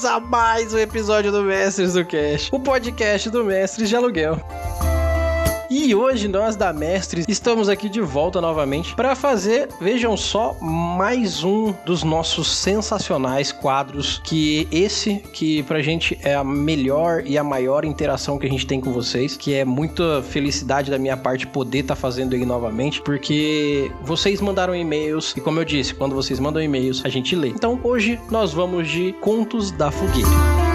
Bem-vindos 0.00 0.04
a 0.04 0.18
mais 0.18 0.72
um 0.72 0.78
episódio 0.78 1.30
do 1.30 1.42
Mestres 1.42 1.92
do 1.92 2.04
Cash, 2.04 2.48
o 2.50 2.58
podcast 2.58 3.28
do 3.28 3.44
Mestres 3.44 3.88
de 3.88 3.96
Aluguel. 3.96 4.40
E 5.70 5.94
hoje 5.94 6.26
nós 6.26 6.56
da 6.56 6.72
Mestres 6.72 7.24
estamos 7.28 7.68
aqui 7.68 7.88
de 7.88 8.00
volta 8.00 8.40
novamente 8.40 8.92
para 8.96 9.14
fazer, 9.14 9.68
vejam 9.80 10.16
só, 10.16 10.56
mais 10.60 11.44
um 11.44 11.72
dos 11.86 12.02
nossos 12.02 12.52
sensacionais 12.56 13.52
quadros 13.52 14.20
que 14.24 14.66
esse 14.72 15.18
que 15.32 15.62
pra 15.62 15.80
gente 15.80 16.18
é 16.24 16.34
a 16.34 16.42
melhor 16.42 17.22
e 17.24 17.38
a 17.38 17.44
maior 17.44 17.84
interação 17.84 18.36
que 18.36 18.48
a 18.48 18.50
gente 18.50 18.66
tem 18.66 18.80
com 18.80 18.90
vocês, 18.92 19.36
que 19.36 19.54
é 19.54 19.64
muita 19.64 20.24
felicidade 20.24 20.90
da 20.90 20.98
minha 20.98 21.16
parte 21.16 21.46
poder 21.46 21.78
estar 21.78 21.94
tá 21.94 22.00
fazendo 22.00 22.34
ele 22.34 22.44
novamente, 22.44 23.00
porque 23.00 23.92
vocês 24.02 24.40
mandaram 24.40 24.74
e-mails 24.74 25.36
e 25.36 25.40
como 25.40 25.60
eu 25.60 25.64
disse, 25.64 25.94
quando 25.94 26.16
vocês 26.16 26.40
mandam 26.40 26.60
e-mails, 26.60 27.00
a 27.04 27.08
gente 27.08 27.36
lê. 27.36 27.50
Então 27.50 27.78
hoje 27.84 28.18
nós 28.28 28.52
vamos 28.52 28.88
de 28.88 29.12
Contos 29.20 29.70
da 29.70 29.92
Fogueira. 29.92 30.69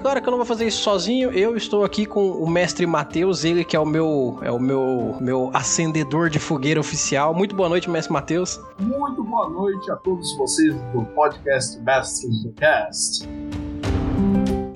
Claro 0.00 0.22
que 0.22 0.28
eu 0.28 0.30
não 0.30 0.38
vou 0.38 0.46
fazer 0.46 0.66
isso 0.66 0.82
sozinho. 0.82 1.30
Eu 1.30 1.56
estou 1.56 1.84
aqui 1.84 2.06
com 2.06 2.30
o 2.30 2.48
mestre 2.48 2.86
Matheus, 2.86 3.44
ele 3.44 3.64
que 3.64 3.76
é 3.76 3.80
o 3.80 3.86
meu 3.86 4.38
é 4.42 4.50
o 4.50 4.58
meu 4.58 5.16
meu 5.20 5.50
acendedor 5.52 6.30
de 6.30 6.38
fogueira 6.38 6.80
oficial. 6.80 7.34
Muito 7.34 7.54
boa 7.54 7.68
noite, 7.68 7.90
mestre 7.90 8.12
Matheus. 8.12 8.60
Muito 8.78 9.22
boa 9.24 9.48
noite 9.48 9.90
a 9.90 9.96
todos 9.96 10.36
vocês 10.36 10.74
do 10.92 11.04
podcast 11.14 11.78
Mestres 11.80 12.42
do 12.42 12.52
Cast. 12.52 13.28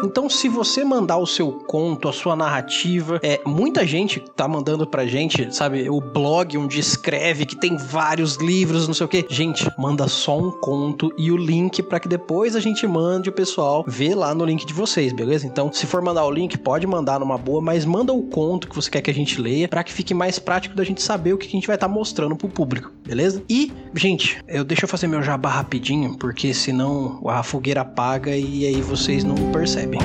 Então, 0.04 0.30
se 0.30 0.48
você 0.48 0.84
mandar 0.84 1.18
o 1.18 1.26
seu 1.26 1.52
conto, 1.52 2.08
a 2.08 2.14
sua 2.14 2.36
narrativa, 2.36 3.20
é 3.24 3.42
muita 3.44 3.84
gente 3.88 4.20
tá 4.36 4.48
mandando 4.48 4.86
pra 4.86 5.08
gente, 5.08 5.52
sabe, 5.56 5.90
o 5.90 6.00
blog 6.00 6.56
onde 6.60 6.80
escreve 6.80 7.44
que 7.44 7.56
tem 7.56 7.76
vários 7.76 8.36
livros, 8.36 8.88
não 8.88 8.94
sei 8.94 9.06
o 9.06 9.10
que. 9.10 9.26
Gente, 9.28 9.68
manda 9.80 10.08
só 10.08 10.38
um 10.38 10.52
conto 10.52 11.12
e 11.18 11.32
o 11.32 11.38
link 11.38 11.82
para 11.82 12.00
que 12.00 12.08
depois 12.08 12.56
a 12.56 12.60
gente 12.60 12.86
mande 12.86 13.30
o 13.30 13.34
pessoal 13.34 13.84
ver 13.88 14.14
lá 14.14 14.36
no 14.36 14.46
link 14.46 14.64
de 14.64 14.74
vocês, 14.74 15.12
beleza? 15.12 15.48
Então, 15.48 15.74
se 15.74 15.88
for 15.88 16.04
mandar 16.04 16.24
o 16.26 16.32
link, 16.32 16.56
pode 16.56 16.86
mandar 16.86 17.20
numa 17.20 17.40
boa, 17.40 17.60
mas 17.60 17.84
manda 17.84 18.14
o 18.14 18.22
conto 18.22 18.70
que 18.70 18.76
você 18.76 18.92
quer 18.92 19.02
que 19.02 19.10
a 19.10 19.14
gente 19.14 19.42
leia 19.42 19.68
para 19.68 19.84
que 19.84 19.92
fique 19.92 20.14
mais 20.14 20.38
prático 20.38 20.76
da 20.76 20.84
gente 20.84 21.02
saber 21.02 21.15
saber 21.16 21.34
o 21.34 21.38
que 21.38 21.48
a 21.48 21.52
gente 21.52 21.66
vai 21.66 21.78
estar 21.78 21.88
tá 21.88 21.94
mostrando 21.94 22.36
pro 22.36 22.50
público, 22.50 22.92
beleza? 23.06 23.42
E, 23.50 23.72
gente, 23.94 24.38
eu 24.48 24.66
deixa 24.66 24.84
eu 24.84 24.90
fazer 24.90 25.08
meu 25.08 25.24
jabá 25.24 25.50
rapidinho, 25.50 26.18
porque 26.18 26.54
senão 26.54 27.22
a 27.28 27.42
fogueira 27.42 27.82
apaga 27.82 28.36
e 28.36 28.66
aí 28.66 28.82
vocês 28.82 29.24
não 29.24 29.36
percebem. 29.52 30.00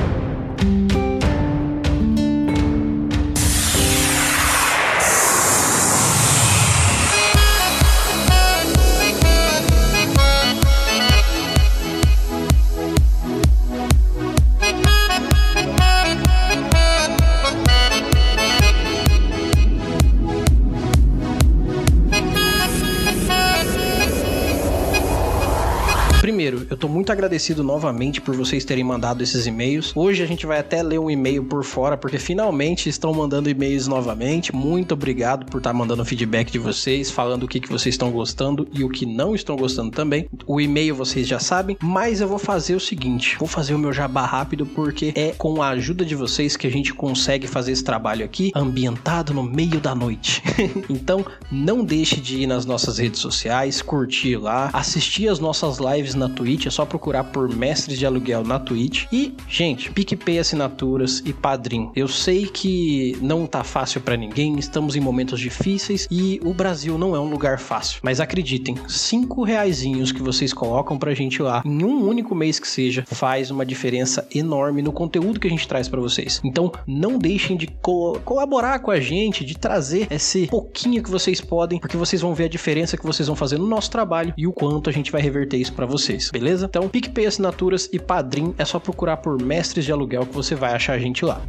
Tô 26.81 26.89
muito 26.89 27.13
agradecido 27.13 27.63
novamente 27.63 28.23
por 28.23 28.35
vocês 28.35 28.65
terem 28.65 28.83
mandado 28.83 29.23
esses 29.23 29.47
e-mails. 29.47 29.93
Hoje 29.95 30.23
a 30.23 30.27
gente 30.27 30.47
vai 30.47 30.59
até 30.59 30.83
ler 30.83 30.99
um 30.99 31.11
e-mail 31.11 31.45
por 31.45 31.63
fora, 31.63 31.95
porque 31.95 32.19
finalmente 32.19 32.89
estão 32.89 33.13
mandando 33.13 33.51
e-mails 33.51 33.87
novamente. 33.87 34.57
Muito 34.57 34.95
obrigado 34.95 35.45
por 35.45 35.59
estar 35.59 35.71
tá 35.71 35.77
mandando 35.77 36.03
feedback 36.07 36.51
de 36.51 36.59
vocês, 36.59 37.11
falando 37.11 37.43
o 37.43 37.49
que, 37.49 37.61
que 37.61 37.69
vocês 37.69 37.95
estão 37.95 38.11
gostando 38.11 38.67
e 38.73 38.83
o 38.83 38.89
que 38.89 39.05
não 39.05 39.35
estão 39.35 39.57
gostando 39.57 39.91
também. 39.91 40.27
O 40.47 40.59
e-mail 40.59 40.95
vocês 40.95 41.29
já 41.29 41.39
sabem, 41.39 41.77
mas 41.83 42.23
eu 42.23 42.29
vou 42.29 42.39
fazer 42.39 42.75
o 42.75 42.81
seguinte: 42.81 43.37
vou 43.39 43.47
fazer 43.47 43.75
o 43.75 43.79
meu 43.79 43.93
jabá 43.93 44.25
rápido, 44.25 44.65
porque 44.65 45.13
é 45.15 45.35
com 45.37 45.63
a 45.63 45.69
ajuda 45.69 46.03
de 46.03 46.15
vocês 46.15 46.57
que 46.57 46.67
a 46.67 46.71
gente 46.71 46.95
consegue 46.95 47.47
fazer 47.47 47.73
esse 47.73 47.85
trabalho 47.85 48.25
aqui, 48.25 48.53
ambientado 48.55 49.35
no 49.35 49.43
meio 49.43 49.81
da 49.81 49.95
noite. 49.95 50.43
então, 50.89 51.27
não 51.53 51.85
deixe 51.85 52.19
de 52.19 52.39
ir 52.39 52.47
nas 52.47 52.65
nossas 52.65 52.97
redes 52.97 53.21
sociais, 53.21 53.83
curtir 53.83 54.37
lá, 54.37 54.71
assistir 54.73 55.29
as 55.29 55.39
nossas 55.39 55.77
lives 55.77 56.15
na 56.15 56.29
Twitch, 56.29 56.70
é 56.71 56.73
só 56.73 56.87
procurar 56.87 57.25
por 57.25 57.49
Mestres 57.55 57.99
de 57.99 58.07
Aluguel 58.07 58.45
na 58.45 58.59
Twitch. 58.59 59.07
E, 59.13 59.35
gente, 59.49 59.91
PicPay 59.91 60.39
Assinaturas 60.39 61.21
e 61.27 61.33
Padrim. 61.33 61.91
Eu 61.97 62.07
sei 62.07 62.47
que 62.47 63.19
não 63.21 63.45
tá 63.45 63.65
fácil 63.65 64.01
para 64.01 64.17
ninguém, 64.17 64.57
estamos 64.57 64.95
em 64.95 65.01
momentos 65.01 65.41
difíceis 65.41 66.07
e 66.11 66.41
o 66.45 66.55
Brasil 66.55 66.97
não 66.97 67.17
é 67.17 67.21
um 67.21 67.29
lugar 67.29 67.59
fácil. 67.59 68.01
Mas 68.05 68.21
acreditem, 68.21 68.77
cinco 68.87 69.43
reaisinhos 69.43 70.13
que 70.13 70.23
vocês 70.23 70.53
colocam 70.53 70.97
pra 70.97 71.13
gente 71.13 71.43
lá, 71.43 71.61
em 71.65 71.83
um 71.83 72.07
único 72.07 72.35
mês 72.35 72.61
que 72.61 72.69
seja, 72.69 73.05
faz 73.07 73.51
uma 73.51 73.67
diferença 73.67 74.27
enorme 74.33 74.81
no 74.81 74.93
conteúdo 74.93 75.41
que 75.41 75.49
a 75.49 75.51
gente 75.51 75.67
traz 75.67 75.89
para 75.89 76.01
vocês. 76.01 76.41
Então, 76.45 76.71
não 76.87 77.19
deixem 77.19 77.57
de 77.57 77.67
co 77.67 78.21
colaborar 78.25 78.79
com 78.79 78.93
a 78.93 79.01
gente, 79.01 79.45
de 79.45 79.59
trazer 79.59 80.07
esse 80.11 80.47
pouquinho 80.47 81.03
que 81.03 81.11
vocês 81.11 81.41
podem, 81.41 81.81
porque 81.81 81.97
vocês 81.97 82.23
vão 82.23 82.35
ver 82.35 82.45
a 82.45 82.49
diferença 82.49 82.97
que 82.97 83.05
vocês 83.05 83.27
vão 83.27 83.35
fazer 83.35 83.59
no 83.59 83.67
nosso 83.67 83.91
trabalho 83.91 84.33
e 84.37 84.47
o 84.47 84.53
quanto 84.53 84.89
a 84.89 84.93
gente 84.93 85.11
vai 85.11 85.21
reverter 85.21 85.57
isso 85.57 85.73
para 85.73 85.87
vocês 85.87 86.21
vocês, 86.21 86.31
beleza? 86.61 86.67
Então, 86.67 86.89
PicPay 86.89 87.27
Assinaturas 87.27 87.89
e 87.93 87.99
Padrim 87.99 88.55
é 88.59 88.65
só 88.65 88.79
procurar 88.79 89.19
por 89.19 89.41
Mestres 89.43 89.85
de 89.85 89.93
Aluguel 89.93 90.27
que 90.27 90.35
você 90.35 90.55
vai 90.55 90.75
achar 90.75 90.95
a 90.95 90.99
gente 90.99 91.25
lá. 91.25 91.41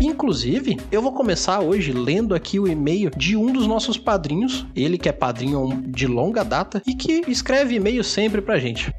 Inclusive, 0.00 0.78
eu 0.90 1.00
vou 1.00 1.12
começar 1.12 1.60
hoje 1.60 1.92
lendo 1.92 2.34
aqui 2.34 2.58
o 2.58 2.66
e-mail 2.66 3.10
de 3.16 3.36
um 3.36 3.52
dos 3.52 3.66
nossos 3.66 3.96
padrinhos, 3.96 4.66
ele 4.74 4.98
que 4.98 5.08
é 5.08 5.12
padrinho 5.12 5.82
de 5.86 6.06
longa 6.06 6.42
data 6.42 6.82
e 6.86 6.94
que 6.94 7.22
escreve 7.28 7.76
e-mail 7.76 8.02
sempre 8.02 8.40
pra 8.40 8.58
gente. 8.58 8.92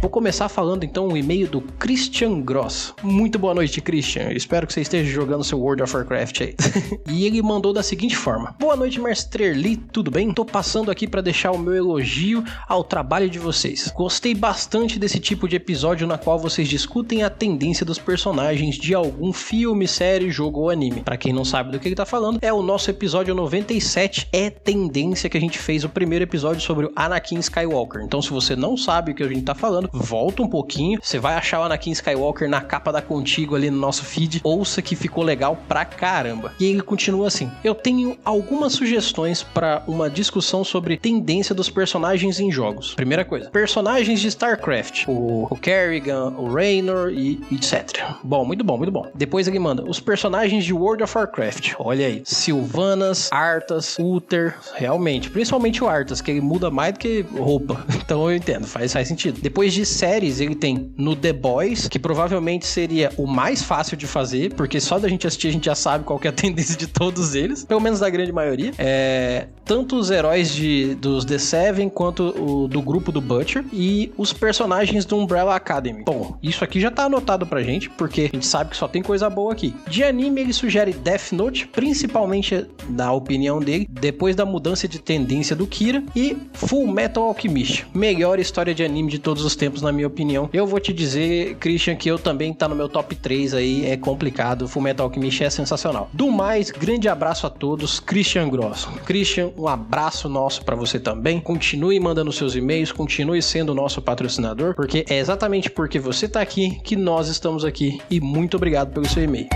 Vou 0.00 0.10
começar 0.10 0.48
falando 0.48 0.84
então 0.84 1.08
um 1.08 1.16
e-mail 1.16 1.48
do 1.48 1.60
Christian 1.60 2.40
Gross. 2.42 2.94
Muito 3.02 3.38
boa 3.38 3.54
noite, 3.54 3.80
Christian. 3.80 4.30
Espero 4.32 4.66
que 4.66 4.72
você 4.72 4.82
esteja 4.82 5.10
jogando 5.10 5.42
seu 5.42 5.58
World 5.58 5.82
of 5.82 5.96
Warcraft 5.96 6.40
aí. 6.42 6.54
e 7.10 7.24
ele 7.24 7.40
mandou 7.40 7.72
da 7.72 7.82
seguinte 7.82 8.14
forma: 8.14 8.54
Boa 8.58 8.76
noite, 8.76 9.00
Mestre 9.00 9.54
Lee, 9.54 9.76
tudo 9.76 10.10
bem? 10.10 10.32
Tô 10.32 10.44
passando 10.44 10.90
aqui 10.90 11.08
para 11.08 11.22
deixar 11.22 11.50
o 11.50 11.58
meu 11.58 11.74
elogio 11.74 12.44
ao 12.68 12.84
trabalho 12.84 13.28
de 13.28 13.38
vocês. 13.38 13.90
Gostei 13.96 14.34
bastante 14.34 14.98
desse 14.98 15.18
tipo 15.18 15.48
de 15.48 15.56
episódio 15.56 16.06
na 16.06 16.18
qual 16.18 16.38
vocês 16.38 16.68
discutem 16.68 17.22
a 17.22 17.30
tendência 17.30 17.84
dos 17.84 17.98
personagens 17.98 18.76
de 18.76 18.94
algum 18.94 19.32
filme, 19.32 19.88
série, 19.88 20.30
jogo 20.30 20.60
ou 20.60 20.70
anime. 20.70 21.02
Para 21.02 21.16
quem 21.16 21.32
não 21.32 21.44
sabe 21.44 21.72
do 21.72 21.80
que 21.80 21.88
ele 21.88 21.94
tá 21.94 22.06
falando, 22.06 22.38
é 22.42 22.52
o 22.52 22.62
nosso 22.62 22.90
episódio 22.90 23.34
97 23.34 24.28
é 24.30 24.50
tendência 24.50 25.30
que 25.30 25.38
a 25.38 25.40
gente 25.40 25.58
fez 25.58 25.84
o 25.84 25.88
primeiro 25.88 26.22
episódio 26.22 26.60
sobre 26.60 26.86
o 26.86 26.92
Anakin 26.94 27.38
Skywalker. 27.38 28.02
Então, 28.02 28.20
se 28.20 28.30
você 28.30 28.54
não 28.54 28.76
sabe 28.76 29.12
o 29.12 29.14
que 29.14 29.22
a 29.22 29.28
gente 29.28 29.42
tá 29.42 29.54
falando, 29.54 29.85
volta 29.92 30.42
um 30.42 30.48
pouquinho, 30.48 30.98
você 31.02 31.18
vai 31.18 31.34
achar 31.34 31.60
o 31.60 31.64
Anakin 31.64 31.92
Skywalker 31.92 32.48
na 32.48 32.60
capa 32.60 32.92
da 32.92 33.02
Contigo 33.02 33.54
ali 33.54 33.70
no 33.70 33.78
nosso 33.78 34.04
feed, 34.04 34.40
ouça 34.42 34.82
que 34.82 34.96
ficou 34.96 35.22
legal 35.22 35.58
pra 35.68 35.84
caramba. 35.84 36.52
E 36.58 36.64
ele 36.64 36.82
continua 36.82 37.28
assim: 37.28 37.50
Eu 37.62 37.74
tenho 37.74 38.16
algumas 38.24 38.72
sugestões 38.72 39.42
para 39.42 39.82
uma 39.86 40.10
discussão 40.10 40.64
sobre 40.64 40.96
tendência 40.96 41.54
dos 41.54 41.70
personagens 41.70 42.40
em 42.40 42.50
jogos. 42.50 42.94
Primeira 42.94 43.24
coisa, 43.24 43.50
personagens 43.50 44.20
de 44.20 44.28
StarCraft, 44.28 45.04
o, 45.06 45.46
o 45.50 45.56
Kerrigan, 45.56 46.34
o 46.36 46.52
Raynor 46.52 47.10
e 47.10 47.40
etc. 47.52 48.04
Bom, 48.22 48.44
muito 48.44 48.64
bom, 48.64 48.76
muito 48.76 48.92
bom. 48.92 49.06
Depois 49.14 49.46
ele 49.46 49.58
manda 49.58 49.84
os 49.88 50.00
personagens 50.00 50.64
de 50.64 50.72
World 50.72 51.02
of 51.02 51.16
Warcraft. 51.16 51.74
Olha 51.78 52.06
aí, 52.06 52.22
Sylvanas, 52.24 53.30
Arthas, 53.32 53.96
Uther, 53.98 54.54
realmente, 54.74 55.30
principalmente 55.30 55.82
o 55.82 55.88
Arthas, 55.88 56.20
que 56.20 56.30
ele 56.30 56.40
muda 56.40 56.70
mais 56.70 56.92
do 56.94 56.98
que 56.98 57.24
roupa. 57.36 57.84
Então 58.06 58.30
eu 58.30 58.36
entendo, 58.36 58.66
faz, 58.68 58.92
faz 58.92 59.08
sentido. 59.08 59.40
Depois 59.40 59.72
de 59.76 59.84
séries, 59.84 60.40
ele 60.40 60.54
tem 60.54 60.90
no 60.96 61.14
The 61.14 61.34
Boys, 61.34 61.86
que 61.86 61.98
provavelmente 61.98 62.66
seria 62.66 63.12
o 63.18 63.26
mais 63.26 63.62
fácil 63.62 63.96
de 63.96 64.06
fazer, 64.06 64.54
porque 64.54 64.80
só 64.80 64.98
da 64.98 65.06
gente 65.06 65.26
assistir 65.26 65.48
a 65.48 65.52
gente 65.52 65.66
já 65.66 65.74
sabe 65.74 66.04
qual 66.04 66.18
é 66.24 66.28
a 66.28 66.32
tendência 66.32 66.76
de 66.76 66.86
todos 66.86 67.34
eles, 67.34 67.64
pelo 67.64 67.80
menos 67.80 68.00
da 68.00 68.08
grande 68.08 68.32
maioria. 68.32 68.72
É, 68.78 69.48
tanto 69.66 69.96
os 69.96 70.10
heróis 70.10 70.54
de, 70.54 70.94
dos 70.94 71.24
The 71.24 71.38
Seven 71.38 71.90
quanto 71.90 72.22
o 72.40 72.68
do 72.68 72.80
grupo 72.80 73.12
do 73.12 73.20
Butcher 73.20 73.64
e 73.70 74.12
os 74.16 74.32
personagens 74.32 75.04
do 75.04 75.16
Umbrella 75.16 75.54
Academy. 75.54 76.02
Bom, 76.04 76.38
isso 76.42 76.64
aqui 76.64 76.80
já 76.80 76.90
tá 76.90 77.04
anotado 77.04 77.46
pra 77.46 77.62
gente, 77.62 77.90
porque 77.90 78.22
a 78.32 78.36
gente 78.36 78.46
sabe 78.46 78.70
que 78.70 78.76
só 78.76 78.88
tem 78.88 79.02
coisa 79.02 79.28
boa 79.28 79.52
aqui. 79.52 79.74
De 79.88 80.02
anime, 80.02 80.40
ele 80.40 80.52
sugere 80.52 80.92
Death 80.92 81.32
Note, 81.32 81.66
principalmente 81.66 82.64
na 82.88 83.12
opinião 83.12 83.60
dele, 83.60 83.86
depois 83.90 84.34
da 84.34 84.46
mudança 84.46 84.88
de 84.88 84.98
tendência 84.98 85.54
do 85.54 85.66
Kira, 85.66 86.02
e 86.14 86.36
Full 86.54 86.86
Metal 86.86 87.24
Alchemist, 87.24 87.86
melhor 87.92 88.38
história 88.38 88.74
de 88.74 88.82
anime 88.82 89.10
de 89.10 89.18
todos 89.18 89.44
os 89.44 89.54
tempos, 89.56 89.65
na 89.82 89.92
minha 89.92 90.06
opinião. 90.06 90.48
Eu 90.52 90.66
vou 90.66 90.80
te 90.80 90.92
dizer, 90.92 91.56
Christian, 91.56 91.96
que 91.96 92.08
eu 92.08 92.18
também 92.18 92.52
tá 92.52 92.68
no 92.68 92.74
meu 92.74 92.88
top 92.88 93.14
3 93.14 93.54
aí, 93.54 93.86
é 93.86 93.96
complicado. 93.96 94.68
Full 94.68 94.82
Metal 94.82 95.06
Alchemist 95.06 95.42
é 95.42 95.50
sensacional. 95.50 96.08
Do 96.12 96.30
mais, 96.30 96.70
grande 96.70 97.08
abraço 97.08 97.46
a 97.46 97.50
todos, 97.50 98.00
Christian 98.00 98.48
Gross. 98.48 98.86
Christian, 99.04 99.50
um 99.56 99.68
abraço 99.68 100.28
nosso 100.28 100.64
para 100.64 100.76
você 100.76 100.98
também. 100.98 101.40
Continue 101.40 101.98
mandando 102.00 102.32
seus 102.32 102.54
e-mails, 102.54 102.92
continue 102.92 103.42
sendo 103.42 103.74
nosso 103.74 104.02
patrocinador, 104.02 104.74
porque 104.74 105.04
é 105.08 105.18
exatamente 105.18 105.70
porque 105.70 105.98
você 105.98 106.28
tá 106.28 106.40
aqui 106.40 106.80
que 106.82 106.96
nós 106.96 107.28
estamos 107.28 107.64
aqui. 107.64 108.00
E 108.10 108.20
muito 108.20 108.56
obrigado 108.56 108.92
pelo 108.92 109.08
seu 109.08 109.22
e-mail. 109.22 109.48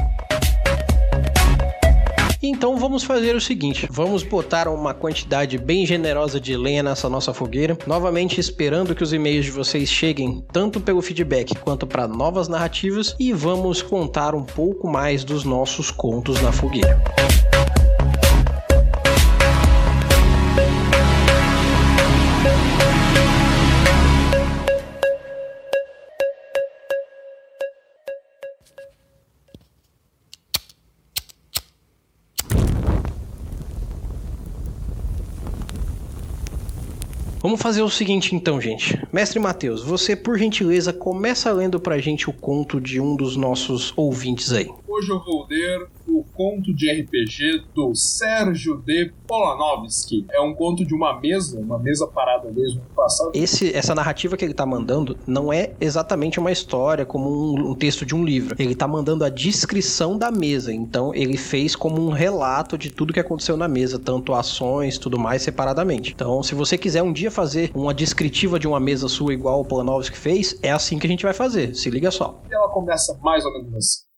Então 2.43 2.77
vamos 2.79 3.03
fazer 3.03 3.37
o 3.37 3.41
seguinte: 3.41 3.87
vamos 3.91 4.23
botar 4.23 4.69
uma 4.69 4.95
quantidade 4.95 5.59
bem 5.59 5.85
generosa 5.85 6.41
de 6.41 6.57
lenha 6.57 6.83
nessa 6.83 7.09
nossa 7.09 7.35
fogueira, 7.35 7.77
novamente 7.87 8.41
esperando 8.41 8.95
que 8.95 9.03
os 9.03 9.13
e-mails 9.13 9.45
de 9.45 9.51
vocês 9.51 9.89
cheguem 9.89 10.45
tanto 10.53 10.81
pelo 10.81 11.03
feedback 11.03 11.55
quanto 11.57 11.87
para 11.87 12.09
novas 12.09 12.49
narrativas. 12.49 13.15
E 13.19 13.33
vamos 13.33 13.83
contar 13.83 14.35
um 14.35 14.43
pouco 14.43 14.89
mais 14.89 15.25
dos 15.25 15.45
nossos 15.45 15.91
contos 15.91 16.41
na 16.41 16.53
fogueira. 16.53 17.03
Vamos 37.51 37.63
fazer 37.63 37.83
o 37.83 37.91
seguinte 37.91 38.33
então, 38.37 38.61
gente. 38.61 38.97
Mestre 39.13 39.41
Matheus, 39.41 39.83
você 39.83 40.15
por 40.15 40.39
gentileza 40.39 40.93
começa 40.93 41.51
lendo 41.51 41.81
pra 41.81 41.99
gente 41.99 42.31
o 42.31 42.33
conto 42.33 42.81
de 42.81 43.01
um 43.01 43.17
dos 43.17 43.37
nossos 43.37 43.93
ouvintes 43.97 44.53
aí. 44.53 44.71
Hoje 44.93 45.09
eu 45.09 45.23
vou 45.23 45.47
ler 45.49 45.89
o 46.09 46.25
conto 46.35 46.75
de 46.75 46.91
RPG 46.91 47.63
do 47.73 47.95
Sérgio 47.95 48.77
D. 48.79 49.13
Polanovski. 49.25 50.27
É 50.33 50.41
um 50.41 50.53
conto 50.53 50.85
de 50.85 50.93
uma 50.93 51.21
mesa, 51.21 51.61
uma 51.61 51.79
mesa 51.79 52.09
parada 52.09 52.51
mesmo 52.51 52.83
passado. 52.97 53.31
Esse, 53.33 53.73
essa 53.73 53.95
narrativa 53.95 54.37
que 54.37 54.45
ele 54.45 54.53
tá 54.53 54.67
mandando 54.67 55.17
não 55.29 55.53
é 55.53 55.75
exatamente 55.81 56.41
uma 56.41 56.51
história 56.51 57.07
como 57.07 57.31
um, 57.31 57.71
um 57.71 57.75
texto 57.77 58.05
de 58.05 58.17
um 58.17 58.25
livro. 58.25 58.57
Ele 58.59 58.75
tá 58.75 58.89
mandando 58.89 59.25
a 59.25 59.29
descrição 59.29 60.19
da 60.19 60.33
mesa. 60.33 60.73
Então 60.73 61.15
ele 61.15 61.37
fez 61.37 61.77
como 61.77 62.05
um 62.05 62.11
relato 62.11 62.77
de 62.77 62.91
tudo 62.91 63.13
que 63.13 63.21
aconteceu 63.21 63.57
na 63.57 63.69
mesa, 63.69 63.97
tanto 63.97 64.35
ações, 64.35 64.99
tudo 64.99 65.17
mais 65.17 65.43
separadamente. 65.43 66.13
Então, 66.13 66.43
se 66.43 66.53
você 66.53 66.77
quiser 66.77 67.05
um 67.05 67.13
dia 67.13 67.31
fazer 67.31 67.71
uma 67.77 67.95
descritiva 67.95 68.59
de 68.59 68.67
uma 68.67 68.81
mesa 68.81 69.07
sua 69.07 69.33
igual 69.33 69.61
o 69.61 69.65
Polanovski 69.65 70.19
fez, 70.19 70.59
é 70.65 70.73
assim 70.73 70.99
que 70.99 71.07
a 71.07 71.11
gente 71.11 71.23
vai 71.23 71.33
fazer. 71.33 71.77
Se 71.77 71.89
liga 71.89 72.11
só. 72.11 72.43
E 72.51 72.53
ela 72.53 72.69
começa 72.71 73.17
mais 73.23 73.45
ou 73.45 73.53
menos 73.53 73.77
assim. 73.77 74.10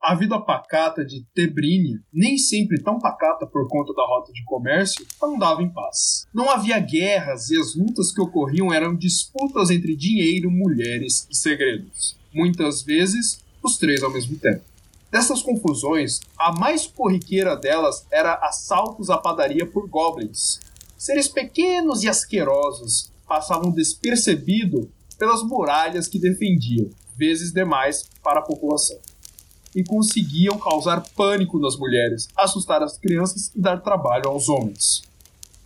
A 0.00 0.14
vida 0.14 0.40
pacata 0.40 1.04
de 1.04 1.24
Tebrínia, 1.34 1.98
nem 2.12 2.38
sempre 2.38 2.80
tão 2.80 3.00
pacata 3.00 3.44
por 3.46 3.66
conta 3.66 3.92
da 3.92 4.06
rota 4.06 4.32
de 4.32 4.44
comércio, 4.44 5.04
andava 5.22 5.60
em 5.60 5.68
paz. 5.68 6.24
Não 6.32 6.48
havia 6.48 6.78
guerras 6.78 7.50
e 7.50 7.60
as 7.60 7.74
lutas 7.74 8.12
que 8.12 8.20
ocorriam 8.20 8.72
eram 8.72 8.94
disputas 8.94 9.70
entre 9.70 9.96
dinheiro, 9.96 10.52
mulheres 10.52 11.26
e 11.28 11.34
segredos. 11.36 12.16
Muitas 12.32 12.82
vezes, 12.82 13.44
os 13.60 13.76
três 13.76 14.00
ao 14.02 14.12
mesmo 14.12 14.38
tempo. 14.38 14.62
Dessas 15.10 15.42
confusões, 15.42 16.20
a 16.38 16.52
mais 16.52 16.86
corriqueira 16.86 17.56
delas 17.56 18.06
era 18.10 18.34
assaltos 18.34 19.10
à 19.10 19.18
padaria 19.18 19.66
por 19.66 19.88
goblins. 19.88 20.60
Seres 20.96 21.26
pequenos 21.26 22.04
e 22.04 22.08
asquerosos 22.08 23.10
passavam 23.26 23.72
despercebido 23.72 24.90
pelas 25.18 25.42
muralhas 25.42 26.06
que 26.06 26.20
defendiam, 26.20 26.88
vezes 27.16 27.52
demais 27.52 28.08
para 28.22 28.38
a 28.38 28.44
população 28.44 28.96
e 29.74 29.84
conseguiam 29.84 30.58
causar 30.58 31.02
pânico 31.16 31.58
nas 31.58 31.76
mulheres, 31.76 32.28
assustar 32.36 32.82
as 32.82 32.98
crianças 32.98 33.52
e 33.54 33.60
dar 33.60 33.80
trabalho 33.80 34.28
aos 34.28 34.48
homens. 34.48 35.02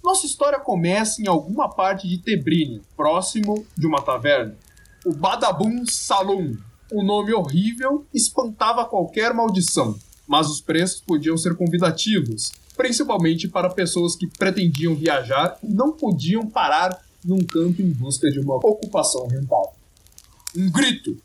Nossa 0.03 0.27
história 0.27 0.59
começa 0.59 1.23
em 1.23 1.29
alguma 1.29 1.69
parte 1.69 2.09
de 2.09 2.19
Tebrínia, 2.19 2.81
próximo 2.97 3.65
de 3.77 3.87
uma 3.87 4.03
taverna. 4.03 4.57
O 5.05 5.13
Badabum 5.13 5.85
Saloon. 5.87 6.57
O 6.93 7.03
nome 7.03 7.33
horrível 7.33 8.05
espantava 8.13 8.85
qualquer 8.85 9.33
maldição, 9.33 9.97
mas 10.27 10.51
os 10.51 10.61
preços 10.61 11.01
podiam 11.01 11.39
ser 11.39 11.57
convidativos, 11.57 12.53
principalmente 12.77 13.49
para 13.49 13.71
pessoas 13.71 14.15
que 14.15 14.27
pretendiam 14.27 14.95
viajar 14.95 15.57
e 15.63 15.73
não 15.73 15.93
podiam 15.93 16.47
parar 16.47 17.01
num 17.25 17.39
canto 17.39 17.81
em 17.81 17.91
busca 17.91 18.31
de 18.31 18.41
uma 18.41 18.57
ocupação 18.57 19.27
rentável. 19.27 19.73
Um 20.57 20.71
grito, 20.71 21.17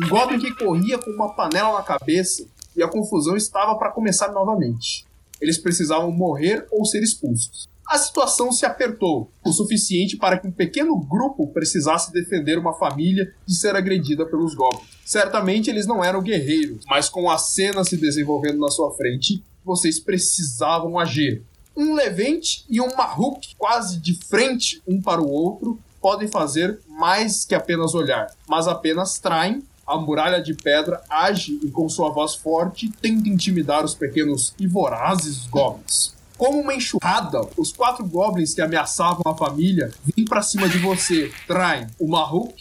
um 0.00 0.08
Goblin 0.08 0.38
que 0.38 0.54
corria 0.54 0.98
com 0.98 1.10
uma 1.10 1.34
panela 1.34 1.74
na 1.74 1.82
cabeça 1.82 2.46
e 2.74 2.82
a 2.82 2.88
confusão 2.88 3.36
estava 3.36 3.76
para 3.76 3.90
começar 3.90 4.32
novamente. 4.32 5.04
Eles 5.40 5.58
precisavam 5.58 6.10
morrer 6.10 6.66
ou 6.70 6.84
ser 6.84 7.02
expulsos. 7.02 7.68
A 7.86 7.98
situação 7.98 8.50
se 8.52 8.64
apertou 8.64 9.30
o 9.44 9.52
suficiente 9.52 10.16
para 10.16 10.38
que 10.38 10.46
um 10.46 10.52
pequeno 10.52 10.96
grupo 10.96 11.48
precisasse 11.48 12.12
defender 12.12 12.58
uma 12.58 12.72
família 12.72 13.34
de 13.44 13.54
ser 13.54 13.76
agredida 13.76 14.24
pelos 14.24 14.54
goblins. 14.54 14.86
Certamente 15.04 15.68
eles 15.68 15.86
não 15.86 16.02
eram 16.02 16.22
guerreiros, 16.22 16.84
mas 16.88 17.10
com 17.10 17.28
a 17.28 17.36
cena 17.36 17.84
se 17.84 17.98
desenvolvendo 17.98 18.60
na 18.60 18.70
sua 18.70 18.92
frente, 18.92 19.44
vocês 19.62 20.00
precisavam 20.00 20.98
agir. 20.98 21.42
Um 21.76 21.94
Levente 21.94 22.64
e 22.70 22.80
um 22.80 22.94
Marruk, 22.96 23.54
quase 23.58 23.98
de 23.98 24.14
frente 24.26 24.80
um 24.86 25.02
para 25.02 25.20
o 25.20 25.28
outro, 25.28 25.78
podem 26.00 26.28
fazer 26.28 26.80
mais 26.88 27.44
que 27.44 27.54
apenas 27.54 27.94
olhar, 27.94 28.26
mas 28.48 28.66
apenas 28.66 29.18
traem 29.18 29.62
a 29.92 29.98
muralha 29.98 30.42
de 30.42 30.54
pedra 30.54 31.02
age 31.08 31.60
e 31.62 31.70
com 31.70 31.88
sua 31.88 32.10
voz 32.10 32.34
forte 32.34 32.90
tenta 33.00 33.28
intimidar 33.28 33.84
os 33.84 33.94
pequenos 33.94 34.54
e 34.58 34.66
vorazes 34.66 35.46
goblins. 35.46 36.14
Como 36.36 36.60
uma 36.60 36.74
enxurrada, 36.74 37.46
os 37.56 37.72
quatro 37.72 38.04
goblins 38.04 38.54
que 38.54 38.62
ameaçavam 38.62 39.22
a 39.26 39.36
família 39.36 39.92
vêm 40.04 40.24
para 40.24 40.42
cima 40.42 40.68
de 40.68 40.78
você, 40.78 41.30
traem 41.46 41.86
o 42.00 42.08
Mahuk. 42.08 42.54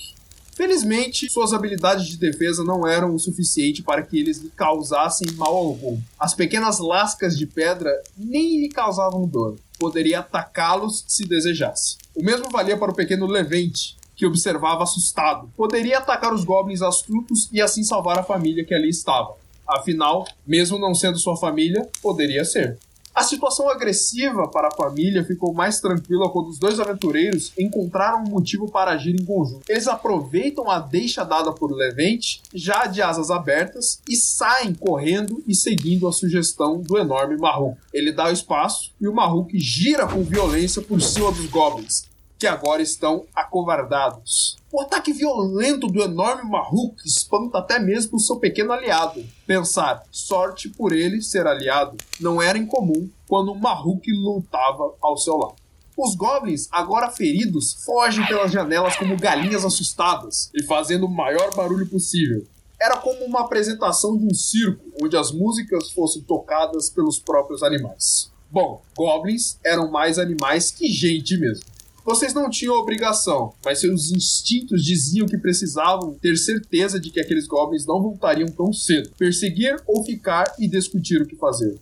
Felizmente, 0.53 1.31
suas 1.31 1.53
habilidades 1.53 2.05
de 2.05 2.17
defesa 2.17 2.63
não 2.63 2.85
eram 2.85 3.15
o 3.15 3.19
suficiente 3.19 3.81
para 3.81 4.03
que 4.03 4.19
eles 4.19 4.39
lhe 4.39 4.49
causassem 4.49 5.31
mal 5.31 5.55
algum. 5.55 5.97
As 6.19 6.35
pequenas 6.35 6.77
lascas 6.79 7.37
de 7.37 7.47
pedra 7.47 7.89
nem 8.17 8.61
lhe 8.61 8.69
causavam 8.69 9.25
dor. 9.25 9.55
Poderia 9.79 10.19
atacá-los 10.19 11.05
se 11.07 11.23
desejasse. 11.23 11.97
O 12.13 12.21
mesmo 12.21 12.49
valia 12.51 12.77
para 12.77 12.91
o 12.91 12.95
pequeno 12.95 13.25
Levente, 13.25 13.97
que 14.21 14.25
observava 14.27 14.83
assustado. 14.83 15.49
Poderia 15.57 15.97
atacar 15.97 16.31
os 16.31 16.43
goblins 16.43 16.83
astutos 16.83 17.49
e 17.51 17.59
assim 17.59 17.83
salvar 17.83 18.19
a 18.19 18.23
família 18.23 18.63
que 18.63 18.71
ali 18.71 18.87
estava. 18.87 19.33
Afinal, 19.67 20.27
mesmo 20.45 20.77
não 20.77 20.93
sendo 20.93 21.17
sua 21.17 21.35
família, 21.35 21.89
poderia 22.03 22.45
ser. 22.45 22.77
A 23.15 23.23
situação 23.23 23.67
agressiva 23.67 24.47
para 24.47 24.67
a 24.67 24.75
família 24.75 25.25
ficou 25.25 25.55
mais 25.55 25.79
tranquila 25.81 26.29
quando 26.29 26.49
os 26.49 26.59
dois 26.59 26.79
aventureiros 26.79 27.51
encontraram 27.57 28.23
um 28.23 28.29
motivo 28.29 28.69
para 28.69 28.91
agir 28.91 29.19
em 29.19 29.25
conjunto. 29.25 29.63
Eles 29.67 29.87
aproveitam 29.87 30.69
a 30.69 30.77
deixa 30.77 31.23
dada 31.23 31.51
por 31.51 31.71
Levente, 31.71 32.43
já 32.53 32.85
de 32.85 33.01
asas 33.01 33.31
abertas, 33.31 33.99
e 34.07 34.15
saem 34.15 34.75
correndo 34.75 35.43
e 35.47 35.55
seguindo 35.55 36.07
a 36.07 36.13
sugestão 36.13 36.79
do 36.79 36.95
enorme 36.95 37.37
Marruk. 37.37 37.75
Ele 37.91 38.11
dá 38.11 38.27
o 38.27 38.31
espaço 38.31 38.91
e 39.01 39.07
o 39.07 39.13
Marruk 39.15 39.57
gira 39.57 40.05
com 40.07 40.23
violência 40.23 40.79
por 40.79 41.01
cima 41.01 41.31
dos 41.31 41.47
goblins, 41.47 42.10
que 42.41 42.47
agora 42.47 42.81
estão 42.81 43.27
acovardados. 43.35 44.57
O 44.71 44.81
ataque 44.81 45.13
violento 45.13 45.85
do 45.85 46.01
enorme 46.01 46.49
Marruk 46.49 46.95
espanta 47.05 47.59
até 47.59 47.77
mesmo 47.77 48.19
seu 48.19 48.37
pequeno 48.37 48.73
aliado. 48.73 49.23
Pensar, 49.45 50.01
sorte 50.09 50.67
por 50.67 50.91
ele 50.91 51.21
ser 51.21 51.45
aliado, 51.45 51.95
não 52.19 52.41
era 52.41 52.57
incomum 52.57 53.07
quando 53.27 53.53
Marruk 53.53 54.11
lutava 54.11 54.91
ao 54.99 55.19
seu 55.19 55.37
lado. 55.37 55.53
Os 55.95 56.15
goblins, 56.15 56.67
agora 56.71 57.11
feridos, 57.11 57.73
fogem 57.85 58.25
pelas 58.25 58.51
janelas 58.51 58.95
como 58.95 59.15
galinhas 59.19 59.63
assustadas 59.63 60.49
e 60.51 60.63
fazendo 60.63 61.05
o 61.05 61.11
maior 61.11 61.53
barulho 61.53 61.87
possível. 61.87 62.43
Era 62.81 62.97
como 62.97 63.23
uma 63.23 63.41
apresentação 63.41 64.17
de 64.17 64.25
um 64.25 64.33
circo, 64.33 64.83
onde 64.99 65.15
as 65.15 65.31
músicas 65.31 65.91
fossem 65.91 66.23
tocadas 66.23 66.89
pelos 66.89 67.19
próprios 67.19 67.61
animais. 67.61 68.31
Bom, 68.49 68.81
goblins 68.97 69.59
eram 69.63 69.91
mais 69.91 70.17
animais 70.17 70.71
que 70.71 70.87
gente 70.87 71.37
mesmo. 71.37 71.70
Vocês 72.03 72.33
não 72.33 72.49
tinham 72.49 72.73
obrigação, 72.73 73.53
mas 73.63 73.79
seus 73.79 74.11
instintos 74.11 74.83
diziam 74.83 75.27
que 75.27 75.37
precisavam 75.37 76.15
ter 76.15 76.35
certeza 76.35 76.99
de 76.99 77.11
que 77.11 77.19
aqueles 77.19 77.45
goblins 77.45 77.85
não 77.85 78.01
voltariam 78.01 78.47
tão 78.47 78.73
cedo. 78.73 79.11
Perseguir 79.17 79.79
ou 79.85 80.03
ficar 80.03 80.51
e 80.57 80.67
discutir 80.67 81.21
o 81.21 81.27
que 81.27 81.35
fazer. 81.35 81.79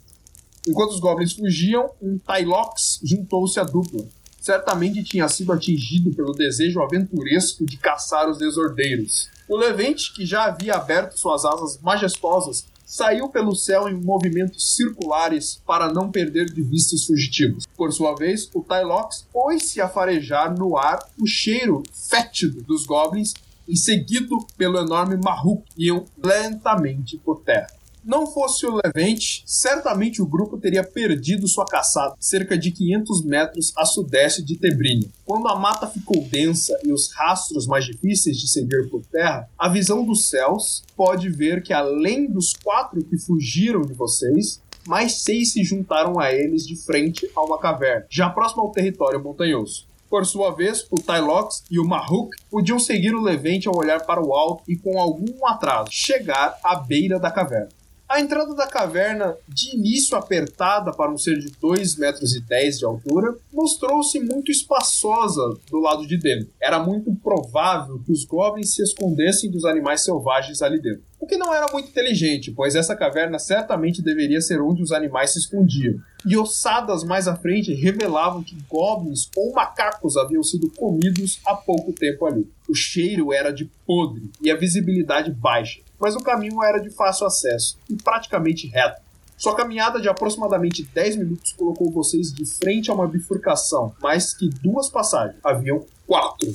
Enquanto 0.67 0.91
os 0.91 0.99
goblins 0.99 1.31
fugiam, 1.31 1.89
um 2.01 2.17
Tylox 2.17 2.99
juntou-se 3.01 3.59
à 3.59 3.63
dupla. 3.63 4.05
Certamente 4.41 5.03
tinha 5.03 5.27
sido 5.29 5.53
atingido 5.53 6.13
pelo 6.13 6.33
desejo 6.33 6.81
aventuresco 6.81 7.65
de 7.65 7.77
caçar 7.77 8.29
os 8.29 8.38
desordeiros. 8.38 9.29
O 9.47 9.57
Levante, 9.57 10.13
que 10.13 10.25
já 10.25 10.45
havia 10.45 10.75
aberto 10.75 11.17
suas 11.17 11.43
asas 11.43 11.79
majestosas, 11.81 12.65
saiu 12.89 13.29
pelo 13.29 13.55
céu 13.55 13.88
em 13.88 13.93
movimentos 13.93 14.75
circulares 14.75 15.62
para 15.63 15.93
não 15.93 16.10
perder 16.10 16.46
de 16.46 16.63
vista 16.63 16.96
os 16.96 17.05
fugitivos. 17.05 17.67
Por 17.77 17.93
sua 17.93 18.15
vez, 18.15 18.50
o 18.51 18.63
Tylox 18.63 19.27
pôs-se 19.31 19.79
a 19.79 19.88
farejar 19.88 20.58
no 20.58 20.75
ar 20.75 20.98
o 21.22 21.27
cheiro 21.27 21.84
fétido 21.93 22.63
dos 22.63 22.88
goblins 22.88 23.36
e 23.67 23.77
seguido 23.77 24.39
pelo 24.58 24.79
enorme 24.79 25.17
Mahuk, 25.17 25.63
iam 25.77 26.03
lentamente 26.17 27.15
por 27.19 27.41
terra. 27.41 27.78
Não 28.03 28.25
fosse 28.25 28.65
o 28.65 28.79
Levante, 28.84 29.44
certamente 29.46 30.22
o 30.22 30.25
grupo 30.25 30.58
teria 30.58 30.84
perdido 30.84 31.48
sua 31.48 31.65
caçada, 31.65 32.15
cerca 32.20 32.58
de 32.58 32.72
500 32.72 33.25
metros 33.25 33.74
a 33.77 33.86
sudeste 33.86 34.41
de 34.41 34.58
Tebrini. 34.58 35.12
Quando 35.25 35.48
a 35.50 35.60
mata 35.60 35.86
ficou 35.86 36.24
densa 36.24 36.79
e 36.84 36.94
os 36.94 37.12
rastros 37.12 37.68
mais 37.68 37.86
difíceis 37.86 38.38
de 38.38 38.48
seguir 38.48 38.89
por 38.89 39.06
terra, 39.06 39.50
a 39.58 39.68
visão 39.68 40.06
dos 40.06 40.29
céus 40.29 40.84
pode 40.96 41.29
ver 41.29 41.62
que 41.62 41.74
além 41.74 42.32
dos 42.32 42.53
quatro 42.53 43.03
que 43.03 43.18
fugiram 43.18 43.82
de 43.82 43.94
vocês, 43.94 44.62
mais 44.88 45.22
seis 45.22 45.51
se 45.51 45.63
juntaram 45.63 46.20
a 46.20 46.34
eles 46.34 46.65
de 46.65 46.75
frente 46.77 47.29
a 47.36 47.41
uma 47.41 47.60
caverna, 47.60 48.06
já 48.10 48.29
próxima 48.29 48.63
ao 48.63 48.72
território 48.72 49.22
montanhoso. 49.22 49.88
Por 50.10 50.25
sua 50.25 50.56
vez, 50.56 50.88
o 50.89 50.96
Tylox 50.96 51.63
e 51.70 51.79
o 51.79 51.86
Mahuk 51.86 52.36
podiam 52.50 52.79
seguir 52.79 53.13
o 53.13 53.22
Levante 53.22 53.68
ao 53.68 53.77
olhar 53.77 54.03
para 54.06 54.20
o 54.20 54.34
alto 54.34 54.63
e, 54.68 54.75
com 54.75 55.00
algum 55.00 55.46
atraso, 55.46 55.91
chegar 55.91 56.58
à 56.63 56.75
beira 56.75 57.20
da 57.20 57.29
caverna. 57.29 57.70
A 58.10 58.20
entrada 58.20 58.56
da 58.56 58.66
caverna, 58.66 59.38
de 59.48 59.75
início 59.75 60.18
apertada 60.18 60.92
para 60.92 61.12
um 61.12 61.18
ser 61.18 61.38
de 61.38 61.51
2 61.62 61.96
metros 61.98 62.36
e 62.36 62.42
10 62.42 62.80
de 62.80 62.86
altura, 62.86 63.38
mostrou-se 63.54 64.20
muito 64.20 64.51
espaçosa 64.51 65.56
do 65.70 65.80
lado 65.80 66.08
de 66.08 66.18
dentro. 66.18 66.50
Era 66.60 66.80
muito 66.80 67.13
provável 67.18 68.01
que 68.04 68.12
os 68.12 68.25
goblins 68.25 68.74
se 68.74 68.82
escondessem 68.82 69.51
dos 69.51 69.63
animais 69.63 70.04
selvagens 70.04 70.63
ali 70.63 70.82
dentro. 70.82 71.04
O 71.20 71.28
que 71.28 71.38
não 71.38 71.54
era 71.54 71.72
muito 71.72 71.89
inteligente, 71.89 72.51
pois 72.51 72.74
essa 72.74 72.96
caverna 72.96 73.38
certamente 73.38 74.01
deveria 74.01 74.42
ser 74.42 74.60
onde 74.60 74.82
os 74.82 74.92
animais 74.92 75.34
se 75.34 75.39
escondiam. 75.39 75.94
E 76.25 76.36
ossadas 76.36 77.04
mais 77.04 77.28
à 77.28 77.36
frente 77.36 77.75
revelavam 77.75 78.42
que 78.42 78.58
goblins 78.68 79.30
ou 79.38 79.54
macacos 79.54 80.18
haviam 80.18 80.42
sido 80.42 80.72
comidos 80.72 81.39
há 81.46 81.54
pouco 81.54 81.94
tempo 81.94 82.25
ali. 82.25 82.50
O 82.68 82.74
cheiro 82.74 83.32
era 83.32 83.51
de 83.51 83.70
podre 83.86 84.32
e 84.42 84.50
a 84.50 84.56
visibilidade 84.56 85.30
baixa 85.30 85.82
mas 86.00 86.15
o 86.15 86.20
caminho 86.20 86.63
era 86.63 86.79
de 86.79 86.89
fácil 86.89 87.27
acesso 87.27 87.77
e 87.89 87.96
praticamente 87.96 88.68
reto. 88.68 89.01
Sua 89.38 89.56
caminhada 89.56 90.01
de 90.01 90.10
aproximadamente 90.10 90.84
10 90.84 91.15
minutos 91.15 91.53
colocou 91.53 91.89
vocês 91.89 92.34
de 92.34 92.46
frente 92.46 92.91
a 92.91 92.94
uma 92.94 93.08
bifurcação, 93.08 93.94
mais 94.01 94.34
que 94.34 94.50
duas 94.50 94.89
passagens. 94.89 95.39
Haviam 95.44 95.86
quatro. 96.06 96.53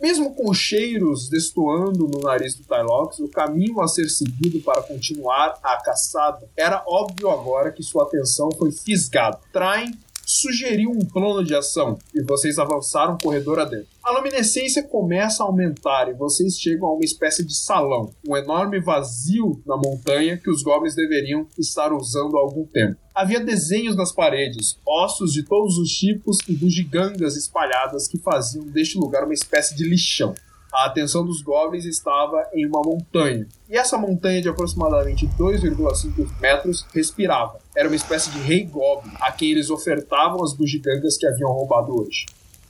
Mesmo 0.00 0.34
com 0.34 0.52
cheiros 0.52 1.28
destoando 1.28 2.08
no 2.08 2.20
nariz 2.20 2.56
do 2.56 2.64
Tylox, 2.64 3.20
o 3.20 3.28
caminho 3.28 3.80
a 3.80 3.86
ser 3.86 4.08
seguido 4.10 4.60
para 4.60 4.82
continuar 4.82 5.56
a 5.62 5.76
caçada 5.80 6.48
era 6.56 6.82
óbvio 6.86 7.30
agora 7.30 7.70
que 7.70 7.82
sua 7.82 8.02
atenção 8.02 8.50
foi 8.58 8.72
fisgada. 8.72 9.38
Traem 9.52 9.96
sugeriu 10.34 10.90
um 10.90 10.98
plano 10.98 11.44
de 11.44 11.54
ação 11.54 11.96
e 12.12 12.20
vocês 12.22 12.58
avançaram 12.58 13.16
corredor 13.16 13.60
adentro. 13.60 13.86
A 14.02 14.10
luminescência 14.10 14.82
começa 14.82 15.42
a 15.42 15.46
aumentar 15.46 16.08
e 16.08 16.14
vocês 16.14 16.58
chegam 16.58 16.88
a 16.88 16.94
uma 16.94 17.04
espécie 17.04 17.44
de 17.44 17.56
salão, 17.56 18.12
um 18.28 18.36
enorme 18.36 18.80
vazio 18.80 19.62
na 19.64 19.76
montanha 19.76 20.36
que 20.36 20.50
os 20.50 20.62
goblins 20.62 20.96
deveriam 20.96 21.46
estar 21.56 21.92
usando 21.92 22.36
há 22.36 22.40
algum 22.40 22.66
tempo. 22.66 22.96
Havia 23.14 23.38
desenhos 23.38 23.94
nas 23.94 24.10
paredes, 24.10 24.76
ossos 24.84 25.32
de 25.32 25.44
todos 25.44 25.78
os 25.78 25.90
tipos 25.90 26.38
e 26.48 26.56
bugigangas 26.56 27.36
espalhadas 27.36 28.08
que 28.08 28.18
faziam 28.18 28.66
deste 28.66 28.98
lugar 28.98 29.24
uma 29.24 29.34
espécie 29.34 29.76
de 29.76 29.84
lixão 29.84 30.34
a 30.74 30.86
atenção 30.86 31.24
dos 31.24 31.40
goblins 31.40 31.84
estava 31.84 32.48
em 32.52 32.66
uma 32.66 32.82
montanha. 32.82 33.46
E 33.70 33.76
essa 33.76 33.96
montanha 33.96 34.42
de 34.42 34.48
aproximadamente 34.48 35.26
2,5 35.38 36.40
metros 36.40 36.84
respirava. 36.92 37.60
Era 37.76 37.88
uma 37.88 37.94
espécie 37.94 38.30
de 38.30 38.40
rei 38.40 38.64
goblin, 38.64 39.12
a 39.20 39.30
quem 39.30 39.52
eles 39.52 39.70
ofertavam 39.70 40.42
as 40.42 40.52
bugigangas 40.52 41.16
que 41.16 41.26
haviam 41.26 41.52
roubado 41.52 41.96
hoje. 41.96 42.26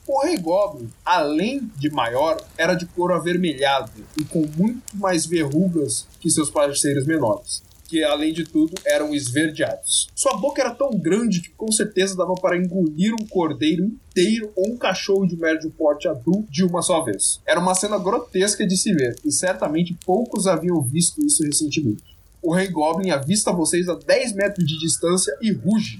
O 0.07 0.21
rei 0.21 0.37
goblin, 0.37 0.87
além 1.03 1.67
de 1.77 1.89
maior, 1.89 2.37
era 2.55 2.75
de 2.75 2.85
couro 2.85 3.15
avermelhado 3.15 3.91
e 4.15 4.23
com 4.23 4.45
muito 4.55 4.95
mais 4.95 5.25
verrugas 5.25 6.07
que 6.21 6.29
seus 6.29 6.51
parceiros 6.51 7.07
menores 7.07 7.64
que 7.87 8.03
além 8.03 8.33
de 8.33 8.43
tudo 8.43 8.73
eram 8.85 9.13
esverdeados. 9.13 10.07
Sua 10.15 10.37
boca 10.37 10.61
era 10.61 10.73
tão 10.73 10.91
grande 10.91 11.41
que 11.41 11.49
com 11.49 11.71
certeza 11.71 12.15
dava 12.15 12.33
para 12.35 12.57
engolir 12.57 13.13
um 13.13 13.25
cordeiro 13.27 13.85
inteiro 13.85 14.51
ou 14.55 14.73
um 14.73 14.77
cachorro 14.77 15.25
de 15.25 15.37
médio 15.37 15.71
porte 15.71 16.07
adulto 16.07 16.51
de 16.51 16.63
uma 16.63 16.81
só 16.81 17.03
vez. 17.03 17.41
Era 17.47 17.59
uma 17.59 17.75
cena 17.75 17.97
grotesca 17.97 18.65
de 18.65 18.75
se 18.77 18.93
ver 18.93 19.15
e 19.23 19.31
certamente 19.31 19.97
poucos 20.05 20.47
haviam 20.47 20.81
visto 20.81 21.23
isso 21.25 21.43
recentemente. 21.43 22.15
O 22.41 22.53
Rei 22.53 22.67
Goblin 22.67 23.09
avista 23.09 23.51
vocês 23.51 23.89
a 23.89 23.95
10 23.95 24.33
metros 24.33 24.67
de 24.67 24.77
distância 24.77 25.35
e 25.41 25.51
ruge. 25.51 25.99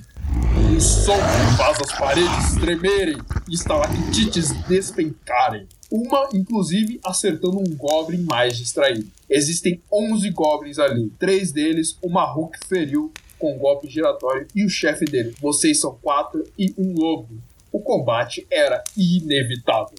Um 0.53 0.79
som 0.79 1.15
que 1.15 1.57
faz 1.57 1.77
as 1.81 1.97
paredes 1.97 2.55
tremerem 2.59 3.17
e 3.49 3.55
estalactites 3.55 4.51
despencarem. 4.67 5.67
Uma, 5.91 6.29
inclusive, 6.33 6.99
acertando 7.03 7.59
um 7.59 7.75
Goblin 7.75 8.23
mais 8.23 8.57
distraído. 8.57 9.09
Existem 9.29 9.81
11 9.91 10.29
Goblins 10.31 10.77
ali. 10.77 11.09
Três 11.17 11.51
deles, 11.51 11.97
o 12.01 12.09
Mahuk 12.09 12.57
feriu 12.67 13.11
com 13.39 13.55
um 13.55 13.57
golpe 13.57 13.89
giratório 13.89 14.47
e 14.55 14.63
o 14.63 14.69
chefe 14.69 15.05
dele. 15.05 15.35
Vocês 15.41 15.79
são 15.79 15.97
quatro 16.01 16.43
e 16.57 16.73
um 16.77 16.93
lobo. 16.93 17.29
O 17.71 17.79
combate 17.79 18.45
era 18.51 18.83
inevitável. 18.95 19.97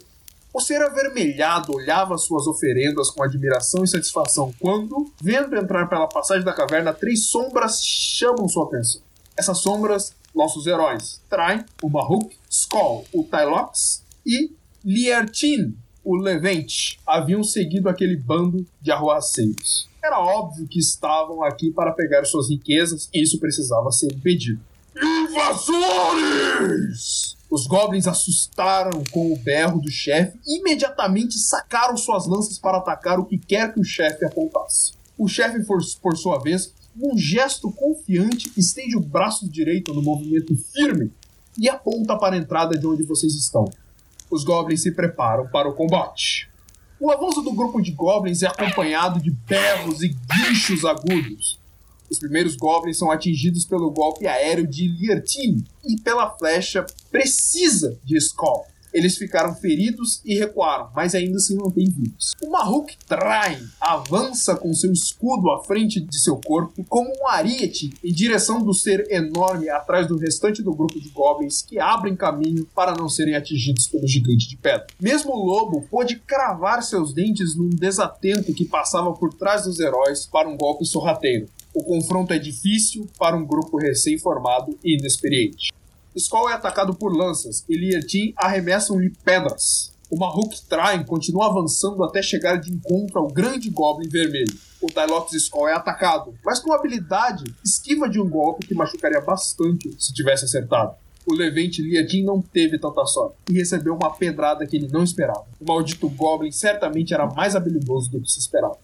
O 0.57 0.61
ser 0.61 0.81
avermelhado 0.81 1.75
olhava 1.75 2.17
suas 2.17 2.47
oferendas 2.47 3.11
com 3.11 3.23
admiração 3.23 3.85
e 3.85 3.89
satisfação 3.89 4.55
quando, 4.59 5.13
vendo 5.21 5.55
entrar 5.55 5.87
pela 5.87 6.09
passagem 6.09 6.45
da 6.45 6.53
caverna, 6.55 6.95
três 6.95 7.27
sombras 7.27 7.83
chamam 7.85 8.49
sua 8.49 8.65
atenção. 8.65 9.03
Essas 9.37 9.59
sombras, 9.59 10.15
nossos 10.37 10.67
heróis, 10.67 11.21
Train, 11.31 11.65
o 11.83 11.89
Bahuk, 11.89 12.37
Skoll, 12.51 13.07
o 13.13 13.25
Tylox 13.25 14.05
e 14.25 14.55
Liartin, 14.85 15.75
o 16.05 16.15
Levante, 16.15 17.01
haviam 17.07 17.43
seguido 17.43 17.89
aquele 17.89 18.17
bando 18.17 18.67
de 18.81 18.93
arruaceiros. 18.93 19.89
Era 20.05 20.21
óbvio 20.21 20.69
que 20.69 20.79
estavam 20.79 21.43
aqui 21.43 21.73
para 21.73 21.91
pegar 21.93 22.25
suas 22.25 22.51
riquezas 22.51 23.09
e 23.13 23.23
isso 23.23 23.41
precisava 23.41 23.91
ser 23.91 24.13
impedido. 24.13 24.61
Invasores! 25.75 26.57
Os 27.51 27.67
goblins 27.67 28.07
assustaram 28.07 29.03
com 29.11 29.33
o 29.33 29.39
berro 29.39 29.81
do 29.81 29.91
chefe 29.91 30.39
e 30.47 30.59
imediatamente 30.59 31.39
sacaram 31.39 31.97
suas 31.97 32.27
lanças 32.27 32.59
para 32.59 32.79
atacar 32.79 33.19
o 33.19 33.25
que 33.25 33.39
quer 33.39 33.73
que 33.73 33.81
o 33.81 33.85
chefe 33.85 34.25
apontasse. 34.25 34.93
O 35.17 35.27
chefe, 35.29 35.65
por 35.65 36.17
sua 36.17 36.39
vez, 36.39 36.75
num 36.97 37.17
gesto 37.17 37.71
confiante, 37.71 38.51
estende 38.57 38.97
o 38.97 39.01
braço 39.01 39.49
direito 39.49 39.93
no 39.93 40.03
movimento 40.03 40.57
firme 40.73 41.13
e 41.59 41.69
aponta 41.69 42.17
para 42.17 42.35
a 42.35 42.39
entrada 42.39 42.79
de 42.79 42.87
onde 42.87 43.03
vocês 43.03 43.35
estão 43.35 43.71
os 44.31 44.45
goblins 44.45 44.83
se 44.83 44.93
preparam 44.93 45.47
para 45.49 45.69
o 45.69 45.75
combate. 45.75 46.49
O 46.99 47.11
avanço 47.11 47.43
do 47.43 47.53
grupo 47.53 47.81
de 47.81 47.93
goblins 47.93 48.43
é 48.43 48.47
acompanhado 48.47 49.21
de 49.21 49.31
berros 49.31 50.03
e 50.03 50.09
guinchos 50.09 50.85
agudos. 50.85 51.61
Os 52.11 52.19
primeiros 52.19 52.57
goblins 52.57 52.99
são 52.99 53.11
atingidos 53.11 53.65
pelo 53.65 53.91
golpe 53.91 54.27
aéreo 54.27 54.67
de 54.67 54.89
Liertin 54.89 55.65
e 55.85 56.01
pela 56.01 56.31
flecha 56.31 56.87
precisa 57.11 57.99
de 58.05 58.17
Skoll. 58.17 58.65
Eles 58.97 59.19
ficaram 59.19 59.55
feridos 59.55 60.23
e 60.25 60.35
recuaram, 60.39 60.89
mas 60.97 61.15
ainda 61.15 61.39
se 61.39 61.55
mantêm 61.55 61.85
vivos. 61.85 62.33
O 62.43 62.51
Mahuk 62.51 62.97
Train 63.07 63.59
avança 63.79 64.57
com 64.57 64.73
seu 64.73 64.91
escudo 64.91 65.51
à 65.51 65.63
frente 65.63 66.01
de 66.01 66.19
seu 66.19 66.41
corpo, 66.41 66.83
como 66.89 67.11
um 67.11 67.29
ariete 67.29 67.91
em 68.03 68.11
direção 68.11 68.63
do 68.63 68.73
ser 68.73 69.07
enorme 69.11 69.69
atrás 69.69 70.09
do 70.09 70.17
restante 70.17 70.63
do 70.63 70.75
grupo 70.75 70.99
de 70.99 71.11
goblins 71.11 71.61
que 71.61 71.79
abrem 71.79 72.17
caminho 72.17 72.67
para 72.75 72.95
não 72.95 73.07
serem 73.07 73.35
atingidos 73.35 73.87
pelo 73.87 74.09
gigante 74.09 74.49
de 74.49 74.57
pedra. 74.57 74.87
Mesmo 74.99 75.31
o 75.31 75.45
lobo 75.45 75.87
pôde 75.91 76.17
cravar 76.17 76.83
seus 76.83 77.13
dentes 77.13 77.55
num 77.55 77.69
desatento 77.69 78.55
que 78.55 78.65
passava 78.65 79.13
por 79.13 79.35
trás 79.35 79.65
dos 79.65 79.79
heróis 79.79 80.25
para 80.25 80.49
um 80.49 80.57
golpe 80.57 80.87
sorrateiro. 80.87 81.51
O 81.75 81.85
confronto 81.85 82.33
é 82.33 82.39
difícil 82.39 83.07
para 83.19 83.37
um 83.37 83.45
grupo 83.45 83.77
recém-formado 83.77 84.79
e 84.83 84.97
inexperiente. 84.97 85.71
Skoll 86.17 86.49
é 86.49 86.55
atacado 86.55 86.95
por 86.95 87.15
lanças 87.15 87.63
e 87.69 87.77
Liatin 87.77 88.33
arremessam-lhe 88.39 89.11
pedras. 89.23 89.93
O 90.11 90.19
Mahuk 90.19 90.63
Train 90.67 91.05
continua 91.05 91.47
avançando 91.47 92.03
até 92.03 92.23
chegar 92.23 92.57
de 92.57 92.73
encontro 92.73 93.19
ao 93.19 93.29
grande 93.29 93.69
Goblin 93.69 94.09
Vermelho. 94.09 94.57
O 94.81 94.87
Tylox 94.87 95.33
Skoll 95.35 95.69
é 95.69 95.75
atacado, 95.75 96.35
mas 96.43 96.59
com 96.59 96.73
habilidade 96.73 97.45
esquiva 97.63 98.09
de 98.09 98.19
um 98.19 98.29
golpe 98.29 98.67
que 98.67 98.75
machucaria 98.75 99.21
bastante 99.21 99.95
se 99.99 100.15
tivesse 100.15 100.47
acertado. 100.47 100.95
O 101.27 101.35
Levante 101.35 101.83
Liadin 101.83 102.23
não 102.23 102.41
teve 102.41 102.79
tanta 102.79 103.05
sorte 103.05 103.37
e 103.51 103.53
recebeu 103.53 103.95
uma 103.95 104.15
pedrada 104.15 104.67
que 104.67 104.77
ele 104.77 104.89
não 104.89 105.03
esperava. 105.03 105.45
O 105.61 105.67
maldito 105.67 106.09
Goblin 106.09 106.53
certamente 106.53 107.13
era 107.13 107.27
mais 107.27 107.55
habilidoso 107.55 108.11
do 108.11 108.21
que 108.21 108.31
se 108.31 108.39
esperava. 108.39 108.79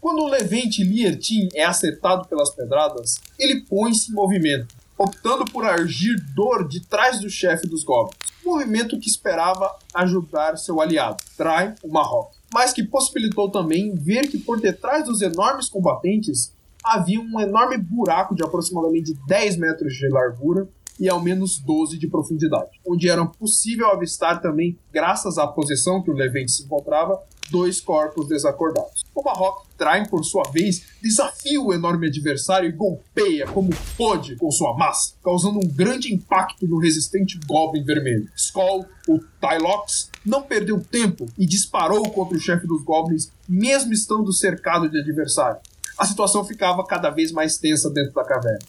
Quando 0.00 0.22
o 0.22 0.28
Levante 0.28 0.84
Liatin 0.84 1.48
é 1.54 1.64
acertado 1.64 2.28
pelas 2.28 2.50
pedradas, 2.50 3.14
ele 3.38 3.62
põe-se 3.62 4.10
em 4.10 4.14
movimento, 4.14 4.74
optando 4.96 5.44
por 5.44 5.64
agir 5.64 6.16
dor 6.34 6.66
de 6.66 6.80
trás 6.86 7.20
do 7.20 7.28
chefe 7.28 7.66
dos 7.66 7.84
Goblins. 7.84 8.16
Movimento 8.44 8.98
que 8.98 9.08
esperava 9.08 9.74
ajudar 9.94 10.56
seu 10.56 10.80
aliado, 10.80 11.22
Trai, 11.36 11.74
o 11.82 11.88
Marroco, 11.88 12.34
mas 12.52 12.72
que 12.72 12.84
possibilitou 12.84 13.50
também 13.50 13.94
ver 13.94 14.28
que 14.28 14.38
por 14.38 14.60
detrás 14.60 15.04
dos 15.04 15.22
enormes 15.22 15.68
combatentes 15.68 16.52
havia 16.84 17.20
um 17.20 17.40
enorme 17.40 17.78
buraco 17.78 18.34
de 18.34 18.44
aproximadamente 18.44 19.16
10 19.26 19.56
metros 19.56 19.94
de 19.94 20.08
largura 20.08 20.68
e 21.00 21.08
ao 21.08 21.20
menos 21.20 21.58
12 21.58 21.98
de 21.98 22.06
profundidade, 22.06 22.70
onde 22.86 23.08
era 23.08 23.24
possível 23.26 23.88
avistar 23.88 24.40
também, 24.40 24.78
graças 24.92 25.38
à 25.38 25.46
posição 25.46 26.02
que 26.02 26.10
o 26.10 26.14
Levante 26.14 26.52
se 26.52 26.64
encontrava, 26.64 27.20
dois 27.50 27.80
corpos 27.80 28.28
desacordados. 28.28 29.04
O 29.14 29.22
Marroco 29.22 29.66
Traem, 29.76 30.06
por 30.06 30.24
sua 30.24 30.44
vez, 30.50 30.82
desafia 31.02 31.60
o 31.60 31.72
enorme 31.72 32.06
adversário 32.06 32.68
e 32.68 32.72
golpeia 32.72 33.46
como 33.46 33.70
pode 33.96 34.36
com 34.36 34.50
sua 34.50 34.76
massa, 34.76 35.14
causando 35.22 35.58
um 35.58 35.68
grande 35.68 36.12
impacto 36.12 36.66
no 36.66 36.78
resistente 36.78 37.38
Goblin 37.46 37.84
Vermelho. 37.84 38.28
Skull, 38.36 38.86
o 39.08 39.18
Tylox, 39.40 40.10
não 40.24 40.42
perdeu 40.42 40.80
tempo 40.80 41.26
e 41.38 41.46
disparou 41.46 42.08
contra 42.10 42.36
o 42.36 42.40
chefe 42.40 42.66
dos 42.66 42.82
Goblins, 42.82 43.30
mesmo 43.48 43.92
estando 43.92 44.32
cercado 44.32 44.88
de 44.88 44.98
adversário. 44.98 45.60
A 45.98 46.06
situação 46.06 46.44
ficava 46.44 46.84
cada 46.84 47.10
vez 47.10 47.30
mais 47.30 47.56
tensa 47.58 47.90
dentro 47.90 48.12
da 48.12 48.24
caverna. 48.24 48.64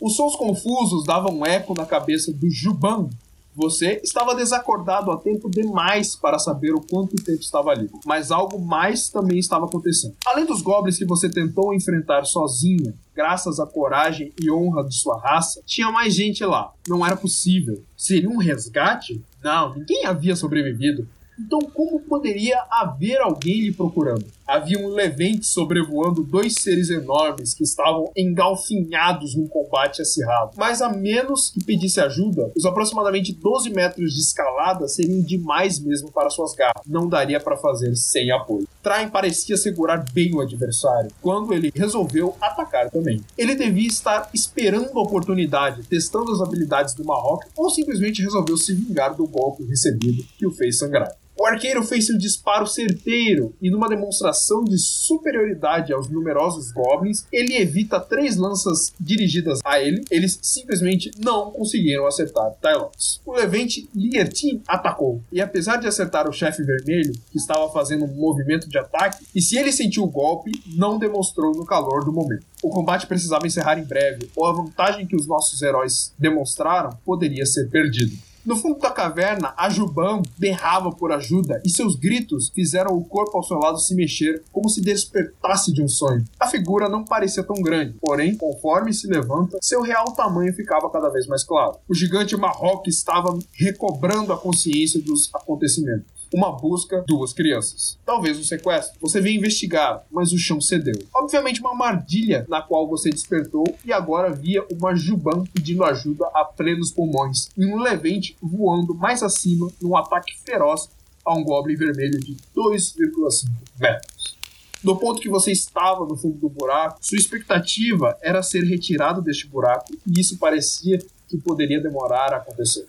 Os 0.00 0.14
sons 0.14 0.36
confusos 0.36 1.04
davam 1.04 1.44
eco 1.44 1.74
na 1.74 1.84
cabeça 1.84 2.32
do 2.32 2.48
Juban, 2.48 3.10
você 3.58 4.00
estava 4.04 4.36
desacordado 4.36 5.10
há 5.10 5.16
tempo 5.16 5.50
demais 5.50 6.14
para 6.14 6.38
saber 6.38 6.72
o 6.72 6.80
quanto 6.80 7.16
tempo 7.16 7.40
estava 7.40 7.70
ali, 7.70 7.90
mas 8.06 8.30
algo 8.30 8.56
mais 8.56 9.08
também 9.08 9.40
estava 9.40 9.66
acontecendo. 9.66 10.14
Além 10.24 10.46
dos 10.46 10.62
goblins 10.62 10.96
que 10.96 11.04
você 11.04 11.28
tentou 11.28 11.74
enfrentar 11.74 12.24
sozinha, 12.24 12.94
graças 13.16 13.58
à 13.58 13.66
coragem 13.66 14.32
e 14.40 14.48
honra 14.48 14.84
de 14.84 14.94
sua 14.94 15.18
raça, 15.20 15.60
tinha 15.66 15.90
mais 15.90 16.14
gente 16.14 16.44
lá. 16.44 16.72
Não 16.86 17.04
era 17.04 17.16
possível. 17.16 17.82
Seria 17.96 18.30
um 18.30 18.38
resgate? 18.38 19.20
Não, 19.42 19.74
ninguém 19.74 20.06
havia 20.06 20.36
sobrevivido. 20.36 21.08
Então, 21.36 21.58
como 21.58 22.00
poderia 22.00 22.62
haver 22.70 23.20
alguém 23.20 23.60
lhe 23.60 23.72
procurando? 23.72 24.24
Havia 24.48 24.78
um 24.78 24.88
levante 24.88 25.46
sobrevoando 25.46 26.24
dois 26.24 26.54
seres 26.54 26.88
enormes 26.88 27.52
que 27.52 27.62
estavam 27.62 28.10
engalfinhados 28.16 29.34
num 29.34 29.46
combate 29.46 30.00
acirrado. 30.00 30.52
Mas 30.56 30.80
a 30.80 30.88
menos 30.88 31.50
que 31.50 31.62
pedisse 31.62 32.00
ajuda, 32.00 32.50
os 32.56 32.64
aproximadamente 32.64 33.34
12 33.34 33.68
metros 33.68 34.14
de 34.14 34.20
escalada 34.20 34.88
seriam 34.88 35.20
demais 35.20 35.78
mesmo 35.78 36.10
para 36.10 36.30
suas 36.30 36.54
garras. 36.54 36.82
Não 36.86 37.06
daria 37.06 37.38
para 37.38 37.58
fazer 37.58 37.94
sem 37.94 38.30
apoio. 38.30 38.66
Train 38.82 39.10
parecia 39.10 39.54
segurar 39.58 40.02
bem 40.14 40.34
o 40.34 40.40
adversário 40.40 41.10
quando 41.20 41.52
ele 41.52 41.70
resolveu 41.74 42.34
atacar 42.40 42.90
também. 42.90 43.22
Ele 43.36 43.54
devia 43.54 43.86
estar 43.86 44.30
esperando 44.32 44.98
a 44.98 45.02
oportunidade, 45.02 45.82
testando 45.82 46.32
as 46.32 46.40
habilidades 46.40 46.94
do 46.94 47.04
Marroco, 47.04 47.44
ou 47.54 47.68
simplesmente 47.68 48.22
resolveu 48.22 48.56
se 48.56 48.72
vingar 48.72 49.14
do 49.14 49.26
golpe 49.26 49.62
recebido 49.64 50.24
que 50.38 50.46
o 50.46 50.50
fez 50.50 50.78
sangrar. 50.78 51.14
O 51.40 51.46
arqueiro 51.46 51.84
fez 51.84 52.06
seu 52.06 52.18
disparo 52.18 52.66
certeiro 52.66 53.54
e, 53.62 53.70
numa 53.70 53.88
demonstração 53.88 54.64
de 54.64 54.76
superioridade 54.76 55.92
aos 55.92 56.08
numerosos 56.08 56.72
goblins, 56.72 57.26
ele 57.32 57.56
evita 57.56 58.00
três 58.00 58.36
lanças 58.36 58.92
dirigidas 58.98 59.60
a 59.64 59.80
ele. 59.80 60.02
Eles 60.10 60.36
simplesmente 60.42 61.12
não 61.16 61.52
conseguiram 61.52 62.08
acertar 62.08 62.54
Tylox. 62.60 63.20
O 63.24 63.32
Levante 63.34 63.88
Liertin 63.94 64.60
atacou, 64.66 65.22
e 65.30 65.40
apesar 65.40 65.76
de 65.76 65.86
acertar 65.86 66.28
o 66.28 66.32
chefe 66.32 66.64
vermelho, 66.64 67.12
que 67.30 67.38
estava 67.38 67.70
fazendo 67.70 68.04
um 68.04 68.14
movimento 68.16 68.68
de 68.68 68.76
ataque, 68.76 69.24
e 69.32 69.40
se 69.40 69.56
ele 69.56 69.70
sentiu 69.70 70.02
o 70.02 70.10
golpe, 70.10 70.50
não 70.66 70.98
demonstrou 70.98 71.52
no 71.54 71.64
calor 71.64 72.04
do 72.04 72.12
momento. 72.12 72.44
O 72.64 72.68
combate 72.68 73.06
precisava 73.06 73.46
encerrar 73.46 73.78
em 73.78 73.84
breve, 73.84 74.28
ou 74.34 74.44
a 74.44 74.52
vantagem 74.52 75.06
que 75.06 75.14
os 75.14 75.28
nossos 75.28 75.62
heróis 75.62 76.12
demonstraram 76.18 76.98
poderia 77.04 77.46
ser 77.46 77.70
perdida. 77.70 78.27
No 78.48 78.56
fundo 78.56 78.78
da 78.78 78.90
caverna, 78.90 79.52
a 79.58 79.68
Juban 79.68 80.22
berrava 80.38 80.90
por 80.90 81.12
ajuda 81.12 81.60
e 81.66 81.68
seus 81.68 81.94
gritos 81.96 82.48
fizeram 82.54 82.96
o 82.96 83.04
corpo 83.04 83.36
ao 83.36 83.42
seu 83.42 83.58
lado 83.58 83.78
se 83.78 83.94
mexer 83.94 84.42
como 84.50 84.70
se 84.70 84.80
despertasse 84.80 85.70
de 85.70 85.82
um 85.82 85.86
sonho. 85.86 86.24
A 86.40 86.46
figura 86.46 86.88
não 86.88 87.04
parecia 87.04 87.44
tão 87.44 87.60
grande, 87.60 87.98
porém, 88.00 88.34
conforme 88.38 88.94
se 88.94 89.06
levanta, 89.06 89.58
seu 89.60 89.82
real 89.82 90.14
tamanho 90.16 90.54
ficava 90.54 90.88
cada 90.88 91.10
vez 91.10 91.26
mais 91.26 91.44
claro. 91.44 91.76
O 91.86 91.94
gigante 91.94 92.38
Marroque 92.38 92.88
estava 92.88 93.38
recobrando 93.52 94.32
a 94.32 94.38
consciência 94.38 94.98
dos 95.02 95.28
acontecimentos 95.34 96.17
uma 96.32 96.52
busca, 96.52 97.04
duas 97.06 97.32
crianças. 97.32 97.98
Talvez 98.04 98.38
um 98.38 98.44
sequestro. 98.44 98.98
Você 99.00 99.20
veio 99.20 99.38
investigar, 99.38 100.04
mas 100.10 100.32
o 100.32 100.38
chão 100.38 100.60
cedeu. 100.60 100.94
Obviamente, 101.14 101.60
uma 101.60 101.70
armadilha 101.70 102.44
na 102.48 102.62
qual 102.62 102.88
você 102.88 103.10
despertou 103.10 103.64
e 103.84 103.92
agora 103.92 104.32
via 104.32 104.64
uma 104.70 104.94
Juban 104.94 105.44
pedindo 105.52 105.84
ajuda 105.84 106.26
a 106.34 106.44
plenos 106.44 106.90
pulmões 106.90 107.48
e 107.56 107.64
um 107.64 107.78
Levante 107.78 108.36
voando 108.42 108.94
mais 108.94 109.22
acima 109.22 109.68
num 109.80 109.96
ataque 109.96 110.38
feroz 110.44 110.88
a 111.24 111.34
um 111.34 111.44
Goblin 111.44 111.76
vermelho 111.76 112.18
de 112.20 112.36
2,5 112.56 113.48
metros. 113.78 114.38
No 114.82 114.96
ponto 114.96 115.20
que 115.20 115.28
você 115.28 115.50
estava 115.50 116.06
no 116.06 116.16
fundo 116.16 116.38
do 116.38 116.48
buraco, 116.48 116.98
sua 117.00 117.18
expectativa 117.18 118.16
era 118.22 118.42
ser 118.42 118.62
retirado 118.62 119.20
deste 119.20 119.46
buraco 119.46 119.92
e 120.06 120.20
isso 120.20 120.38
parecia 120.38 120.98
que 121.26 121.36
poderia 121.36 121.80
demorar 121.80 122.32
a 122.32 122.36
acontecer. 122.36 122.86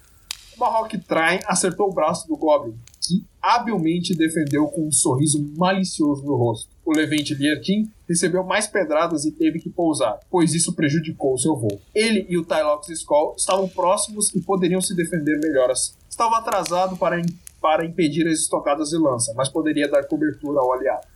Uma 0.55 0.69
Rock 0.69 0.97
Train 0.99 1.39
acertou 1.45 1.89
o 1.89 1.93
braço 1.93 2.27
do 2.27 2.37
Goblin, 2.37 2.77
que 3.09 3.25
habilmente 3.41 4.15
defendeu 4.15 4.67
com 4.67 4.87
um 4.87 4.91
sorriso 4.91 5.43
malicioso 5.57 6.23
no 6.23 6.35
rosto. 6.35 6.69
O 6.85 6.95
Levante 6.95 7.33
Liertin 7.33 7.91
recebeu 8.07 8.43
mais 8.43 8.67
pedradas 8.67 9.25
e 9.25 9.31
teve 9.31 9.59
que 9.59 9.69
pousar, 9.69 10.19
pois 10.29 10.53
isso 10.53 10.73
prejudicou 10.73 11.37
seu 11.37 11.55
voo. 11.55 11.81
Ele 11.93 12.27
e 12.29 12.37
o 12.37 12.45
Tylox 12.45 12.87
Skull 12.89 13.33
estavam 13.35 13.67
próximos 13.67 14.33
e 14.35 14.41
poderiam 14.41 14.79
se 14.79 14.95
defender 14.95 15.39
melhor. 15.39 15.71
Estava 16.07 16.37
atrasado 16.37 16.95
para, 16.97 17.19
para 17.59 17.85
impedir 17.85 18.27
as 18.27 18.39
estocadas 18.39 18.89
de 18.89 18.97
lança, 18.97 19.33
mas 19.35 19.49
poderia 19.49 19.87
dar 19.87 20.05
cobertura 20.05 20.59
ao 20.59 20.71
aliado. 20.71 21.07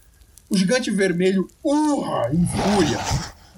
O 0.50 0.58
gigante 0.58 0.90
vermelho 0.90 1.48
urra 1.64 2.32
em 2.34 2.46
fúria, 2.46 2.98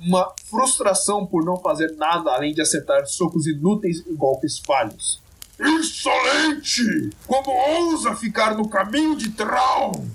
uma 0.02 0.34
frustração 0.46 1.26
por 1.26 1.44
não 1.44 1.58
fazer 1.58 1.96
nada 1.96 2.32
além 2.32 2.54
de 2.54 2.62
acertar 2.62 3.06
socos 3.06 3.48
inúteis 3.48 4.04
e 4.06 4.14
golpes 4.14 4.60
falhos. 4.60 5.24
Insolente! 5.60 7.10
Como 7.26 7.50
ousa 7.50 8.16
ficar 8.16 8.56
no 8.56 8.68
caminho 8.68 9.16
de 9.16 9.32
Traum? 9.32 10.06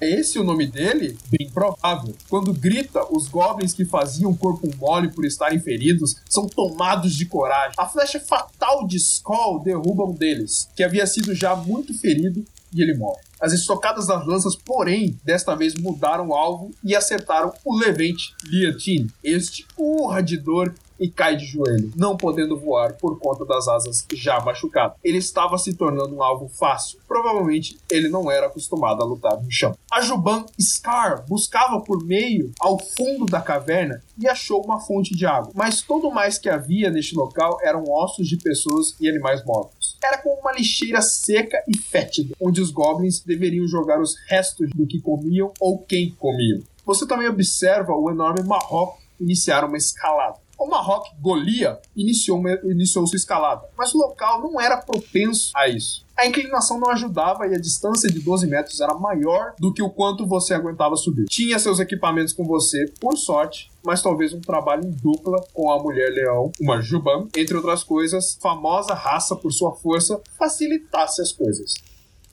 É 0.00 0.10
esse 0.20 0.38
o 0.38 0.44
nome 0.44 0.66
dele? 0.66 1.16
Bem 1.30 1.48
provável. 1.50 2.14
Quando 2.28 2.52
grita, 2.52 3.06
os 3.10 3.28
goblins 3.28 3.72
que 3.72 3.84
faziam 3.84 4.34
corpo 4.34 4.68
mole 4.76 5.08
por 5.08 5.24
estarem 5.24 5.60
feridos 5.60 6.16
são 6.28 6.46
tomados 6.46 7.14
de 7.14 7.24
coragem. 7.24 7.74
A 7.78 7.86
flecha 7.86 8.20
fatal 8.20 8.86
de 8.86 8.96
Skull 8.96 9.62
derruba 9.62 10.04
um 10.04 10.12
deles, 10.12 10.68
que 10.76 10.82
havia 10.82 11.06
sido 11.06 11.34
já 11.34 11.56
muito 11.56 11.98
ferido, 11.98 12.44
e 12.74 12.82
ele 12.82 12.94
morre. 12.94 13.22
As 13.40 13.52
estocadas 13.52 14.08
das 14.08 14.26
lanças, 14.26 14.56
porém, 14.56 15.18
desta 15.24 15.54
vez 15.54 15.74
mudaram 15.74 16.28
o 16.28 16.34
alvo 16.34 16.72
e 16.82 16.94
acertaram 16.94 17.52
o 17.64 17.78
Levante 17.78 18.34
Liatine. 18.44 19.10
Este 19.22 19.64
urra 19.78 20.20
de 20.20 20.36
dor 20.36 20.74
e 21.04 21.10
cai 21.10 21.36
de 21.36 21.44
joelho, 21.44 21.92
não 21.94 22.16
podendo 22.16 22.58
voar 22.58 22.94
por 22.94 23.18
conta 23.18 23.44
das 23.44 23.68
asas 23.68 24.06
já 24.14 24.40
machucadas. 24.40 24.96
Ele 25.04 25.18
estava 25.18 25.58
se 25.58 25.74
tornando 25.74 26.14
um 26.14 26.22
alvo 26.22 26.48
fácil. 26.48 26.98
Provavelmente 27.06 27.78
ele 27.90 28.08
não 28.08 28.30
era 28.30 28.46
acostumado 28.46 29.02
a 29.02 29.04
lutar 29.04 29.36
no 29.36 29.50
chão. 29.50 29.76
A 29.92 30.00
Juban 30.00 30.46
Scar 30.58 31.26
buscava 31.28 31.78
por 31.82 32.02
meio 32.02 32.52
ao 32.58 32.78
fundo 32.78 33.26
da 33.26 33.42
caverna 33.42 34.02
e 34.18 34.26
achou 34.26 34.64
uma 34.64 34.80
fonte 34.80 35.14
de 35.14 35.26
água, 35.26 35.52
mas 35.54 35.82
todo 35.82 36.10
mais 36.10 36.38
que 36.38 36.48
havia 36.48 36.90
neste 36.90 37.14
local 37.14 37.58
eram 37.62 37.84
ossos 37.86 38.26
de 38.26 38.38
pessoas 38.38 38.96
e 38.98 39.06
animais 39.06 39.44
mortos. 39.44 39.98
Era 40.02 40.16
como 40.22 40.40
uma 40.40 40.52
lixeira 40.52 41.02
seca 41.02 41.62
e 41.68 41.76
fétida, 41.76 42.34
onde 42.40 42.62
os 42.62 42.70
goblins 42.70 43.20
deveriam 43.20 43.68
jogar 43.68 44.00
os 44.00 44.14
restos 44.26 44.70
do 44.74 44.86
que 44.86 45.02
comiam 45.02 45.52
ou 45.60 45.78
quem 45.80 46.12
comiam. 46.12 46.62
Você 46.86 47.06
também 47.06 47.28
observa 47.28 47.92
o 47.92 48.10
enorme 48.10 48.42
Marroco 48.42 49.04
iniciar 49.20 49.64
uma 49.64 49.76
escalada. 49.76 50.43
O 50.64 50.66
Marroque 50.66 51.10
Golia 51.20 51.78
iniciou, 51.94 52.42
iniciou 52.64 53.06
sua 53.06 53.18
escalada, 53.18 53.68
mas 53.76 53.94
o 53.94 53.98
local 53.98 54.40
não 54.40 54.58
era 54.58 54.78
propenso 54.78 55.52
a 55.54 55.68
isso. 55.68 56.06
A 56.16 56.26
inclinação 56.26 56.80
não 56.80 56.88
ajudava 56.88 57.46
e 57.46 57.54
a 57.54 57.60
distância 57.60 58.08
de 58.08 58.18
12 58.18 58.46
metros 58.46 58.80
era 58.80 58.94
maior 58.94 59.52
do 59.58 59.74
que 59.74 59.82
o 59.82 59.90
quanto 59.90 60.26
você 60.26 60.54
aguentava 60.54 60.96
subir. 60.96 61.26
Tinha 61.26 61.58
seus 61.58 61.80
equipamentos 61.80 62.32
com 62.32 62.46
você, 62.46 62.86
por 62.98 63.18
sorte, 63.18 63.70
mas 63.84 64.00
talvez 64.00 64.32
um 64.32 64.40
trabalho 64.40 64.86
em 64.86 64.90
dupla 64.90 65.44
com 65.52 65.70
a 65.70 65.82
mulher 65.82 66.08
leão, 66.08 66.50
uma 66.58 66.80
Juban, 66.80 67.28
entre 67.36 67.58
outras 67.58 67.84
coisas, 67.84 68.38
famosa 68.40 68.94
raça 68.94 69.36
por 69.36 69.52
sua 69.52 69.72
força, 69.72 70.18
facilitasse 70.38 71.20
as 71.20 71.30
coisas. 71.30 71.74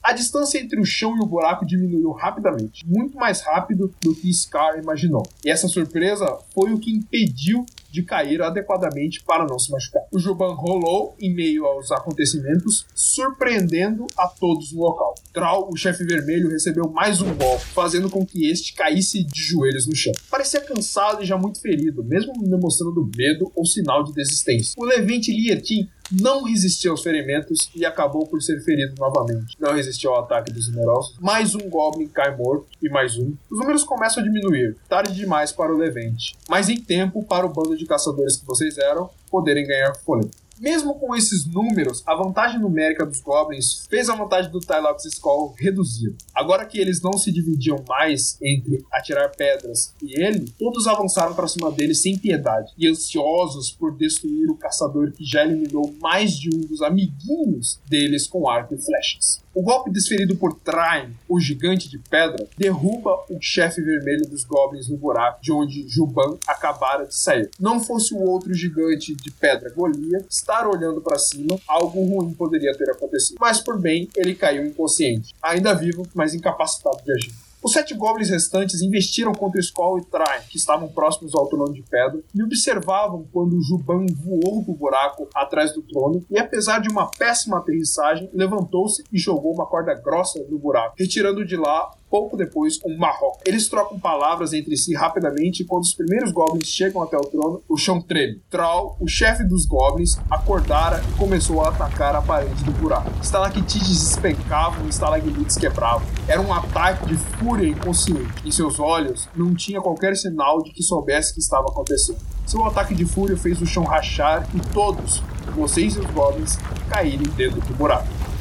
A 0.02 0.12
distância 0.12 0.58
entre 0.58 0.80
o 0.80 0.84
chão 0.84 1.16
e 1.16 1.20
o 1.20 1.26
buraco 1.26 1.64
diminuiu 1.64 2.10
rapidamente, 2.10 2.84
muito 2.84 3.16
mais 3.16 3.40
rápido 3.42 3.94
do 4.02 4.14
que 4.14 4.32
Scar 4.32 4.76
imaginou. 4.78 5.22
E 5.44 5.50
essa 5.50 5.68
surpresa 5.68 6.26
foi 6.52 6.72
o 6.72 6.78
que 6.80 6.90
impediu 6.90 7.64
de 7.92 8.02
cair 8.02 8.40
adequadamente 8.40 9.22
para 9.22 9.46
não 9.46 9.58
se 9.58 9.70
machucar. 9.70 10.02
O 10.10 10.18
Juban 10.18 10.54
rolou 10.54 11.14
em 11.20 11.32
meio 11.34 11.66
aos 11.66 11.92
acontecimentos, 11.92 12.86
surpreendendo 12.94 14.06
a 14.16 14.26
todos 14.26 14.72
no 14.72 14.80
local. 14.80 15.14
Troll, 15.32 15.68
o 15.70 15.76
chefe 15.76 16.02
vermelho, 16.04 16.48
recebeu 16.48 16.88
mais 16.90 17.20
um 17.20 17.34
golpe, 17.34 17.66
fazendo 17.66 18.08
com 18.08 18.24
que 18.24 18.50
este 18.50 18.74
caísse 18.74 19.22
de 19.22 19.42
joelhos 19.42 19.86
no 19.86 19.94
chão. 19.94 20.12
Parecia 20.30 20.60
cansado 20.62 21.22
e 21.22 21.26
já 21.26 21.36
muito 21.36 21.60
ferido, 21.60 22.02
mesmo 22.02 22.32
demonstrando 22.42 23.10
medo 23.14 23.52
ou 23.54 23.66
sinal 23.66 24.02
de 24.02 24.14
desistência. 24.14 24.72
O 24.78 24.86
Levante 24.86 25.30
Lietin 25.30 25.88
não 26.20 26.44
resistiu 26.44 26.92
aos 26.92 27.02
ferimentos 27.02 27.70
e 27.74 27.84
acabou 27.84 28.26
por 28.26 28.42
ser 28.42 28.60
ferido 28.62 28.94
novamente. 28.98 29.56
Não 29.58 29.72
resistiu 29.72 30.10
ao 30.10 30.24
ataque 30.24 30.52
dos 30.52 30.68
numerosos. 30.68 31.16
Mais 31.18 31.54
um 31.54 31.68
Goblin 31.68 32.08
cai 32.08 32.36
morto 32.36 32.66
e 32.82 32.88
mais 32.88 33.16
um. 33.16 33.34
Os 33.50 33.58
números 33.58 33.84
começam 33.84 34.22
a 34.22 34.26
diminuir. 34.26 34.76
Tarde 34.88 35.14
demais 35.14 35.52
para 35.52 35.72
o 35.72 35.78
Levante. 35.78 36.36
Mas 36.48 36.68
em 36.68 36.76
tempo 36.76 37.22
para 37.24 37.46
o 37.46 37.48
bando 37.48 37.76
de 37.76 37.86
caçadores 37.86 38.36
que 38.36 38.46
vocês 38.46 38.76
eram 38.78 39.08
poderem 39.30 39.66
ganhar 39.66 39.94
fôlego. 39.96 40.30
Mesmo 40.62 40.94
com 40.94 41.12
esses 41.16 41.44
números, 41.44 42.04
a 42.06 42.14
vantagem 42.14 42.60
numérica 42.60 43.04
dos 43.04 43.20
Goblins 43.20 43.84
fez 43.90 44.08
a 44.08 44.14
vantagem 44.14 44.48
do 44.48 44.60
Tylox 44.60 45.04
Skull 45.06 45.56
reduzir. 45.58 46.14
Agora 46.32 46.64
que 46.64 46.78
eles 46.78 47.02
não 47.02 47.14
se 47.14 47.32
dividiam 47.32 47.82
mais 47.88 48.38
entre 48.40 48.86
atirar 48.92 49.32
pedras 49.36 49.92
e 50.00 50.22
ele, 50.22 50.54
todos 50.56 50.86
avançaram 50.86 51.34
para 51.34 51.48
cima 51.48 51.68
dele 51.72 51.96
sem 51.96 52.16
piedade 52.16 52.72
e 52.78 52.86
ansiosos 52.86 53.72
por 53.72 53.96
destruir 53.96 54.48
o 54.50 54.56
caçador 54.56 55.10
que 55.10 55.24
já 55.24 55.44
eliminou 55.44 55.92
mais 56.00 56.38
de 56.38 56.48
um 56.54 56.60
dos 56.60 56.80
amiguinhos 56.80 57.80
deles 57.88 58.28
com 58.28 58.48
arco 58.48 58.72
e 58.72 58.78
flechas. 58.78 59.42
O 59.54 59.60
golpe 59.62 59.90
desferido 59.90 60.34
por 60.36 60.54
Train, 60.54 61.14
o 61.28 61.38
gigante 61.38 61.86
de 61.90 61.98
pedra, 61.98 62.48
derruba 62.56 63.10
o 63.28 63.38
chefe 63.38 63.82
vermelho 63.82 64.26
dos 64.26 64.44
goblins 64.44 64.88
no 64.88 64.96
buraco 64.96 65.42
de 65.42 65.52
onde 65.52 65.86
Juban 65.86 66.38
acabara 66.46 67.04
de 67.04 67.14
sair. 67.14 67.50
Não 67.60 67.78
fosse 67.78 68.14
o 68.14 68.22
outro 68.22 68.54
gigante 68.54 69.14
de 69.14 69.30
pedra 69.30 69.70
Golias 69.70 70.24
estar 70.52 70.68
olhando 70.68 71.00
para 71.00 71.18
cima, 71.18 71.58
algo 71.66 72.04
ruim 72.04 72.34
poderia 72.34 72.76
ter 72.76 72.90
acontecido. 72.90 73.38
Mas 73.40 73.60
por 73.60 73.80
bem, 73.80 74.08
ele 74.14 74.34
caiu 74.34 74.66
inconsciente, 74.66 75.34
ainda 75.42 75.72
vivo, 75.72 76.06
mas 76.14 76.34
incapacitado 76.34 77.02
de 77.02 77.12
agir. 77.12 77.32
Os 77.62 77.72
sete 77.72 77.94
goblins 77.94 78.28
restantes 78.28 78.82
investiram 78.82 79.32
contra 79.32 79.60
Skoll 79.60 80.00
e 80.00 80.04
Train, 80.04 80.40
que 80.50 80.56
estavam 80.56 80.88
próximos 80.88 81.32
ao 81.32 81.46
trono 81.46 81.72
de 81.72 81.80
pedra, 81.82 82.20
e 82.34 82.42
observavam 82.42 83.24
quando 83.32 83.62
Juban 83.62 84.04
voou 84.20 84.64
do 84.64 84.72
buraco 84.72 85.28
atrás 85.32 85.72
do 85.72 85.80
trono, 85.80 86.24
e 86.28 86.38
apesar 86.38 86.80
de 86.80 86.90
uma 86.90 87.08
péssima 87.08 87.58
aterrissagem, 87.58 88.28
levantou-se 88.34 89.04
e 89.12 89.18
jogou 89.18 89.54
uma 89.54 89.64
corda 89.64 89.94
grossa 89.94 90.44
no 90.50 90.58
buraco, 90.58 90.96
retirando 90.98 91.44
de 91.44 91.56
lá 91.56 91.88
pouco 92.12 92.36
depois, 92.36 92.78
um 92.84 92.98
Marroco. 92.98 93.40
Eles 93.46 93.70
trocam 93.70 93.98
palavras 93.98 94.52
entre 94.52 94.76
si 94.76 94.94
rapidamente 94.94 95.62
e 95.62 95.66
quando 95.66 95.84
os 95.84 95.94
primeiros 95.94 96.30
goblins 96.30 96.68
chegam 96.68 97.02
até 97.02 97.16
o 97.16 97.22
trono, 97.22 97.62
o 97.66 97.78
chão 97.78 98.02
treme. 98.02 98.42
Troll, 98.50 98.98
o 99.00 99.08
chefe 99.08 99.42
dos 99.42 99.64
goblins, 99.64 100.18
acordara 100.30 101.02
e 101.08 101.18
começou 101.18 101.62
a 101.62 101.70
atacar 101.70 102.14
a 102.14 102.20
parede 102.20 102.62
do 102.64 102.72
buraco. 102.72 103.10
Estalactites 103.22 103.88
despencavam 103.88 104.84
e 104.84 104.90
estalagmites 104.90 105.56
quebravam. 105.56 106.06
Era 106.28 106.42
um 106.42 106.52
ataque 106.52 107.06
de 107.06 107.16
fúria 107.16 107.66
inconsciente. 107.66 108.46
Em 108.46 108.50
seus 108.50 108.78
olhos 108.78 109.26
não 109.34 109.54
tinha 109.54 109.80
qualquer 109.80 110.14
sinal 110.14 110.62
de 110.62 110.70
que 110.70 110.82
soubesse 110.82 111.30
o 111.30 111.34
que 111.34 111.40
estava 111.40 111.64
acontecendo. 111.70 112.18
Seu 112.44 112.62
ataque 112.66 112.94
de 112.94 113.06
fúria 113.06 113.38
fez 113.38 113.58
o 113.62 113.64
chão 113.66 113.84
rachar 113.84 114.46
e 114.54 114.60
todos, 114.74 115.22
vocês 115.54 115.96
e 115.96 116.00
os 116.00 116.06
goblins, 116.10 116.58
caírem 116.90 117.26
dentro 117.36 117.62
do 117.62 117.74
buraco. 117.74 118.31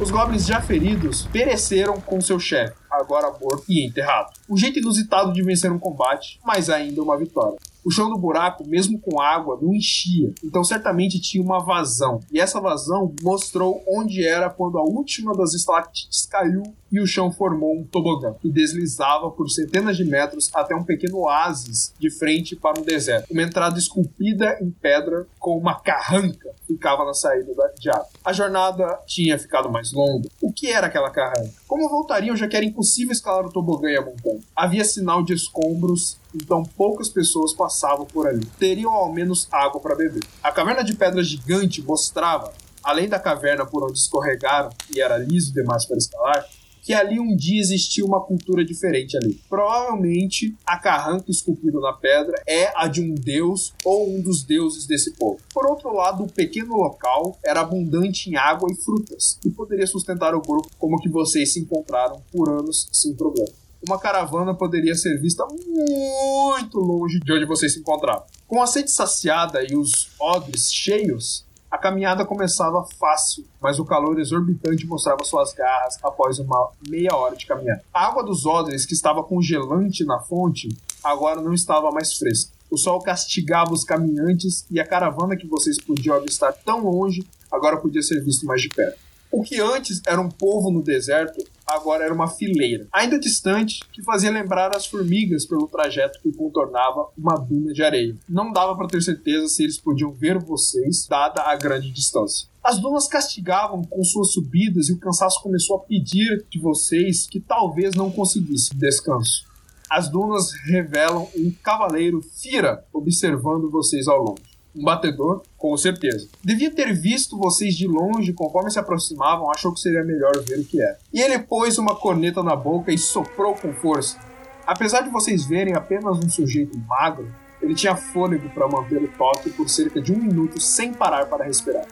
Os 0.00 0.10
goblins 0.10 0.46
já 0.46 0.60
feridos 0.60 1.26
pereceram 1.32 2.00
com 2.00 2.20
seu 2.20 2.38
chefe 2.38 2.74
agora 2.90 3.32
morto 3.40 3.64
e 3.68 3.86
enterrado. 3.86 4.32
Um 4.48 4.56
jeito 4.56 4.78
inusitado 4.78 5.32
de 5.32 5.42
vencer 5.42 5.70
um 5.70 5.78
combate, 5.78 6.40
mas 6.44 6.70
ainda 6.70 7.02
uma 7.02 7.16
vitória. 7.16 7.58
O 7.86 7.90
chão 7.92 8.10
do 8.10 8.18
buraco, 8.18 8.66
mesmo 8.66 8.98
com 8.98 9.20
água, 9.20 9.56
não 9.62 9.72
enchia, 9.72 10.34
então 10.42 10.64
certamente 10.64 11.20
tinha 11.20 11.40
uma 11.40 11.60
vazão. 11.60 12.18
E 12.32 12.40
essa 12.40 12.60
vazão 12.60 13.14
mostrou 13.22 13.80
onde 13.86 14.26
era 14.26 14.50
quando 14.50 14.76
a 14.76 14.82
última 14.82 15.32
das 15.36 15.54
estalactites 15.54 16.26
caiu 16.26 16.64
e 16.90 17.00
o 17.00 17.06
chão 17.06 17.30
formou 17.30 17.78
um 17.78 17.84
tobogã, 17.84 18.34
que 18.40 18.50
deslizava 18.50 19.30
por 19.30 19.48
centenas 19.48 19.96
de 19.96 20.04
metros 20.04 20.50
até 20.52 20.74
um 20.74 20.82
pequeno 20.82 21.18
oásis 21.18 21.94
de 21.96 22.10
frente 22.10 22.56
para 22.56 22.80
um 22.80 22.82
deserto. 22.82 23.30
Uma 23.30 23.42
entrada 23.42 23.78
esculpida 23.78 24.58
em 24.60 24.68
pedra 24.68 25.24
com 25.38 25.56
uma 25.56 25.78
carranca 25.78 26.50
ficava 26.66 27.04
na 27.04 27.14
saída 27.14 27.52
de 27.78 27.88
água. 27.88 28.08
A 28.24 28.32
jornada 28.32 28.98
tinha 29.06 29.38
ficado 29.38 29.70
mais 29.70 29.92
longa. 29.92 30.28
O 30.42 30.52
que 30.52 30.66
era 30.66 30.88
aquela 30.88 31.10
carranca? 31.10 31.52
Como 31.68 31.88
voltariam 31.88 32.34
já 32.34 32.48
que 32.48 32.56
era 32.56 32.66
impossível 32.66 33.12
escalar 33.12 33.46
o 33.46 33.52
tobogã 33.52 33.88
e 33.88 33.96
a 33.96 34.04
montanha? 34.04 34.40
Havia 34.56 34.84
sinal 34.84 35.22
de 35.22 35.34
escombros 35.34 36.18
então 36.40 36.62
poucas 36.62 37.08
pessoas 37.08 37.52
passavam 37.52 38.06
por 38.06 38.26
ali. 38.26 38.44
Teriam 38.58 38.92
ao 38.92 39.12
menos 39.12 39.48
água 39.50 39.80
para 39.80 39.96
beber. 39.96 40.22
A 40.42 40.52
caverna 40.52 40.84
de 40.84 40.94
pedra 40.94 41.22
gigante 41.22 41.82
mostrava, 41.82 42.52
além 42.82 43.08
da 43.08 43.18
caverna 43.18 43.66
por 43.66 43.82
onde 43.82 43.98
escorregaram 43.98 44.70
e 44.94 45.00
era 45.00 45.18
liso 45.18 45.52
demais 45.52 45.86
para 45.86 45.96
escalar, 45.96 46.46
que 46.86 46.94
ali 46.94 47.18
um 47.18 47.34
dia 47.34 47.60
existia 47.60 48.04
uma 48.04 48.20
cultura 48.20 48.64
diferente 48.64 49.16
ali. 49.16 49.40
Provavelmente 49.48 50.56
a 50.64 50.78
carranca 50.78 51.28
esculpida 51.32 51.80
na 51.80 51.92
pedra 51.92 52.40
é 52.46 52.70
a 52.76 52.86
de 52.86 53.00
um 53.00 53.12
deus 53.12 53.74
ou 53.84 54.08
um 54.08 54.22
dos 54.22 54.44
deuses 54.44 54.86
desse 54.86 55.12
povo. 55.14 55.40
Por 55.52 55.66
outro 55.66 55.92
lado, 55.92 56.22
o 56.22 56.32
pequeno 56.32 56.76
local 56.76 57.36
era 57.44 57.60
abundante 57.60 58.30
em 58.30 58.36
água 58.36 58.70
e 58.70 58.76
frutas 58.76 59.36
e 59.44 59.50
poderia 59.50 59.86
sustentar 59.86 60.32
o 60.36 60.40
grupo 60.40 60.70
como 60.78 61.00
que 61.00 61.08
vocês 61.08 61.52
se 61.52 61.58
encontraram 61.58 62.22
por 62.30 62.48
anos 62.48 62.88
sem 62.92 63.12
problema 63.16 63.65
uma 63.86 63.98
caravana 63.98 64.54
poderia 64.54 64.94
ser 64.94 65.20
vista 65.20 65.46
muito 65.46 66.78
longe 66.78 67.20
de 67.20 67.32
onde 67.32 67.44
vocês 67.44 67.72
se 67.72 67.80
encontravam. 67.80 68.24
Com 68.46 68.62
a 68.62 68.66
sede 68.66 68.90
saciada 68.90 69.62
e 69.62 69.76
os 69.76 70.10
odres 70.20 70.72
cheios, 70.72 71.46
a 71.70 71.78
caminhada 71.78 72.24
começava 72.24 72.86
fácil, 72.98 73.44
mas 73.60 73.78
o 73.78 73.84
calor 73.84 74.18
exorbitante 74.18 74.86
mostrava 74.86 75.24
suas 75.24 75.52
garras 75.52 75.98
após 76.02 76.38
uma 76.38 76.70
meia 76.88 77.14
hora 77.14 77.36
de 77.36 77.46
caminhada. 77.46 77.82
A 77.92 78.06
água 78.06 78.24
dos 78.24 78.46
odres, 78.46 78.86
que 78.86 78.94
estava 78.94 79.22
congelante 79.22 80.04
na 80.04 80.20
fonte, 80.20 80.68
agora 81.02 81.40
não 81.40 81.52
estava 81.52 81.90
mais 81.90 82.14
fresca. 82.14 82.52
O 82.70 82.76
sol 82.76 83.00
castigava 83.00 83.72
os 83.72 83.84
caminhantes 83.84 84.64
e 84.70 84.80
a 84.80 84.86
caravana 84.86 85.36
que 85.36 85.46
vocês 85.46 85.76
podiam 85.80 86.16
avistar 86.16 86.52
tão 86.52 86.84
longe 86.84 87.26
agora 87.50 87.76
podia 87.76 88.02
ser 88.02 88.22
visto 88.24 88.44
mais 88.46 88.60
de 88.62 88.68
perto. 88.68 88.98
O 89.30 89.42
que 89.42 89.60
antes 89.60 90.00
era 90.06 90.20
um 90.20 90.28
povo 90.28 90.70
no 90.70 90.82
deserto, 90.82 91.44
agora 91.66 92.04
era 92.04 92.14
uma 92.14 92.28
fileira, 92.28 92.86
ainda 92.92 93.18
distante, 93.18 93.80
que 93.92 94.02
fazia 94.02 94.30
lembrar 94.30 94.74
as 94.76 94.86
formigas 94.86 95.44
pelo 95.44 95.66
trajeto 95.66 96.20
que 96.22 96.32
contornava 96.32 97.08
uma 97.18 97.34
duna 97.34 97.72
de 97.72 97.82
areia. 97.82 98.16
Não 98.28 98.52
dava 98.52 98.76
para 98.76 98.86
ter 98.86 99.02
certeza 99.02 99.48
se 99.48 99.64
eles 99.64 99.78
podiam 99.78 100.12
ver 100.12 100.38
vocês, 100.38 101.06
dada 101.08 101.42
a 101.42 101.56
grande 101.56 101.90
distância. 101.90 102.48
As 102.62 102.78
dunas 102.78 103.08
castigavam 103.08 103.84
com 103.84 104.02
suas 104.04 104.32
subidas 104.32 104.88
e 104.88 104.92
o 104.92 104.98
cansaço 104.98 105.42
começou 105.42 105.76
a 105.76 105.80
pedir 105.80 106.44
de 106.50 106.58
vocês 106.58 107.26
que 107.26 107.40
talvez 107.40 107.94
não 107.94 108.10
conseguissem 108.10 108.76
descanso. 108.78 109.44
As 109.88 110.08
dunas 110.08 110.50
revelam 110.64 111.28
um 111.36 111.52
cavaleiro 111.62 112.20
Fira 112.20 112.84
observando 112.92 113.70
vocês 113.70 114.08
ao 114.08 114.20
longe 114.20 114.42
um 114.76 114.84
batedor, 114.84 115.42
com 115.56 115.76
certeza. 115.76 116.28
Devia 116.44 116.70
ter 116.70 116.92
visto 116.92 117.38
vocês 117.38 117.74
de 117.74 117.86
longe, 117.86 118.32
conforme 118.32 118.70
se 118.70 118.78
aproximavam, 118.78 119.50
achou 119.50 119.72
que 119.72 119.80
seria 119.80 120.04
melhor 120.04 120.32
ver 120.42 120.58
o 120.58 120.64
que 120.64 120.80
era. 120.80 120.98
E 121.12 121.20
ele 121.20 121.38
pôs 121.38 121.78
uma 121.78 121.94
corneta 121.96 122.42
na 122.42 122.54
boca 122.54 122.92
e 122.92 122.98
soprou 122.98 123.54
com 123.54 123.72
força. 123.72 124.18
Apesar 124.66 125.02
de 125.02 125.10
vocês 125.10 125.46
verem 125.46 125.74
apenas 125.74 126.18
um 126.18 126.28
sujeito 126.28 126.76
magro, 126.86 127.32
ele 127.62 127.74
tinha 127.74 127.96
fôlego 127.96 128.48
para 128.50 128.68
manter 128.68 129.02
o 129.02 129.08
toque 129.08 129.50
por 129.50 129.68
cerca 129.68 130.00
de 130.00 130.12
um 130.12 130.18
minuto 130.18 130.60
sem 130.60 130.92
parar 130.92 131.26
para 131.26 131.44
respirar. 131.44 131.86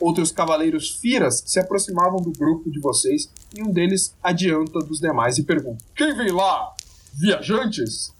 Outros 0.00 0.30
cavaleiros 0.32 0.96
firas 0.96 1.42
se 1.46 1.58
aproximavam 1.58 2.20
do 2.20 2.32
grupo 2.32 2.70
de 2.70 2.80
vocês 2.80 3.30
e 3.56 3.62
um 3.62 3.70
deles 3.70 4.14
adianta 4.22 4.80
dos 4.80 5.00
demais 5.00 5.38
e 5.38 5.44
pergunta: 5.44 5.84
Quem 5.94 6.14
vem 6.16 6.32
lá? 6.32 6.72
Viajantes? 7.12 8.12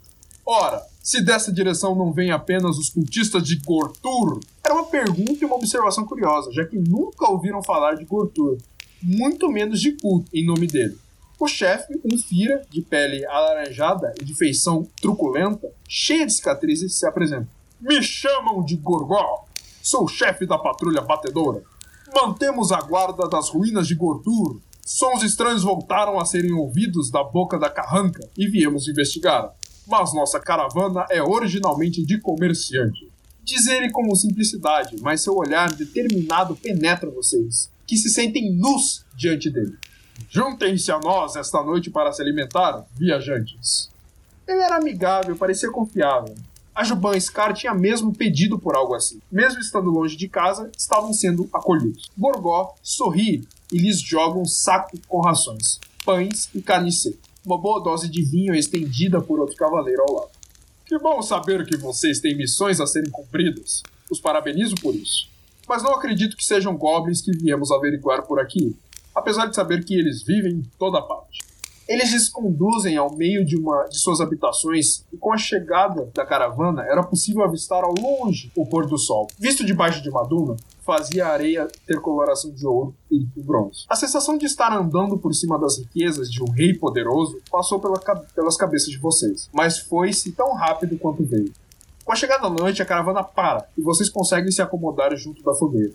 Ora, 0.45 0.81
se 1.05 1.21
dessa 1.21 1.53
direção 1.53 1.93
não 1.93 2.11
vêm 2.11 2.31
apenas 2.31 2.79
os 2.79 2.89
cultistas 2.89 3.43
de 3.43 3.57
Gortur? 3.57 4.39
Era 4.63 4.73
uma 4.73 4.87
pergunta 4.87 5.37
e 5.39 5.45
uma 5.45 5.55
observação 5.55 6.03
curiosa, 6.03 6.51
já 6.51 6.65
que 6.65 6.79
nunca 6.79 7.29
ouviram 7.29 7.61
falar 7.61 7.93
de 7.93 8.03
Gortur, 8.05 8.57
muito 9.03 9.47
menos 9.51 9.79
de 9.79 9.91
culto 9.91 10.27
em 10.33 10.43
nome 10.43 10.65
dele. 10.65 10.97
O 11.39 11.47
chefe, 11.47 12.01
um 12.03 12.17
Fira, 12.17 12.65
de 12.71 12.81
pele 12.81 13.23
alaranjada 13.27 14.15
e 14.19 14.25
de 14.25 14.33
feição 14.33 14.87
truculenta, 14.99 15.71
cheia 15.87 16.25
de 16.25 16.33
cicatrizes, 16.33 16.97
se 16.97 17.05
apresenta. 17.05 17.47
Me 17.79 18.01
chamam 18.01 18.65
de 18.65 18.75
Gorgol. 18.75 19.47
Sou 19.83 20.07
chefe 20.07 20.47
da 20.47 20.57
patrulha 20.57 21.01
batedora. 21.01 21.61
Mantemos 22.15 22.71
a 22.71 22.81
guarda 22.81 23.29
das 23.29 23.49
ruínas 23.49 23.87
de 23.87 23.93
Gortur. 23.93 24.59
Sons 24.83 25.21
estranhos 25.21 25.61
voltaram 25.61 26.19
a 26.19 26.25
serem 26.25 26.53
ouvidos 26.53 27.11
da 27.11 27.23
boca 27.23 27.59
da 27.59 27.69
carranca 27.69 28.27
e 28.35 28.47
viemos 28.47 28.87
investigar 28.87 29.53
mas 29.87 30.13
nossa 30.13 30.39
caravana 30.39 31.05
é 31.09 31.21
originalmente 31.21 32.03
de 32.03 32.19
comerciante. 32.19 33.09
Diz 33.43 33.67
ele 33.67 33.91
com 33.91 34.15
simplicidade, 34.15 34.95
mas 35.01 35.21
seu 35.21 35.35
olhar 35.35 35.71
determinado 35.71 36.55
penetra 36.55 37.11
vocês, 37.11 37.69
que 37.85 37.95
se 37.95 38.09
sentem 38.09 38.51
nus 38.51 39.05
diante 39.15 39.49
dele. 39.49 39.77
Juntem-se 40.29 40.91
a 40.91 40.99
nós 40.99 41.35
esta 41.35 41.61
noite 41.61 41.89
para 41.89 42.11
se 42.11 42.21
alimentar, 42.21 42.85
viajantes. 42.97 43.91
Ele 44.47 44.61
era 44.61 44.77
amigável, 44.77 45.35
parecia 45.35 45.71
confiável. 45.71 46.35
A 46.73 46.83
Juban 46.83 47.17
Scar 47.19 47.53
tinha 47.53 47.73
mesmo 47.73 48.13
pedido 48.13 48.59
por 48.59 48.75
algo 48.75 48.95
assim. 48.95 49.21
Mesmo 49.31 49.61
estando 49.61 49.89
longe 49.89 50.17
de 50.17 50.27
casa, 50.27 50.69
estavam 50.77 51.13
sendo 51.13 51.49
acolhidos. 51.53 52.11
Gorgó 52.17 52.75
sorri 52.83 53.47
e 53.71 53.77
lhes 53.77 54.01
joga 54.01 54.37
um 54.37 54.45
saco 54.45 54.97
com 55.07 55.21
rações, 55.21 55.79
pães 56.03 56.49
e 56.53 56.61
carne 56.61 56.91
seca. 56.91 57.17
Uma 57.45 57.59
boa 57.59 57.79
dose 57.79 58.09
de 58.09 58.23
vinho 58.23 58.55
estendida 58.55 59.21
por 59.21 59.39
outro 59.39 59.55
cavaleiro 59.55 60.01
ao 60.01 60.15
lado. 60.15 60.31
Que 60.83 60.97
bom 60.97 61.21
saber 61.21 61.63
que 61.65 61.77
vocês 61.77 62.19
têm 62.19 62.35
missões 62.35 62.79
a 62.79 62.87
serem 62.87 63.11
cumpridas. 63.11 63.83
Os 64.09 64.19
parabenizo 64.19 64.73
por 64.81 64.95
isso. 64.95 65.29
Mas 65.67 65.83
não 65.83 65.93
acredito 65.93 66.35
que 66.35 66.43
sejam 66.43 66.75
goblins 66.75 67.21
que 67.21 67.31
viemos 67.31 67.71
averiguar 67.71 68.23
por 68.23 68.39
aqui, 68.39 68.75
apesar 69.13 69.45
de 69.45 69.55
saber 69.55 69.85
que 69.85 69.93
eles 69.93 70.23
vivem 70.23 70.53
em 70.53 70.63
toda 70.79 71.01
parte. 71.01 71.39
Eles 71.87 72.11
lhes 72.11 72.29
conduzem 72.29 72.97
ao 72.97 73.15
meio 73.15 73.45
de 73.45 73.55
uma 73.55 73.83
de 73.83 73.99
suas 73.99 74.19
habitações 74.19 75.05
e 75.13 75.17
com 75.17 75.31
a 75.31 75.37
chegada 75.37 76.09
da 76.15 76.25
caravana 76.25 76.83
era 76.83 77.03
possível 77.03 77.43
avistar 77.43 77.83
ao 77.83 77.93
longe 77.93 78.51
o 78.55 78.65
pôr 78.65 78.87
do 78.87 78.97
sol. 78.97 79.27
Visto 79.37 79.63
debaixo 79.63 80.01
de 80.01 80.09
uma 80.09 80.23
duna, 80.23 80.55
fazia 80.85 81.25
a 81.25 81.31
areia 81.33 81.67
ter 81.87 81.99
coloração 81.99 82.51
de 82.51 82.65
ouro 82.65 82.95
e 83.09 83.25
bronze. 83.35 83.85
A 83.89 83.95
sensação 83.95 84.37
de 84.37 84.45
estar 84.45 84.71
andando 84.71 85.17
por 85.17 85.33
cima 85.33 85.59
das 85.59 85.79
riquezas 85.79 86.29
de 86.29 86.43
um 86.43 86.51
rei 86.51 86.75
poderoso 86.75 87.41
passou 87.51 87.79
pela, 87.79 87.99
pelas 88.35 88.55
cabeças 88.55 88.89
de 88.89 88.99
vocês, 88.99 89.49
mas 89.51 89.79
foi-se 89.79 90.31
tão 90.31 90.53
rápido 90.53 90.97
quanto 90.99 91.25
veio. 91.25 91.51
Com 92.03 92.11
a 92.11 92.15
chegada 92.15 92.43
da 92.43 92.49
noite, 92.51 92.83
a 92.83 92.85
caravana 92.85 93.23
para 93.23 93.67
e 93.75 93.81
vocês 93.81 94.09
conseguem 94.09 94.51
se 94.51 94.61
acomodar 94.61 95.15
junto 95.17 95.41
da 95.41 95.55
fogueira. 95.55 95.93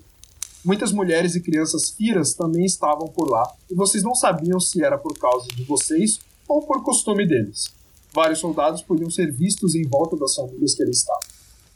Muitas 0.64 0.92
mulheres 0.92 1.36
e 1.36 1.40
crianças 1.40 1.90
firas 1.90 2.34
também 2.34 2.64
estavam 2.64 3.06
por 3.06 3.30
lá 3.30 3.48
e 3.70 3.74
vocês 3.74 4.02
não 4.02 4.14
sabiam 4.14 4.58
se 4.58 4.82
era 4.82 4.98
por 4.98 5.16
causa 5.16 5.46
de 5.48 5.62
vocês 5.62 6.18
ou 6.48 6.66
por 6.66 6.82
costume 6.82 7.26
deles. 7.26 7.66
Vários 8.12 8.40
soldados 8.40 8.82
podiam 8.82 9.08
ser 9.08 9.30
vistos 9.30 9.76
em 9.76 9.86
volta 9.86 10.16
das 10.16 10.34
famílias 10.34 10.74
que 10.74 10.82
eles 10.82 10.98
estavam. 10.98 11.20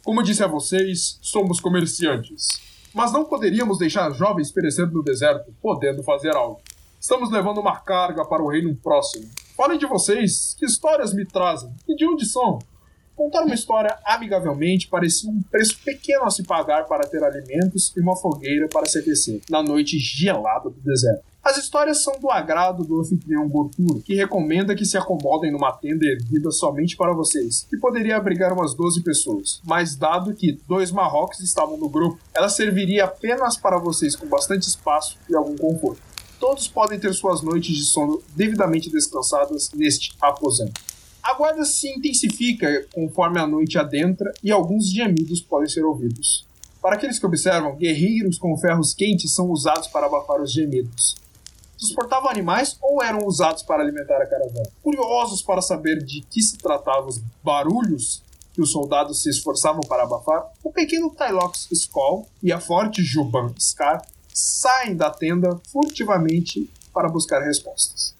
Como 0.02 0.22
disse 0.22 0.42
a 0.42 0.48
vocês, 0.48 1.16
somos 1.22 1.60
comerciantes. 1.60 2.63
Mas 2.94 3.12
não 3.12 3.24
poderíamos 3.24 3.78
deixar 3.78 4.12
jovens 4.12 4.52
perecendo 4.52 4.92
no 4.92 5.02
deserto, 5.02 5.52
podendo 5.60 6.04
fazer 6.04 6.34
algo. 6.36 6.60
Estamos 7.00 7.30
levando 7.30 7.58
uma 7.58 7.76
carga 7.76 8.24
para 8.24 8.42
o 8.42 8.48
reino 8.48 8.74
próximo. 8.76 9.28
Falem 9.56 9.76
de 9.76 9.84
vocês, 9.84 10.54
que 10.56 10.64
histórias 10.64 11.12
me 11.12 11.26
trazem 11.26 11.70
e 11.88 11.96
de 11.96 12.06
onde 12.06 12.24
são? 12.24 12.60
Contar 13.16 13.44
uma 13.44 13.54
história 13.54 13.96
amigavelmente 14.04 14.88
parecia 14.88 15.30
um 15.30 15.40
preço 15.42 15.78
pequeno 15.84 16.24
a 16.24 16.30
se 16.30 16.42
pagar 16.42 16.86
para 16.86 17.06
ter 17.06 17.22
alimentos 17.22 17.92
e 17.96 18.00
uma 18.00 18.16
fogueira 18.16 18.68
para 18.68 18.86
se 18.86 18.98
aquecer 18.98 19.40
na 19.48 19.62
noite 19.62 19.98
gelada 19.98 20.68
do 20.68 20.80
deserto. 20.80 21.22
As 21.44 21.56
histórias 21.56 22.02
são 22.02 22.18
do 22.18 22.30
agrado 22.30 22.82
do 22.84 23.00
anfitrião 23.00 23.48
Gorturo, 23.48 24.00
que 24.00 24.14
recomenda 24.14 24.74
que 24.74 24.84
se 24.84 24.96
acomodem 24.96 25.52
numa 25.52 25.72
tenda 25.72 26.06
erguida 26.06 26.50
somente 26.50 26.96
para 26.96 27.12
vocês, 27.12 27.66
que 27.68 27.76
poderia 27.76 28.16
abrigar 28.16 28.52
umas 28.52 28.74
12 28.74 29.02
pessoas. 29.02 29.60
Mas 29.62 29.94
dado 29.94 30.34
que 30.34 30.58
dois 30.66 30.90
Marrocos 30.90 31.40
estavam 31.40 31.76
no 31.76 31.88
grupo, 31.88 32.18
ela 32.34 32.48
serviria 32.48 33.04
apenas 33.04 33.56
para 33.56 33.78
vocês 33.78 34.16
com 34.16 34.26
bastante 34.26 34.62
espaço 34.62 35.18
e 35.28 35.36
algum 35.36 35.56
conforto. 35.56 36.00
Todos 36.40 36.66
podem 36.66 36.98
ter 36.98 37.12
suas 37.12 37.42
noites 37.42 37.76
de 37.76 37.84
sono 37.84 38.22
devidamente 38.34 38.90
descansadas 38.90 39.70
neste 39.72 40.16
aposento. 40.20 40.93
A 41.24 41.32
guarda 41.32 41.64
se 41.64 41.88
intensifica 41.88 42.86
conforme 42.92 43.40
a 43.40 43.46
noite 43.46 43.78
adentra 43.78 44.30
e 44.42 44.52
alguns 44.52 44.90
gemidos 44.92 45.40
podem 45.40 45.66
ser 45.66 45.82
ouvidos. 45.82 46.46
Para 46.82 46.96
aqueles 46.96 47.18
que 47.18 47.24
observam, 47.24 47.76
guerreiros 47.76 48.36
com 48.36 48.54
ferros 48.58 48.92
quentes 48.92 49.34
são 49.34 49.50
usados 49.50 49.88
para 49.88 50.04
abafar 50.04 50.42
os 50.42 50.52
gemidos. 50.52 51.16
Transportavam 51.78 52.28
animais 52.28 52.76
ou 52.82 53.02
eram 53.02 53.26
usados 53.26 53.62
para 53.62 53.82
alimentar 53.82 54.20
a 54.20 54.26
caravana? 54.26 54.70
Curiosos 54.82 55.40
para 55.40 55.62
saber 55.62 56.04
de 56.04 56.20
que 56.28 56.42
se 56.42 56.58
tratavam 56.58 57.08
os 57.08 57.18
barulhos 57.42 58.22
que 58.52 58.60
os 58.60 58.70
soldados 58.70 59.22
se 59.22 59.30
esforçavam 59.30 59.80
para 59.80 60.02
abafar, 60.02 60.52
o 60.62 60.70
pequeno 60.70 61.08
Tylox 61.08 61.68
Skull 61.72 62.28
e 62.42 62.52
a 62.52 62.60
forte 62.60 63.02
Juban 63.02 63.54
Scar 63.58 64.06
saem 64.28 64.94
da 64.94 65.08
tenda 65.08 65.58
furtivamente 65.72 66.70
para 66.92 67.08
buscar 67.08 67.40
respostas. 67.40 68.14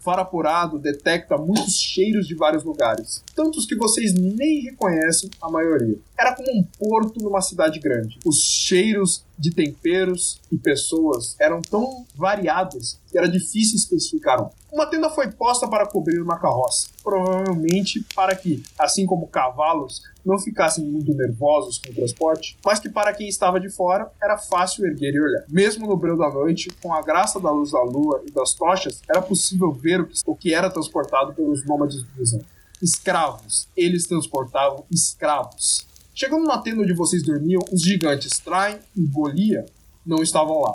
Farapurado 0.00 0.78
detecta 0.78 1.36
muitos 1.36 1.74
cheiros 1.74 2.26
de 2.26 2.34
vários 2.34 2.64
lugares, 2.64 3.22
tantos 3.34 3.66
que 3.66 3.76
vocês 3.76 4.14
nem 4.14 4.62
reconhecem 4.62 5.30
a 5.40 5.50
maioria. 5.50 5.98
Era 6.18 6.34
como 6.34 6.50
um 6.50 6.64
porto 6.78 7.22
numa 7.22 7.42
cidade 7.42 7.78
grande. 7.78 8.18
Os 8.24 8.38
cheiros 8.38 9.24
de 9.40 9.50
temperos 9.50 10.38
e 10.52 10.58
pessoas 10.58 11.34
eram 11.40 11.62
tão 11.62 12.04
variados 12.14 13.00
que 13.10 13.16
era 13.16 13.26
difícil 13.26 13.76
especificar 13.76 14.42
um. 14.42 14.50
Uma 14.70 14.86
tenda 14.86 15.08
foi 15.08 15.32
posta 15.32 15.66
para 15.66 15.86
cobrir 15.86 16.20
uma 16.20 16.38
carroça, 16.38 16.88
provavelmente 17.02 18.04
para 18.14 18.36
que, 18.36 18.62
assim 18.78 19.06
como 19.06 19.26
cavalos, 19.26 20.02
não 20.24 20.38
ficassem 20.38 20.84
muito 20.84 21.14
nervosos 21.14 21.78
com 21.78 21.90
o 21.90 21.94
transporte, 21.94 22.56
mas 22.64 22.78
que 22.78 22.90
para 22.90 23.14
quem 23.14 23.28
estava 23.28 23.58
de 23.58 23.70
fora 23.70 24.12
era 24.22 24.36
fácil 24.36 24.86
erguer 24.86 25.14
e 25.14 25.20
olhar. 25.20 25.44
Mesmo 25.48 25.86
no 25.86 25.96
breu 25.96 26.18
da 26.18 26.30
noite, 26.30 26.68
com 26.82 26.92
a 26.92 27.00
graça 27.00 27.40
da 27.40 27.50
luz 27.50 27.72
da 27.72 27.82
lua 27.82 28.22
e 28.26 28.30
das 28.30 28.52
tochas, 28.52 29.00
era 29.08 29.22
possível 29.22 29.72
ver 29.72 30.06
o 30.26 30.36
que 30.36 30.52
era 30.52 30.70
transportado 30.70 31.32
pelos 31.32 31.64
nômades 31.64 32.02
do 32.02 32.08
deserto. 32.16 32.46
Escravos. 32.82 33.68
Eles 33.76 34.06
transportavam 34.06 34.84
escravos. 34.90 35.89
Chegando 36.20 36.44
na 36.44 36.58
tenda 36.58 36.82
onde 36.82 36.92
vocês 36.92 37.22
dormiam, 37.22 37.62
os 37.72 37.80
gigantes 37.80 38.38
Traem 38.40 38.76
e 38.94 39.06
Golia 39.06 39.64
não 40.04 40.22
estavam 40.22 40.60
lá. 40.60 40.74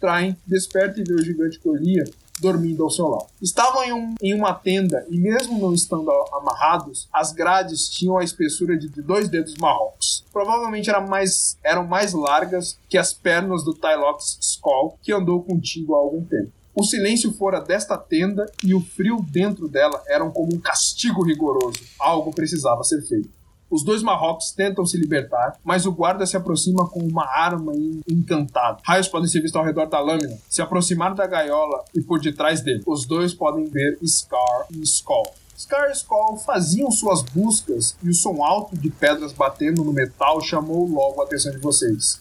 Traem 0.00 0.36
desperta 0.44 0.98
e 0.98 1.04
vê 1.04 1.14
o 1.14 1.22
gigante 1.22 1.60
Golia 1.64 2.02
dormindo 2.40 2.82
ao 2.82 2.90
seu 2.90 3.06
lado. 3.06 3.28
Estavam 3.40 3.84
em, 3.84 3.92
um, 3.92 4.14
em 4.20 4.34
uma 4.34 4.52
tenda 4.52 5.06
e, 5.08 5.16
mesmo 5.16 5.56
não 5.60 5.72
estando 5.72 6.10
amarrados, 6.32 7.08
as 7.12 7.32
grades 7.32 7.88
tinham 7.90 8.18
a 8.18 8.24
espessura 8.24 8.76
de 8.76 8.88
dois 9.00 9.28
dedos 9.28 9.54
marrocos. 9.56 10.24
Provavelmente 10.32 10.90
eram 10.90 11.06
mais, 11.06 11.56
eram 11.62 11.86
mais 11.86 12.12
largas 12.12 12.76
que 12.88 12.98
as 12.98 13.12
pernas 13.12 13.62
do 13.62 13.74
Tylox 13.74 14.36
Skull, 14.40 14.98
que 15.00 15.12
andou 15.12 15.44
contigo 15.44 15.94
há 15.94 15.98
algum 15.98 16.24
tempo. 16.24 16.50
O 16.74 16.82
silêncio 16.82 17.32
fora 17.34 17.60
desta 17.60 17.96
tenda 17.96 18.50
e 18.64 18.74
o 18.74 18.80
frio 18.80 19.24
dentro 19.30 19.68
dela 19.68 20.02
eram 20.08 20.32
como 20.32 20.52
um 20.52 20.58
castigo 20.58 21.22
rigoroso. 21.22 21.78
Algo 22.00 22.34
precisava 22.34 22.82
ser 22.82 23.00
feito. 23.02 23.41
Os 23.72 23.82
dois 23.82 24.02
Marrocos 24.02 24.50
tentam 24.50 24.84
se 24.84 24.98
libertar, 24.98 25.58
mas 25.64 25.86
o 25.86 25.92
guarda 25.92 26.26
se 26.26 26.36
aproxima 26.36 26.86
com 26.90 27.00
uma 27.00 27.24
arma 27.24 27.72
encantada. 28.06 28.76
Raios 28.84 29.08
podem 29.08 29.26
ser 29.26 29.40
vistos 29.40 29.58
ao 29.58 29.64
redor 29.64 29.86
da 29.86 29.98
lâmina, 29.98 30.36
se 30.46 30.60
aproximar 30.60 31.14
da 31.14 31.26
gaiola 31.26 31.82
e 31.94 32.02
por 32.02 32.20
detrás 32.20 32.60
dele. 32.60 32.82
Os 32.86 33.06
dois 33.06 33.32
podem 33.32 33.64
ver 33.64 33.98
Scar 34.06 34.66
e 34.70 34.82
Skull. 34.82 35.26
Scar 35.56 35.88
e 35.88 35.92
Skull 35.92 36.36
faziam 36.36 36.90
suas 36.90 37.22
buscas 37.22 37.96
e 38.02 38.10
o 38.10 38.14
som 38.14 38.44
alto 38.44 38.76
de 38.76 38.90
pedras 38.90 39.32
batendo 39.32 39.82
no 39.82 39.92
metal 39.94 40.38
chamou 40.42 40.86
logo 40.86 41.22
a 41.22 41.24
atenção 41.24 41.50
de 41.50 41.58
vocês. 41.58 42.20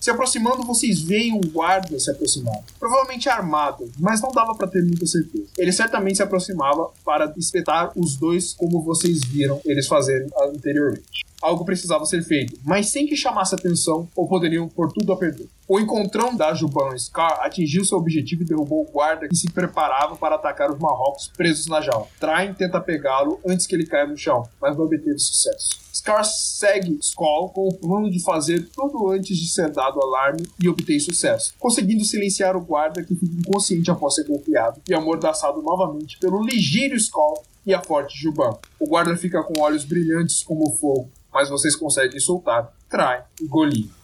Se 0.00 0.10
aproximando, 0.10 0.62
vocês 0.62 1.02
veem 1.02 1.34
um 1.34 1.40
guarda 1.40 2.00
se 2.00 2.10
aproximar. 2.10 2.58
Provavelmente 2.78 3.28
armado, 3.28 3.90
mas 3.98 4.22
não 4.22 4.32
dava 4.32 4.54
para 4.54 4.66
ter 4.66 4.82
muita 4.82 5.04
certeza. 5.04 5.44
Ele 5.58 5.70
certamente 5.70 6.16
se 6.16 6.22
aproximava 6.22 6.90
para 7.04 7.30
espetar 7.36 7.92
os 7.94 8.16
dois 8.16 8.54
como 8.54 8.82
vocês 8.82 9.22
viram 9.22 9.60
eles 9.62 9.86
fazerem 9.86 10.26
anteriormente. 10.42 11.26
Algo 11.42 11.66
precisava 11.66 12.04
ser 12.06 12.22
feito, 12.22 12.58
mas 12.64 12.88
sem 12.88 13.06
que 13.06 13.16
chamasse 13.16 13.54
atenção 13.54 14.08
ou 14.16 14.26
poderiam 14.26 14.68
pôr 14.68 14.90
tudo 14.90 15.12
a 15.12 15.16
perder. 15.18 15.48
O 15.68 15.78
encontrão 15.78 16.34
da 16.34 16.54
Juban 16.54 16.96
Scar 16.98 17.40
atingiu 17.40 17.84
seu 17.84 17.98
objetivo 17.98 18.42
e 18.42 18.46
derrubou 18.46 18.82
o 18.82 18.90
guarda 18.90 19.28
que 19.28 19.36
se 19.36 19.50
preparava 19.50 20.16
para 20.16 20.34
atacar 20.34 20.70
os 20.70 20.78
Marrocos 20.78 21.30
presos 21.34 21.66
na 21.66 21.80
jaula. 21.80 22.06
Train 22.18 22.54
tenta 22.54 22.80
pegá-lo 22.80 23.38
antes 23.46 23.66
que 23.66 23.74
ele 23.74 23.86
caia 23.86 24.06
no 24.06 24.16
chão, 24.16 24.46
mas 24.60 24.76
não 24.76 24.84
obteve 24.84 25.18
sucesso. 25.18 25.79
Scar 26.00 26.24
segue 26.24 26.98
Skull 27.02 27.50
com 27.50 27.68
o 27.68 27.74
plano 27.74 28.10
de 28.10 28.22
fazer 28.22 28.66
tudo 28.70 29.10
antes 29.10 29.36
de 29.36 29.46
ser 29.52 29.70
dado 29.70 29.98
o 29.98 30.02
alarme 30.02 30.46
e 30.58 30.66
obtém 30.66 30.98
sucesso, 30.98 31.52
conseguindo 31.58 32.02
silenciar 32.06 32.56
o 32.56 32.64
guarda 32.64 33.04
que 33.04 33.14
fica 33.14 33.34
inconsciente 33.38 33.90
após 33.90 34.14
ser 34.14 34.24
golpeado 34.24 34.80
e 34.88 34.94
amordaçado 34.94 35.60
novamente 35.60 36.18
pelo 36.18 36.42
ligeiro 36.42 36.96
Skull 36.96 37.44
e 37.66 37.74
a 37.74 37.82
forte 37.82 38.16
Juban. 38.16 38.56
O 38.78 38.86
guarda 38.86 39.14
fica 39.14 39.42
com 39.42 39.60
olhos 39.60 39.84
brilhantes 39.84 40.42
como 40.42 40.72
fogo, 40.72 41.10
mas 41.30 41.50
vocês 41.50 41.76
conseguem 41.76 42.18
soltar, 42.18 42.72
trai 42.88 43.22
e 43.38 43.46
golir. 43.46 43.99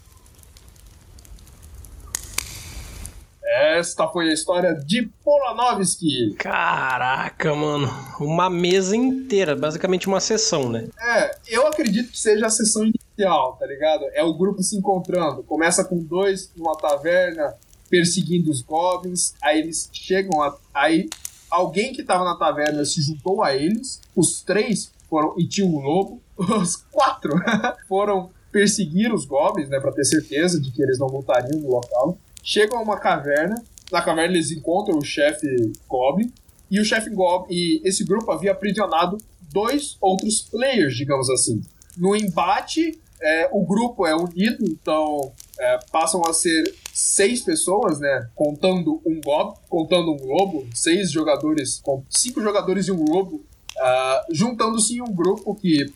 Esta 3.47 4.09
foi 4.09 4.29
a 4.29 4.33
história 4.33 4.75
de 4.75 5.09
Polanovski. 5.25 6.35
Caraca, 6.35 7.55
mano. 7.55 7.89
Uma 8.19 8.51
mesa 8.51 8.97
inteira, 8.97 9.55
basicamente 9.55 10.09
uma 10.09 10.21
sessão, 10.21 10.69
né? 10.69 10.89
É, 11.01 11.39
eu 11.49 11.67
acredito 11.67 12.11
que 12.11 12.19
seja 12.19 12.47
a 12.47 12.51
sessão 12.51 12.85
inicial, 12.85 13.57
tá 13.57 13.67
ligado? 13.67 14.05
É 14.15 14.23
o 14.25 14.35
grupo 14.35 14.63
se 14.63 14.77
encontrando. 14.77 15.45
Começa 15.45 15.85
com 15.85 15.97
dois 15.99 16.51
numa 16.57 16.77
taverna 16.77 17.55
perseguindo 17.89 18.51
os 18.51 18.63
goblins, 18.63 19.35
aí 19.41 19.61
eles 19.61 19.89
chegam 19.93 20.43
a, 20.43 20.57
aí 20.75 21.09
alguém 21.51 21.93
que 21.93 22.03
tava 22.03 22.25
na 22.25 22.37
taverna 22.37 22.85
se 22.85 23.01
juntou 23.01 23.43
a 23.45 23.55
eles, 23.55 24.01
os 24.15 24.43
três 24.43 24.93
foram 25.09 25.35
e 25.39 25.47
tinha 25.47 25.67
um 25.67 25.79
lobo, 25.79 26.21
os 26.37 26.77
quatro 26.91 27.35
foram 27.89 28.31
perseguir 28.51 29.13
os 29.13 29.25
goblins, 29.25 29.69
né, 29.69 29.79
para 29.79 29.93
ter 29.93 30.05
certeza 30.05 30.61
de 30.61 30.73
que 30.73 30.83
eles 30.83 30.99
não 30.99 31.09
voltariam 31.09 31.61
no 31.61 31.71
local 31.71 32.19
chegam 32.47 32.79
a 32.79 32.83
uma 32.83 32.99
caverna. 32.99 33.57
Na 33.91 34.01
caverna 34.01 34.35
eles 34.35 34.53
encontram 34.53 34.97
o 34.97 35.05
chefe 35.05 35.47
Goblin. 35.89 36.33
E 36.71 36.81
o 36.81 36.85
chefe 36.85 37.11
Goblin. 37.11 37.53
E 37.53 37.83
esse 37.85 38.05
grupo 38.05 38.31
havia 38.31 38.53
aprisionado 38.53 39.19
dois 39.53 39.97
outros 40.01 40.43
players, 40.43 40.97
digamos 40.97 41.29
assim. 41.29 41.61
No 41.97 42.15
embate, 42.15 42.99
é, 43.21 43.49
o 43.53 43.65
grupo 43.65 44.07
é 44.07 44.15
unido, 44.15 44.65
então 44.65 45.33
é, 45.59 45.79
passam 45.91 46.23
a 46.27 46.33
ser 46.33 46.73
seis 46.93 47.43
pessoas, 47.43 47.99
né? 47.99 48.29
Contando 48.35 49.01
um 49.05 49.21
gob, 49.21 49.59
contando 49.69 50.13
um 50.13 50.27
lobo, 50.27 50.67
seis 50.75 51.11
jogadores, 51.11 51.83
cinco 52.09 52.41
jogadores 52.41 52.87
e 52.87 52.93
um 52.93 53.05
lobo, 53.05 53.37
uh, 53.37 54.35
juntando-se 54.35 54.97
em 54.97 55.03
um 55.03 55.13
grupo 55.13 55.55
que 55.55 55.87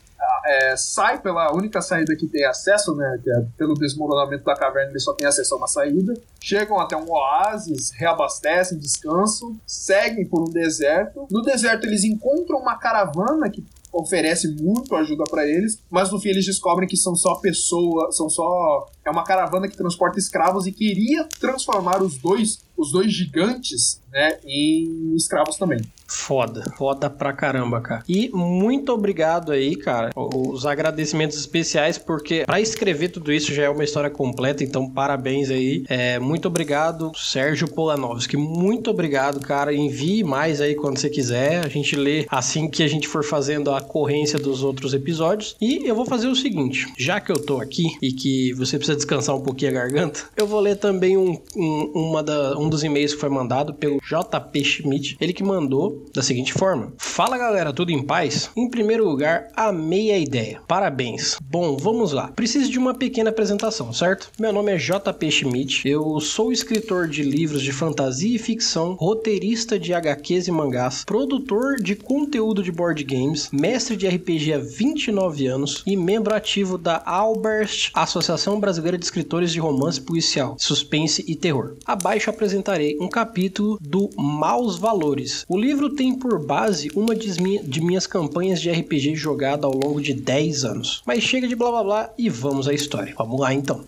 é, 0.44 0.76
sai 0.76 1.20
pela 1.20 1.54
única 1.54 1.80
saída 1.80 2.16
que 2.16 2.26
tem 2.26 2.44
acesso, 2.44 2.94
né? 2.94 3.20
É 3.26 3.44
pelo 3.56 3.74
desmoronamento 3.74 4.44
da 4.44 4.54
caverna, 4.54 4.90
ele 4.90 5.00
só 5.00 5.12
tem 5.12 5.26
acesso 5.26 5.54
a 5.54 5.58
uma 5.58 5.66
saída. 5.66 6.14
Chegam 6.42 6.78
até 6.78 6.96
um 6.96 7.10
oásis, 7.10 7.90
reabastecem, 7.92 8.78
descansam, 8.78 9.58
seguem 9.66 10.26
por 10.26 10.42
um 10.48 10.52
deserto. 10.52 11.26
No 11.30 11.42
deserto, 11.42 11.86
eles 11.86 12.04
encontram 12.04 12.58
uma 12.58 12.76
caravana 12.76 13.50
que 13.50 13.64
oferece 13.92 14.48
muito 14.62 14.94
ajuda 14.94 15.24
para 15.28 15.46
eles, 15.46 15.82
mas 15.90 16.10
no 16.10 16.20
fim 16.20 16.28
eles 16.28 16.46
descobrem 16.46 16.88
que 16.88 16.96
são 16.96 17.14
só 17.16 17.34
pessoas, 17.36 18.16
são 18.16 18.28
só 18.28 18.86
é 19.04 19.10
uma 19.10 19.24
caravana 19.24 19.68
que 19.68 19.76
transporta 19.76 20.18
escravos 20.18 20.66
e 20.66 20.72
queria 20.72 21.26
transformar 21.40 22.02
os 22.02 22.16
dois, 22.18 22.60
os 22.76 22.92
dois 22.92 23.12
gigantes, 23.12 24.00
né, 24.12 24.38
em 24.44 25.14
escravos 25.14 25.56
também. 25.56 25.80
Foda, 26.10 26.64
foda 26.76 27.08
pra 27.08 27.32
caramba, 27.32 27.80
cara. 27.80 28.02
E 28.08 28.28
muito 28.30 28.92
obrigado 28.92 29.52
aí, 29.52 29.76
cara. 29.76 30.10
Os 30.16 30.66
agradecimentos 30.66 31.38
especiais, 31.38 31.98
porque 31.98 32.42
para 32.44 32.60
escrever 32.60 33.10
tudo 33.10 33.32
isso 33.32 33.54
já 33.54 33.62
é 33.62 33.70
uma 33.70 33.84
história 33.84 34.10
completa, 34.10 34.64
então 34.64 34.90
parabéns 34.90 35.50
aí. 35.50 35.84
É, 35.88 36.18
muito 36.18 36.48
obrigado, 36.48 37.12
Sérgio 37.14 37.68
Polanovski. 37.68 38.36
Muito 38.36 38.90
obrigado, 38.90 39.38
cara. 39.40 39.72
Envie 39.72 40.24
mais 40.24 40.60
aí 40.60 40.74
quando 40.74 40.98
você 40.98 41.08
quiser. 41.08 41.64
A 41.64 41.68
gente 41.68 41.94
lê 41.94 42.26
assim 42.28 42.68
que 42.68 42.82
a 42.82 42.88
gente 42.88 43.06
for 43.06 43.22
fazendo 43.22 43.70
a 43.70 43.80
corrência 43.80 44.38
dos 44.38 44.64
outros 44.64 44.92
episódios. 44.92 45.56
E 45.60 45.88
eu 45.88 45.94
vou 45.94 46.04
fazer 46.04 46.26
o 46.26 46.34
seguinte: 46.34 46.92
já 46.98 47.20
que 47.20 47.30
eu 47.30 47.38
tô 47.38 47.60
aqui 47.60 47.86
e 48.02 48.12
que 48.12 48.52
você 48.54 48.76
precisa 48.76 48.96
descansar 48.96 49.36
um 49.36 49.42
pouquinho 49.42 49.70
a 49.70 49.74
garganta, 49.74 50.24
eu 50.36 50.46
vou 50.46 50.58
ler 50.58 50.76
também 50.76 51.16
um, 51.16 51.40
um, 51.56 51.92
uma 51.94 52.20
da, 52.20 52.58
um 52.58 52.68
dos 52.68 52.82
e-mails 52.82 53.14
que 53.14 53.20
foi 53.20 53.28
mandado 53.28 53.74
pelo 53.74 53.99
JP 54.02 54.64
Schmidt. 54.64 55.16
Ele 55.20 55.32
que 55.32 55.42
mandou 55.42 56.06
da 56.14 56.22
seguinte 56.22 56.52
forma: 56.52 56.92
Fala 56.98 57.38
galera, 57.38 57.72
tudo 57.72 57.90
em 57.90 58.02
paz? 58.02 58.50
Em 58.56 58.68
primeiro 58.68 59.08
lugar, 59.08 59.48
amei 59.56 60.10
a 60.10 60.18
ideia. 60.18 60.60
Parabéns. 60.66 61.36
Bom, 61.42 61.76
vamos 61.76 62.12
lá. 62.12 62.28
Preciso 62.28 62.70
de 62.70 62.78
uma 62.78 62.94
pequena 62.94 63.30
apresentação, 63.30 63.92
certo? 63.92 64.30
Meu 64.38 64.52
nome 64.52 64.72
é 64.72 64.76
JP 64.76 65.30
Schmidt. 65.30 65.88
Eu 65.88 66.20
sou 66.20 66.52
escritor 66.52 67.08
de 67.08 67.22
livros 67.22 67.62
de 67.62 67.72
fantasia 67.72 68.36
e 68.36 68.38
ficção, 68.38 68.94
roteirista 68.94 69.78
de 69.78 69.92
HQs 69.92 70.48
e 70.48 70.50
mangás, 70.50 71.04
produtor 71.04 71.76
de 71.76 71.94
conteúdo 71.96 72.62
de 72.62 72.72
board 72.72 73.02
games, 73.04 73.48
mestre 73.52 73.96
de 73.96 74.08
RPG 74.08 74.52
há 74.52 74.58
29 74.58 75.46
anos 75.46 75.82
e 75.86 75.96
membro 75.96 76.34
ativo 76.34 76.78
da 76.78 77.02
Albert, 77.04 77.90
Associação 77.94 78.60
Brasileira 78.60 78.98
de 78.98 79.04
Escritores 79.04 79.52
de 79.52 79.60
Romance 79.60 80.00
Policial, 80.00 80.56
Suspense 80.58 81.24
e 81.26 81.34
Terror. 81.34 81.76
Abaixo 81.84 82.30
apresentarei 82.30 82.96
um 83.00 83.08
capítulo 83.08 83.78
do 83.90 84.08
Maus 84.16 84.78
Valores. 84.78 85.44
O 85.48 85.58
livro 85.58 85.90
tem 85.90 86.14
por 86.14 86.38
base 86.38 86.92
uma 86.94 87.12
de 87.12 87.80
minhas 87.80 88.06
campanhas 88.06 88.60
de 88.60 88.70
RPG 88.70 89.16
jogada 89.16 89.66
ao 89.66 89.74
longo 89.74 90.00
de 90.00 90.14
10 90.14 90.64
anos. 90.64 91.02
Mas 91.04 91.24
chega 91.24 91.48
de 91.48 91.56
blá 91.56 91.72
blá 91.72 91.82
blá 91.82 92.10
e 92.16 92.28
vamos 92.28 92.68
à 92.68 92.72
história. 92.72 93.12
Vamos 93.18 93.40
lá 93.40 93.52
então. 93.52 93.84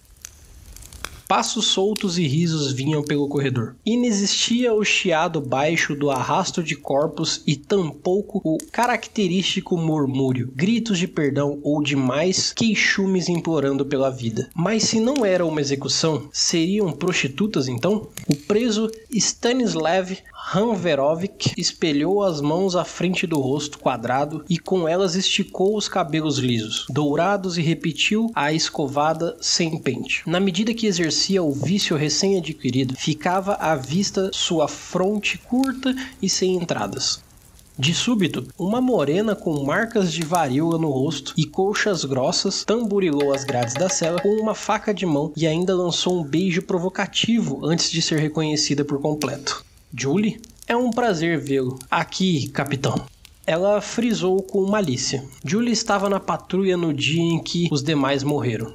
Passos 1.33 1.69
soltos 1.69 2.19
e 2.19 2.27
risos 2.27 2.73
vinham 2.73 3.03
pelo 3.03 3.27
corredor. 3.27 3.75
Inexistia 3.87 4.75
o 4.75 4.85
chiado 4.85 5.41
baixo 5.41 5.97
do 5.97 6.11
arrasto 6.11 6.63
de 6.63 6.77
corpos 6.77 7.43
e 7.47 7.57
tampouco 7.57 8.43
o 8.45 8.59
característico 8.71 9.79
murmúrio, 9.79 10.53
gritos 10.55 10.99
de 10.99 11.09
perdão 11.09 11.59
ou 11.63 11.83
demais 11.83 12.53
queixumes 12.53 13.31
implorando 13.31 13.87
pela 13.87 14.11
vida. 14.11 14.51
Mas 14.55 14.83
se 14.83 15.01
não 15.01 15.25
era 15.25 15.47
uma 15.47 15.63
execução, 15.63 16.29
seriam 16.31 16.93
prostitutas 16.93 17.67
então? 17.67 18.11
O 18.29 18.37
preso 18.37 18.91
Stanislav 19.11 20.15
Hanverovic 20.55 21.55
espelhou 21.57 22.23
as 22.23 22.41
mãos 22.43 22.77
à 22.77 22.85
frente 22.85 23.27
do 23.27 23.41
rosto 23.41 23.79
quadrado 23.79 24.45
e 24.51 24.59
com 24.59 24.87
elas 24.87 25.15
esticou 25.15 25.77
os 25.77 25.89
cabelos 25.89 26.37
lisos, 26.37 26.85
dourados 26.91 27.57
e 27.57 27.63
repetiu 27.63 28.31
a 28.35 28.53
escovada 28.53 29.35
sem 29.41 29.79
pente. 29.79 30.23
Na 30.27 30.41
medida 30.41 30.75
que 30.75 30.87
exercia 30.87 31.43
o 31.43 31.53
vício 31.53 31.97
recém-adquirido, 31.97 32.95
ficava 32.95 33.55
à 33.55 33.75
vista 33.75 34.31
sua 34.35 34.69
fronte 34.69 35.39
curta 35.39 35.95
e 36.21 36.29
sem 36.29 36.57
entradas. 36.57 37.23
De 37.79 37.95
súbito, 37.95 38.47
uma 38.59 38.83
morena 38.83 39.35
com 39.35 39.65
marcas 39.65 40.13
de 40.13 40.23
varíola 40.23 40.77
no 40.77 40.91
rosto 40.91 41.33
e 41.39 41.47
colchas 41.47 42.05
grossas 42.05 42.63
tamburilou 42.65 43.33
as 43.33 43.45
grades 43.45 43.73
da 43.73 43.89
cela 43.89 44.21
com 44.21 44.29
uma 44.29 44.55
faca 44.55 44.93
de 44.93 45.07
mão 45.07 45.33
e 45.35 45.47
ainda 45.47 45.75
lançou 45.75 46.21
um 46.21 46.23
beijo 46.23 46.61
provocativo 46.61 47.65
antes 47.65 47.91
de 47.91 48.03
ser 48.03 48.19
reconhecida 48.19 48.85
por 48.85 49.01
completo. 49.01 49.65
Julie? 49.95 50.41
É 50.67 50.75
um 50.75 50.91
prazer 50.91 51.39
vê-lo. 51.39 51.79
Aqui, 51.91 52.49
capitão. 52.49 53.05
Ela 53.47 53.81
frisou 53.83 54.43
com 54.43 54.67
malícia. 54.67 55.23
Julie 55.45 55.73
estava 55.73 56.09
na 56.09 56.19
patrulha 56.19 56.79
no 56.79 56.95
dia 56.95 57.23
em 57.23 57.43
que 57.43 57.69
os 57.71 57.83
demais 57.83 58.23
morreram. 58.23 58.73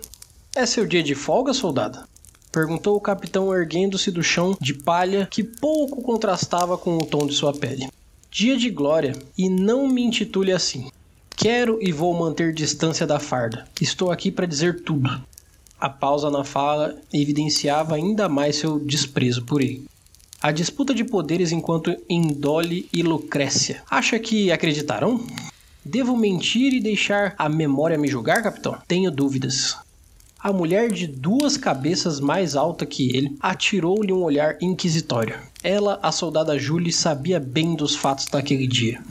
É 0.56 0.66
seu 0.66 0.86
dia 0.86 1.02
de 1.02 1.16
folga, 1.16 1.54
soldada? 1.54 2.08
Perguntou 2.52 2.96
o 2.96 3.02
capitão 3.02 3.54
erguendo-se 3.54 4.12
do 4.12 4.22
chão 4.22 4.56
de 4.62 4.76
palha 4.76 5.28
que 5.32 5.44
pouco 5.44 6.04
contrastava 6.04 6.78
com 6.78 6.98
o 6.98 7.06
tom 7.06 7.26
de 7.26 7.34
sua 7.34 7.54
pele. 7.54 7.88
Dia 8.30 8.56
de 8.56 8.70
glória, 8.70 9.16
e 9.36 9.50
não 9.50 9.88
me 9.88 10.04
intitule 10.04 10.52
assim. 10.52 10.90
Quero 11.36 11.80
e 11.82 11.92
vou 11.92 12.14
manter 12.14 12.54
distância 12.54 13.08
da 13.08 13.20
farda. 13.20 13.68
Estou 13.82 14.12
aqui 14.12 14.32
para 14.32 14.46
dizer 14.46 14.84
tudo. 14.84 15.10
A 15.80 15.90
pausa 15.90 16.30
na 16.30 16.44
fala 16.44 16.96
evidenciava 17.12 17.96
ainda 17.96 18.30
mais 18.30 18.58
seu 18.58 18.80
desprezo 18.80 19.44
por 19.46 19.62
ele. 19.62 19.86
A 20.40 20.52
disputa 20.52 20.94
de 20.94 21.04
poderes 21.04 21.52
enquanto 21.52 21.98
Indole 22.08 22.88
e 22.94 23.02
Lucrécia. 23.02 23.82
Acha 23.90 24.20
que 24.20 24.52
acreditarão? 24.52 25.26
Devo 25.84 26.16
mentir 26.16 26.74
e 26.74 26.80
deixar 26.80 27.34
a 27.40 27.50
memória 27.50 27.98
me 27.98 28.08
julgar, 28.08 28.44
capitão? 28.44 28.78
Tenho 28.88 29.10
dúvidas. 29.10 29.76
A 30.40 30.54
mulher 30.54 30.92
de 30.92 31.08
duas 31.08 31.58
cabeças 31.58 32.20
mais 32.20 32.56
alta 32.56 32.86
que 32.86 33.18
ele 33.18 33.36
atirou-lhe 33.40 34.14
um 34.14 34.22
olhar 34.22 34.58
inquisitório. 34.62 35.40
Ela, 35.64 36.00
a 36.04 36.12
soldada 36.12 36.58
Julie, 36.60 36.94
sabia 36.94 37.40
bem 37.40 37.76
dos 37.76 37.96
fatos 37.96 38.28
daquele 38.28 38.68
dia. 38.68 39.02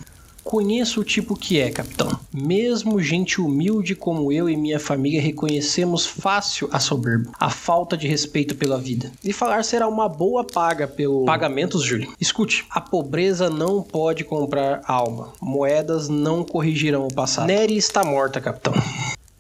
Conheço 0.47 1.01
o 1.01 1.05
tipo 1.05 1.35
que 1.35 1.59
é, 1.59 1.71
capitão. 1.71 2.09
Mesmo 2.33 3.03
gente 3.03 3.41
humilde 3.41 3.97
como 3.97 4.31
eu 4.31 4.49
e 4.49 4.57
minha 4.57 4.79
família 4.79 5.21
reconhecemos 5.21 6.07
fácil 6.07 6.69
a 6.71 6.79
soberba, 6.79 7.33
a 7.37 7.51
falta 7.51 7.97
de 7.97 8.07
respeito 8.07 8.55
pela 8.55 8.79
vida. 8.79 9.11
E 9.25 9.33
falar 9.33 9.65
será 9.65 9.89
uma 9.89 10.09
boa 10.09 10.45
paga 10.45 10.87
pelo 10.87 11.25
pagamentos, 11.25 11.83
Júlio. 11.83 12.15
Escute, 12.21 12.65
a 12.71 12.81
pobreza 12.81 13.51
não 13.51 13.83
pode 13.83 14.23
comprar 14.23 14.83
alma. 14.87 15.33
Moedas 15.43 16.09
não 16.09 16.45
corrigirão 16.45 17.09
o 17.09 17.13
passado. 17.13 17.49
Neri 17.49 17.77
está 17.77 18.05
morta, 18.05 18.41
capitão. 18.41 18.73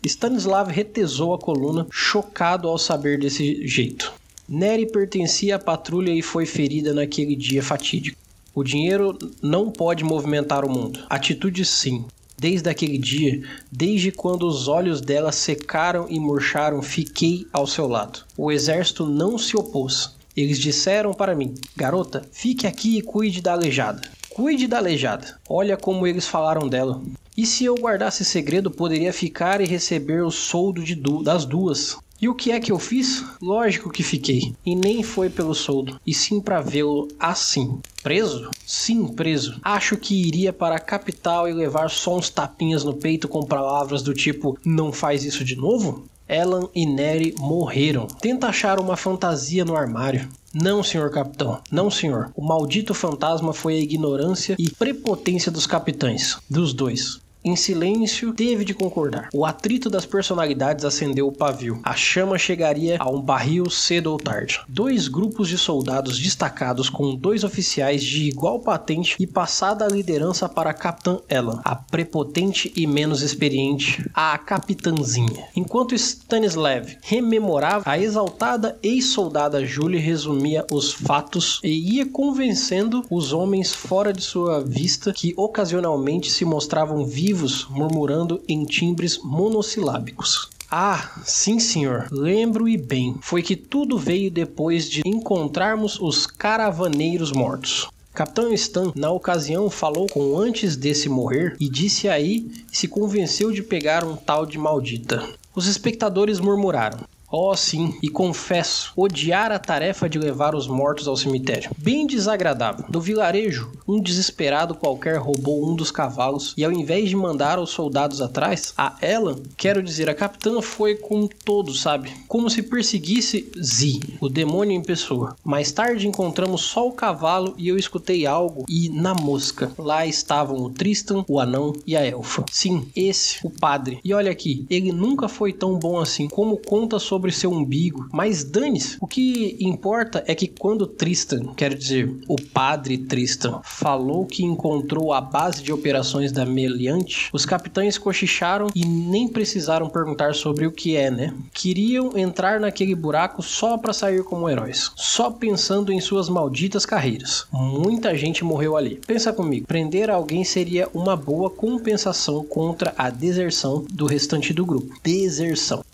Stanislav 0.04 0.68
retesou 0.68 1.32
a 1.34 1.38
coluna, 1.38 1.86
chocado 1.88 2.66
ao 2.66 2.78
saber 2.78 3.16
desse 3.16 3.64
jeito. 3.64 4.12
Neri 4.48 4.86
pertencia 4.86 5.54
à 5.54 5.58
patrulha 5.60 6.10
e 6.10 6.20
foi 6.20 6.46
ferida 6.46 6.92
naquele 6.92 7.36
dia 7.36 7.62
fatídico. 7.62 8.25
O 8.56 8.64
dinheiro 8.64 9.18
não 9.42 9.70
pode 9.70 10.02
movimentar 10.02 10.64
o 10.64 10.70
mundo. 10.70 11.04
Atitude 11.10 11.62
sim. 11.62 12.06
Desde 12.38 12.70
aquele 12.70 12.96
dia, 12.96 13.42
desde 13.70 14.10
quando 14.10 14.46
os 14.46 14.66
olhos 14.66 15.02
dela 15.02 15.30
secaram 15.30 16.06
e 16.08 16.18
murcharam, 16.18 16.80
fiquei 16.80 17.46
ao 17.52 17.66
seu 17.66 17.86
lado. 17.86 18.20
O 18.34 18.50
exército 18.50 19.06
não 19.06 19.36
se 19.36 19.58
opôs. 19.58 20.16
Eles 20.34 20.58
disseram 20.58 21.12
para 21.12 21.34
mim: 21.34 21.54
Garota, 21.76 22.26
fique 22.32 22.66
aqui 22.66 22.96
e 22.96 23.02
cuide 23.02 23.42
da 23.42 23.52
aleijada. 23.52 24.00
Cuide 24.30 24.66
da 24.66 24.78
aleijada. 24.78 25.38
Olha 25.46 25.76
como 25.76 26.06
eles 26.06 26.26
falaram 26.26 26.66
dela. 26.66 27.02
E 27.36 27.44
se 27.44 27.66
eu 27.66 27.74
guardasse 27.74 28.24
segredo, 28.24 28.70
poderia 28.70 29.12
ficar 29.12 29.60
e 29.60 29.66
receber 29.66 30.24
o 30.24 30.30
soldo 30.30 30.82
du 30.96 31.22
das 31.22 31.44
duas. 31.44 31.98
E 32.20 32.28
o 32.28 32.34
que 32.34 32.50
é 32.50 32.58
que 32.58 32.72
eu 32.72 32.78
fiz? 32.78 33.24
Lógico 33.42 33.90
que 33.90 34.02
fiquei. 34.02 34.54
E 34.64 34.74
nem 34.74 35.02
foi 35.02 35.28
pelo 35.28 35.54
soldo, 35.54 36.00
e 36.06 36.14
sim 36.14 36.40
para 36.40 36.60
vê-lo 36.60 37.08
assim. 37.18 37.78
Preso? 38.02 38.50
Sim, 38.64 39.08
preso. 39.08 39.60
Acho 39.62 39.96
que 39.96 40.26
iria 40.26 40.52
para 40.52 40.76
a 40.76 40.80
capital 40.80 41.48
e 41.48 41.52
levar 41.52 41.90
só 41.90 42.16
uns 42.16 42.30
tapinhas 42.30 42.84
no 42.84 42.94
peito 42.94 43.28
com 43.28 43.42
palavras 43.42 44.02
do 44.02 44.14
tipo: 44.14 44.58
não 44.64 44.92
faz 44.92 45.24
isso 45.24 45.44
de 45.44 45.56
novo? 45.56 46.06
Ellen 46.28 46.68
e 46.74 46.86
Neri 46.86 47.34
morreram. 47.38 48.06
Tenta 48.06 48.48
achar 48.48 48.80
uma 48.80 48.96
fantasia 48.96 49.64
no 49.64 49.76
armário. 49.76 50.28
Não, 50.52 50.82
senhor 50.82 51.10
capitão. 51.10 51.60
Não, 51.70 51.90
senhor. 51.90 52.32
O 52.34 52.44
maldito 52.44 52.94
fantasma 52.94 53.52
foi 53.52 53.74
a 53.74 53.80
ignorância 53.80 54.56
e 54.58 54.70
prepotência 54.70 55.52
dos 55.52 55.66
capitães. 55.66 56.38
Dos 56.48 56.72
dois. 56.72 57.20
Em 57.46 57.54
silêncio, 57.54 58.34
teve 58.34 58.64
de 58.64 58.74
concordar. 58.74 59.28
O 59.32 59.46
atrito 59.46 59.88
das 59.88 60.04
personalidades 60.04 60.84
acendeu 60.84 61.28
o 61.28 61.32
pavio. 61.32 61.80
A 61.84 61.94
chama 61.94 62.36
chegaria 62.36 62.96
a 62.98 63.08
um 63.08 63.20
barril 63.20 63.70
cedo 63.70 64.10
ou 64.10 64.18
tarde. 64.18 64.62
Dois 64.68 65.06
grupos 65.06 65.48
de 65.48 65.56
soldados 65.56 66.18
destacados 66.18 66.90
com 66.90 67.14
dois 67.14 67.44
oficiais 67.44 68.02
de 68.02 68.24
igual 68.24 68.58
patente 68.58 69.14
e 69.20 69.28
passada 69.28 69.84
a 69.84 69.88
liderança 69.88 70.48
para 70.48 70.70
a 70.70 70.74
Capitã 70.74 71.20
Ellen, 71.30 71.60
a 71.62 71.76
prepotente 71.76 72.72
e 72.74 72.84
menos 72.84 73.22
experiente, 73.22 74.10
a 74.12 74.36
capitãzinha. 74.36 75.44
Enquanto 75.54 75.94
Stanislav 75.94 76.96
rememorava, 77.00 77.88
a 77.88 77.96
exaltada 77.96 78.76
ex-soldada 78.82 79.64
Julie 79.64 80.00
resumia 80.00 80.66
os 80.68 80.92
fatos 80.92 81.60
e 81.62 81.94
ia 81.94 82.06
convencendo 82.06 83.04
os 83.08 83.32
homens 83.32 83.72
fora 83.72 84.12
de 84.12 84.22
sua 84.22 84.64
vista 84.64 85.12
que 85.12 85.32
ocasionalmente 85.36 86.28
se 86.28 86.44
mostravam 86.44 87.06
vivos 87.06 87.35
murmurando 87.70 88.42
em 88.48 88.64
timbres 88.64 89.18
monossilábicos. 89.22 90.48
Ah, 90.70 91.20
sim, 91.24 91.60
senhor. 91.60 92.08
Lembro 92.10 92.68
e 92.68 92.76
bem. 92.76 93.16
Foi 93.20 93.42
que 93.42 93.54
tudo 93.54 93.96
veio 93.96 94.30
depois 94.30 94.88
de 94.90 95.02
encontrarmos 95.04 96.00
os 96.00 96.26
caravaneiros 96.26 97.30
mortos. 97.30 97.88
Capitão 98.12 98.52
Stan, 98.54 98.92
na 98.94 99.10
ocasião, 99.10 99.68
falou 99.68 100.06
com 100.06 100.38
antes 100.38 100.74
desse 100.74 101.08
morrer 101.08 101.54
e 101.60 101.68
disse 101.68 102.08
aí 102.08 102.50
se 102.72 102.88
convenceu 102.88 103.52
de 103.52 103.62
pegar 103.62 104.04
um 104.04 104.16
tal 104.16 104.46
de 104.46 104.58
maldita. 104.58 105.22
Os 105.54 105.66
espectadores 105.66 106.40
murmuraram: 106.40 107.00
Oh, 107.38 107.54
sim, 107.54 107.94
e 108.02 108.08
confesso, 108.08 108.94
odiar 108.96 109.52
a 109.52 109.58
tarefa 109.58 110.08
de 110.08 110.18
levar 110.18 110.54
os 110.54 110.66
mortos 110.66 111.06
ao 111.06 111.14
cemitério. 111.14 111.70
Bem 111.76 112.06
desagradável. 112.06 112.86
No 112.88 112.98
vilarejo, 112.98 113.70
um 113.86 114.00
desesperado 114.00 114.74
qualquer 114.74 115.18
roubou 115.18 115.70
um 115.70 115.76
dos 115.76 115.90
cavalos 115.90 116.54
e, 116.56 116.64
ao 116.64 116.72
invés 116.72 117.10
de 117.10 117.14
mandar 117.14 117.58
os 117.58 117.68
soldados 117.68 118.22
atrás, 118.22 118.72
a 118.74 118.96
Ellen, 119.02 119.42
quero 119.54 119.82
dizer, 119.82 120.08
a 120.08 120.14
capitã 120.14 120.62
foi 120.62 120.94
com 120.94 121.28
todos, 121.44 121.82
sabe? 121.82 122.10
Como 122.26 122.48
se 122.48 122.62
perseguisse 122.62 123.52
Z, 123.62 124.00
o 124.18 124.30
demônio 124.30 124.74
em 124.74 124.82
pessoa. 124.82 125.36
Mais 125.44 125.70
tarde 125.70 126.08
encontramos 126.08 126.62
só 126.62 126.88
o 126.88 126.92
cavalo 126.92 127.54
e 127.58 127.68
eu 127.68 127.76
escutei 127.76 128.24
algo 128.24 128.64
e, 128.66 128.88
na 128.88 129.12
mosca, 129.12 129.70
lá 129.76 130.06
estavam 130.06 130.56
o 130.56 130.70
Tristan, 130.70 131.22
o 131.28 131.38
anão 131.38 131.74
e 131.86 131.94
a 131.94 132.02
elfa. 132.02 132.46
Sim, 132.50 132.88
esse, 132.96 133.46
o 133.46 133.50
padre. 133.50 134.00
E 134.02 134.14
olha 134.14 134.30
aqui, 134.30 134.64
ele 134.70 134.90
nunca 134.90 135.28
foi 135.28 135.52
tão 135.52 135.78
bom 135.78 136.00
assim 136.00 136.28
como 136.28 136.56
conta 136.56 136.98
sobre 136.98 137.25
sobre 137.26 137.32
seu 137.32 137.50
umbigo, 137.50 138.08
mas 138.12 138.44
dane-se. 138.44 138.96
O 139.00 139.06
que 139.06 139.56
importa 139.60 140.22
é 140.26 140.34
que 140.34 140.46
quando 140.46 140.86
Tristan, 140.86 141.54
quer 141.54 141.74
dizer, 141.74 142.14
o 142.28 142.36
padre 142.36 142.98
Tristan, 142.98 143.60
falou 143.64 144.26
que 144.26 144.44
encontrou 144.44 145.12
a 145.12 145.20
base 145.20 145.62
de 145.62 145.72
operações 145.72 146.30
da 146.30 146.44
Meliante, 146.44 147.28
os 147.32 147.44
capitães 147.44 147.98
cochicharam 147.98 148.68
e 148.74 148.84
nem 148.84 149.28
precisaram 149.28 149.88
perguntar 149.88 150.34
sobre 150.34 150.66
o 150.66 150.72
que 150.72 150.96
é, 150.96 151.10
né? 151.10 151.34
Queriam 151.52 152.16
entrar 152.16 152.60
naquele 152.60 152.94
buraco 152.94 153.42
só 153.42 153.76
para 153.76 153.92
sair 153.92 154.22
como 154.22 154.48
heróis, 154.48 154.92
só 154.94 155.30
pensando 155.30 155.92
em 155.92 156.00
suas 156.00 156.28
malditas 156.28 156.86
carreiras. 156.86 157.46
Muita 157.52 158.16
gente 158.16 158.44
morreu 158.44 158.76
ali. 158.76 159.00
Pensa 159.06 159.32
comigo, 159.32 159.66
prender 159.66 160.10
alguém 160.10 160.44
seria 160.44 160.88
uma 160.94 161.16
boa 161.16 161.50
compensação 161.50 162.44
contra 162.44 162.94
a 162.96 163.10
deserção 163.10 163.84
do 163.90 164.06
restante 164.06 164.52
do 164.52 164.64
grupo. 164.64 164.94
Deserção. 165.02 165.84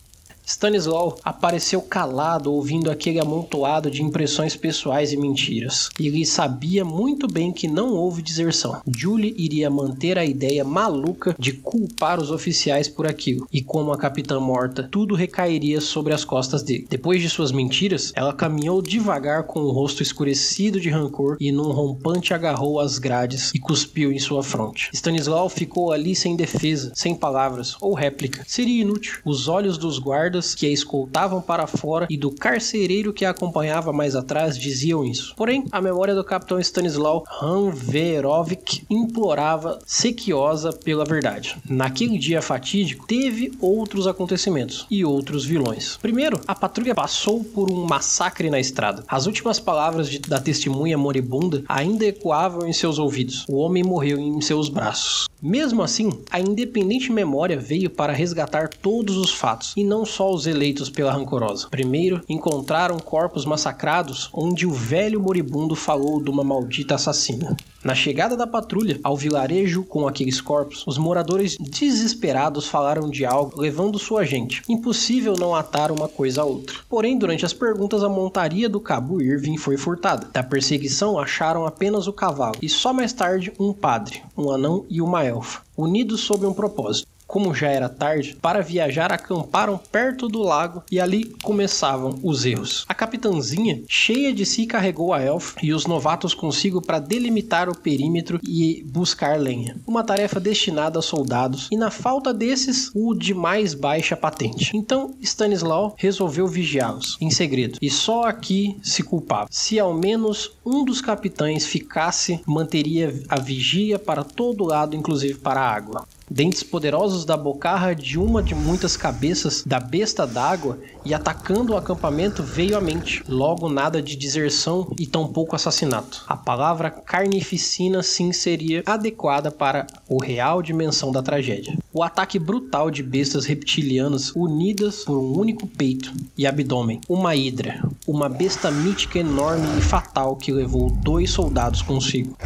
Stanislau 0.52 1.16
apareceu 1.24 1.80
calado 1.80 2.52
ouvindo 2.52 2.90
aquele 2.90 3.18
amontoado 3.18 3.90
de 3.90 4.02
impressões 4.02 4.54
pessoais 4.54 5.10
e 5.10 5.16
mentiras. 5.16 5.88
Ele 5.98 6.26
sabia 6.26 6.84
muito 6.84 7.26
bem 7.26 7.50
que 7.50 7.66
não 7.66 7.94
houve 7.94 8.20
deserção. 8.20 8.82
Julie 8.86 9.34
iria 9.38 9.70
manter 9.70 10.18
a 10.18 10.26
ideia 10.26 10.62
maluca 10.62 11.34
de 11.38 11.54
culpar 11.54 12.20
os 12.20 12.30
oficiais 12.30 12.86
por 12.86 13.06
aquilo, 13.06 13.48
e 13.50 13.62
como 13.62 13.92
a 13.92 13.98
capitã 13.98 14.38
morta, 14.38 14.86
tudo 14.90 15.14
recairia 15.14 15.80
sobre 15.80 16.12
as 16.12 16.22
costas 16.22 16.62
dele. 16.62 16.86
Depois 16.88 17.22
de 17.22 17.30
suas 17.30 17.50
mentiras, 17.50 18.12
ela 18.14 18.34
caminhou 18.34 18.82
devagar 18.82 19.44
com 19.44 19.60
o 19.60 19.72
rosto 19.72 20.02
escurecido 20.02 20.78
de 20.78 20.90
rancor 20.90 21.38
e 21.40 21.50
num 21.50 21.72
rompante 21.72 22.34
agarrou 22.34 22.78
as 22.78 22.98
grades 22.98 23.52
e 23.54 23.58
cuspiu 23.58 24.12
em 24.12 24.18
sua 24.18 24.42
fronte. 24.42 24.90
Stanislau 24.92 25.48
ficou 25.48 25.92
ali 25.92 26.14
sem 26.14 26.36
defesa, 26.36 26.92
sem 26.94 27.14
palavras 27.14 27.74
ou 27.80 27.94
réplica. 27.94 28.44
Seria 28.46 28.82
inútil. 28.82 29.14
Os 29.24 29.48
olhos 29.48 29.78
dos 29.78 29.98
guardas 29.98 30.41
que 30.54 30.66
a 30.66 30.70
escoltavam 30.70 31.40
para 31.40 31.66
fora 31.66 32.06
e 32.08 32.16
do 32.16 32.30
carcereiro 32.30 33.12
que 33.12 33.24
a 33.24 33.30
acompanhava 33.30 33.92
mais 33.92 34.14
atrás 34.14 34.56
diziam 34.56 35.04
isso. 35.04 35.34
Porém, 35.36 35.64
a 35.72 35.80
memória 35.80 36.14
do 36.14 36.22
capitão 36.24 36.60
Stanislau 36.60 37.24
Hanverovic 37.42 38.84
implorava 38.88 39.78
sequiosa 39.84 40.72
pela 40.72 41.04
verdade. 41.04 41.56
Naquele 41.68 42.18
dia 42.18 42.40
fatídico, 42.40 43.06
teve 43.06 43.52
outros 43.60 44.06
acontecimentos 44.06 44.86
e 44.90 45.04
outros 45.04 45.44
vilões. 45.44 45.96
Primeiro, 45.96 46.40
a 46.46 46.54
patrulha 46.54 46.94
passou 46.94 47.42
por 47.42 47.70
um 47.70 47.84
massacre 47.84 48.48
na 48.50 48.60
estrada. 48.60 49.04
As 49.08 49.26
últimas 49.26 49.58
palavras 49.58 50.08
de, 50.08 50.18
da 50.18 50.40
testemunha 50.40 50.96
moribunda 50.96 51.64
ainda 51.68 52.06
ecoavam 52.06 52.68
em 52.68 52.72
seus 52.72 52.98
ouvidos. 52.98 53.44
O 53.48 53.56
homem 53.56 53.82
morreu 53.82 54.18
em 54.18 54.40
seus 54.40 54.68
braços. 54.68 55.26
Mesmo 55.42 55.82
assim, 55.82 56.10
a 56.30 56.38
independente 56.38 57.10
memória 57.10 57.58
veio 57.58 57.90
para 57.90 58.12
resgatar 58.12 58.68
todos 58.68 59.16
os 59.16 59.32
fatos 59.32 59.72
e 59.76 59.82
não 59.82 60.04
só 60.04 60.21
só 60.22 60.32
os 60.32 60.46
eleitos 60.46 60.88
pela 60.88 61.12
rancorosa. 61.12 61.66
Primeiro, 61.68 62.22
encontraram 62.28 62.96
corpos 63.00 63.44
massacrados 63.44 64.30
onde 64.32 64.64
o 64.64 64.70
velho 64.70 65.20
moribundo 65.20 65.74
falou 65.74 66.22
de 66.22 66.30
uma 66.30 66.44
maldita 66.44 66.94
assassina. 66.94 67.56
Na 67.82 67.92
chegada 67.92 68.36
da 68.36 68.46
patrulha 68.46 69.00
ao 69.02 69.16
vilarejo 69.16 69.82
com 69.82 70.06
aqueles 70.06 70.40
corpos, 70.40 70.84
os 70.86 70.96
moradores 70.96 71.56
desesperados 71.58 72.68
falaram 72.68 73.10
de 73.10 73.24
algo 73.24 73.60
levando 73.60 73.98
sua 73.98 74.24
gente. 74.24 74.62
Impossível 74.68 75.34
não 75.36 75.56
atar 75.56 75.90
uma 75.90 76.06
coisa 76.06 76.42
a 76.42 76.44
outra. 76.44 76.76
Porém, 76.88 77.18
durante 77.18 77.44
as 77.44 77.52
perguntas, 77.52 78.04
a 78.04 78.08
montaria 78.08 78.68
do 78.68 78.78
cabo 78.78 79.20
Irving 79.20 79.56
foi 79.56 79.76
furtada. 79.76 80.28
Da 80.32 80.44
perseguição, 80.44 81.18
acharam 81.18 81.66
apenas 81.66 82.06
o 82.06 82.12
cavalo 82.12 82.54
e 82.62 82.68
só 82.68 82.92
mais 82.92 83.12
tarde 83.12 83.52
um 83.58 83.72
padre, 83.72 84.22
um 84.38 84.52
anão 84.52 84.86
e 84.88 85.02
uma 85.02 85.24
elfa, 85.24 85.62
unidos 85.76 86.20
sob 86.20 86.46
um 86.46 86.54
propósito 86.54 87.11
como 87.32 87.54
já 87.54 87.68
era 87.68 87.88
tarde, 87.88 88.36
para 88.42 88.60
viajar 88.60 89.10
acamparam 89.10 89.80
perto 89.90 90.28
do 90.28 90.42
lago 90.42 90.82
e 90.92 91.00
ali 91.00 91.24
começavam 91.42 92.20
os 92.22 92.44
erros. 92.44 92.84
A 92.86 92.92
capitãzinha, 92.92 93.82
cheia 93.88 94.34
de 94.34 94.44
si, 94.44 94.66
carregou 94.66 95.14
a 95.14 95.22
elfa 95.22 95.58
e 95.62 95.72
os 95.72 95.86
novatos 95.86 96.34
consigo 96.34 96.82
para 96.82 96.98
delimitar 96.98 97.70
o 97.70 97.74
perímetro 97.74 98.38
e 98.46 98.84
buscar 98.86 99.40
lenha. 99.40 99.78
Uma 99.86 100.04
tarefa 100.04 100.38
destinada 100.38 100.98
a 100.98 101.02
soldados 101.02 101.68
e 101.72 101.76
na 101.78 101.90
falta 101.90 102.34
desses, 102.34 102.90
o 102.94 103.14
de 103.14 103.32
mais 103.32 103.72
baixa 103.72 104.14
patente. 104.14 104.76
Então 104.76 105.14
Stanislau 105.22 105.94
resolveu 105.96 106.46
vigiá-los 106.46 107.16
em 107.18 107.30
segredo 107.30 107.78
e 107.80 107.88
só 107.88 108.24
aqui 108.24 108.76
se 108.82 109.02
culpava. 109.02 109.48
Se 109.50 109.80
ao 109.80 109.94
menos 109.94 110.52
um 110.66 110.84
dos 110.84 111.00
capitães 111.00 111.64
ficasse, 111.64 112.42
manteria 112.46 113.22
a 113.26 113.40
vigia 113.40 113.98
para 113.98 114.22
todo 114.22 114.66
lado, 114.66 114.94
inclusive 114.94 115.38
para 115.38 115.62
a 115.62 115.74
água 115.74 116.06
dentes 116.32 116.62
poderosos 116.62 117.26
da 117.26 117.36
bocarra 117.36 117.94
de 117.94 118.18
uma 118.18 118.42
de 118.42 118.54
muitas 118.54 118.96
cabeças 118.96 119.62
da 119.66 119.78
besta 119.78 120.26
d'água 120.26 120.78
e 121.04 121.12
atacando 121.12 121.74
o 121.74 121.76
acampamento 121.76 122.42
veio 122.42 122.76
à 122.76 122.80
mente. 122.80 123.22
Logo 123.28 123.68
nada 123.68 124.00
de 124.00 124.16
deserção 124.16 124.90
e 124.98 125.06
tampouco 125.06 125.54
assassinato. 125.54 126.24
A 126.26 126.36
palavra 126.36 126.90
carnificina 126.90 128.02
sim 128.02 128.32
seria 128.32 128.82
adequada 128.86 129.50
para 129.50 129.86
o 130.08 130.22
real 130.22 130.62
dimensão 130.62 131.12
da 131.12 131.22
tragédia. 131.22 131.76
O 131.92 132.02
ataque 132.02 132.38
brutal 132.38 132.90
de 132.90 133.02
bestas 133.02 133.44
reptilianas 133.44 134.34
unidas 134.34 135.04
por 135.04 135.18
um 135.18 135.38
único 135.38 135.66
peito 135.66 136.12
e 136.38 136.46
abdômen. 136.46 137.00
Uma 137.08 137.36
hidra, 137.36 137.82
uma 138.06 138.28
besta 138.28 138.70
mítica 138.70 139.18
enorme 139.18 139.66
e 139.78 139.82
fatal 139.82 140.36
que 140.36 140.50
levou 140.50 140.90
dois 140.90 141.30
soldados 141.30 141.82
consigo. 141.82 142.36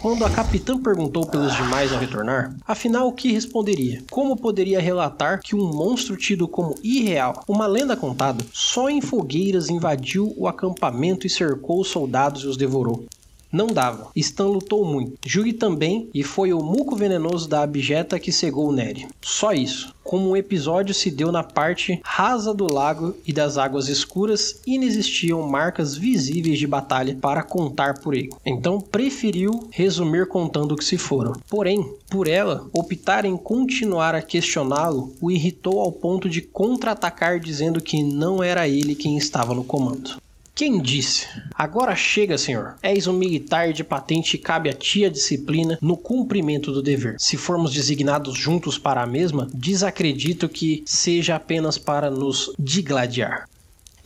Quando 0.00 0.24
a 0.24 0.30
capitã 0.30 0.80
perguntou 0.80 1.26
pelos 1.26 1.54
demais 1.54 1.92
ao 1.92 1.98
retornar, 1.98 2.56
afinal 2.66 3.06
o 3.06 3.12
que 3.12 3.32
responderia? 3.32 4.02
Como 4.10 4.34
poderia 4.34 4.80
relatar 4.80 5.42
que 5.42 5.54
um 5.54 5.70
monstro 5.74 6.16
tido 6.16 6.48
como 6.48 6.74
irreal, 6.82 7.44
uma 7.46 7.66
lenda 7.66 7.94
contada, 7.94 8.42
só 8.50 8.88
em 8.88 9.02
fogueiras 9.02 9.68
invadiu 9.68 10.32
o 10.38 10.48
acampamento 10.48 11.26
e 11.26 11.30
cercou 11.30 11.82
os 11.82 11.88
soldados 11.88 12.44
e 12.44 12.46
os 12.46 12.56
devorou? 12.56 13.04
Não 13.52 13.66
dava. 13.66 14.10
Stan 14.14 14.46
lutou 14.46 14.84
muito. 14.84 15.18
Jugi 15.26 15.52
também, 15.52 16.08
e 16.14 16.22
foi 16.22 16.52
o 16.52 16.62
muco 16.62 16.94
venenoso 16.94 17.48
da 17.48 17.62
abjeta 17.62 18.18
que 18.18 18.30
cegou 18.30 18.72
Neri. 18.72 19.08
Só 19.20 19.52
isso. 19.52 19.92
Como 20.04 20.30
o 20.30 20.36
episódio 20.36 20.94
se 20.94 21.10
deu 21.10 21.32
na 21.32 21.42
parte 21.42 22.00
rasa 22.04 22.54
do 22.54 22.72
lago 22.72 23.14
e 23.26 23.32
das 23.32 23.58
águas 23.58 23.88
escuras, 23.88 24.60
inexistiam 24.66 25.42
marcas 25.42 25.96
visíveis 25.96 26.58
de 26.58 26.66
batalha 26.66 27.16
para 27.20 27.42
contar 27.42 28.00
por 28.00 28.14
ele. 28.14 28.30
Então 28.44 28.80
preferiu 28.80 29.68
resumir 29.70 30.26
contando 30.26 30.72
o 30.72 30.76
que 30.76 30.84
se 30.84 30.96
foram. 30.96 31.32
Porém, 31.48 31.94
por 32.08 32.28
ela 32.28 32.66
optar 32.72 33.24
em 33.24 33.36
continuar 33.36 34.14
a 34.14 34.22
questioná-lo 34.22 35.12
o 35.20 35.30
irritou 35.30 35.80
ao 35.80 35.92
ponto 35.92 36.28
de 36.28 36.40
contra-atacar 36.40 37.38
dizendo 37.38 37.80
que 37.80 38.02
não 38.02 38.42
era 38.42 38.68
ele 38.68 38.94
quem 38.94 39.16
estava 39.16 39.54
no 39.54 39.64
comando 39.64 40.20
Quem 40.60 40.78
disse? 40.78 41.26
Agora 41.54 41.96
chega, 41.96 42.36
senhor. 42.36 42.74
És 42.82 43.06
um 43.06 43.14
militar 43.14 43.72
de 43.72 43.82
patente 43.82 44.34
e 44.34 44.38
cabe 44.38 44.68
a 44.68 44.74
ti 44.74 45.06
a 45.06 45.08
disciplina 45.08 45.78
no 45.80 45.96
cumprimento 45.96 46.70
do 46.70 46.82
dever. 46.82 47.16
Se 47.18 47.38
formos 47.38 47.72
designados 47.72 48.36
juntos 48.36 48.76
para 48.76 49.02
a 49.02 49.06
mesma, 49.06 49.48
desacredito 49.54 50.50
que 50.50 50.82
seja 50.84 51.36
apenas 51.36 51.78
para 51.78 52.10
nos 52.10 52.52
digladiar. 52.58 53.48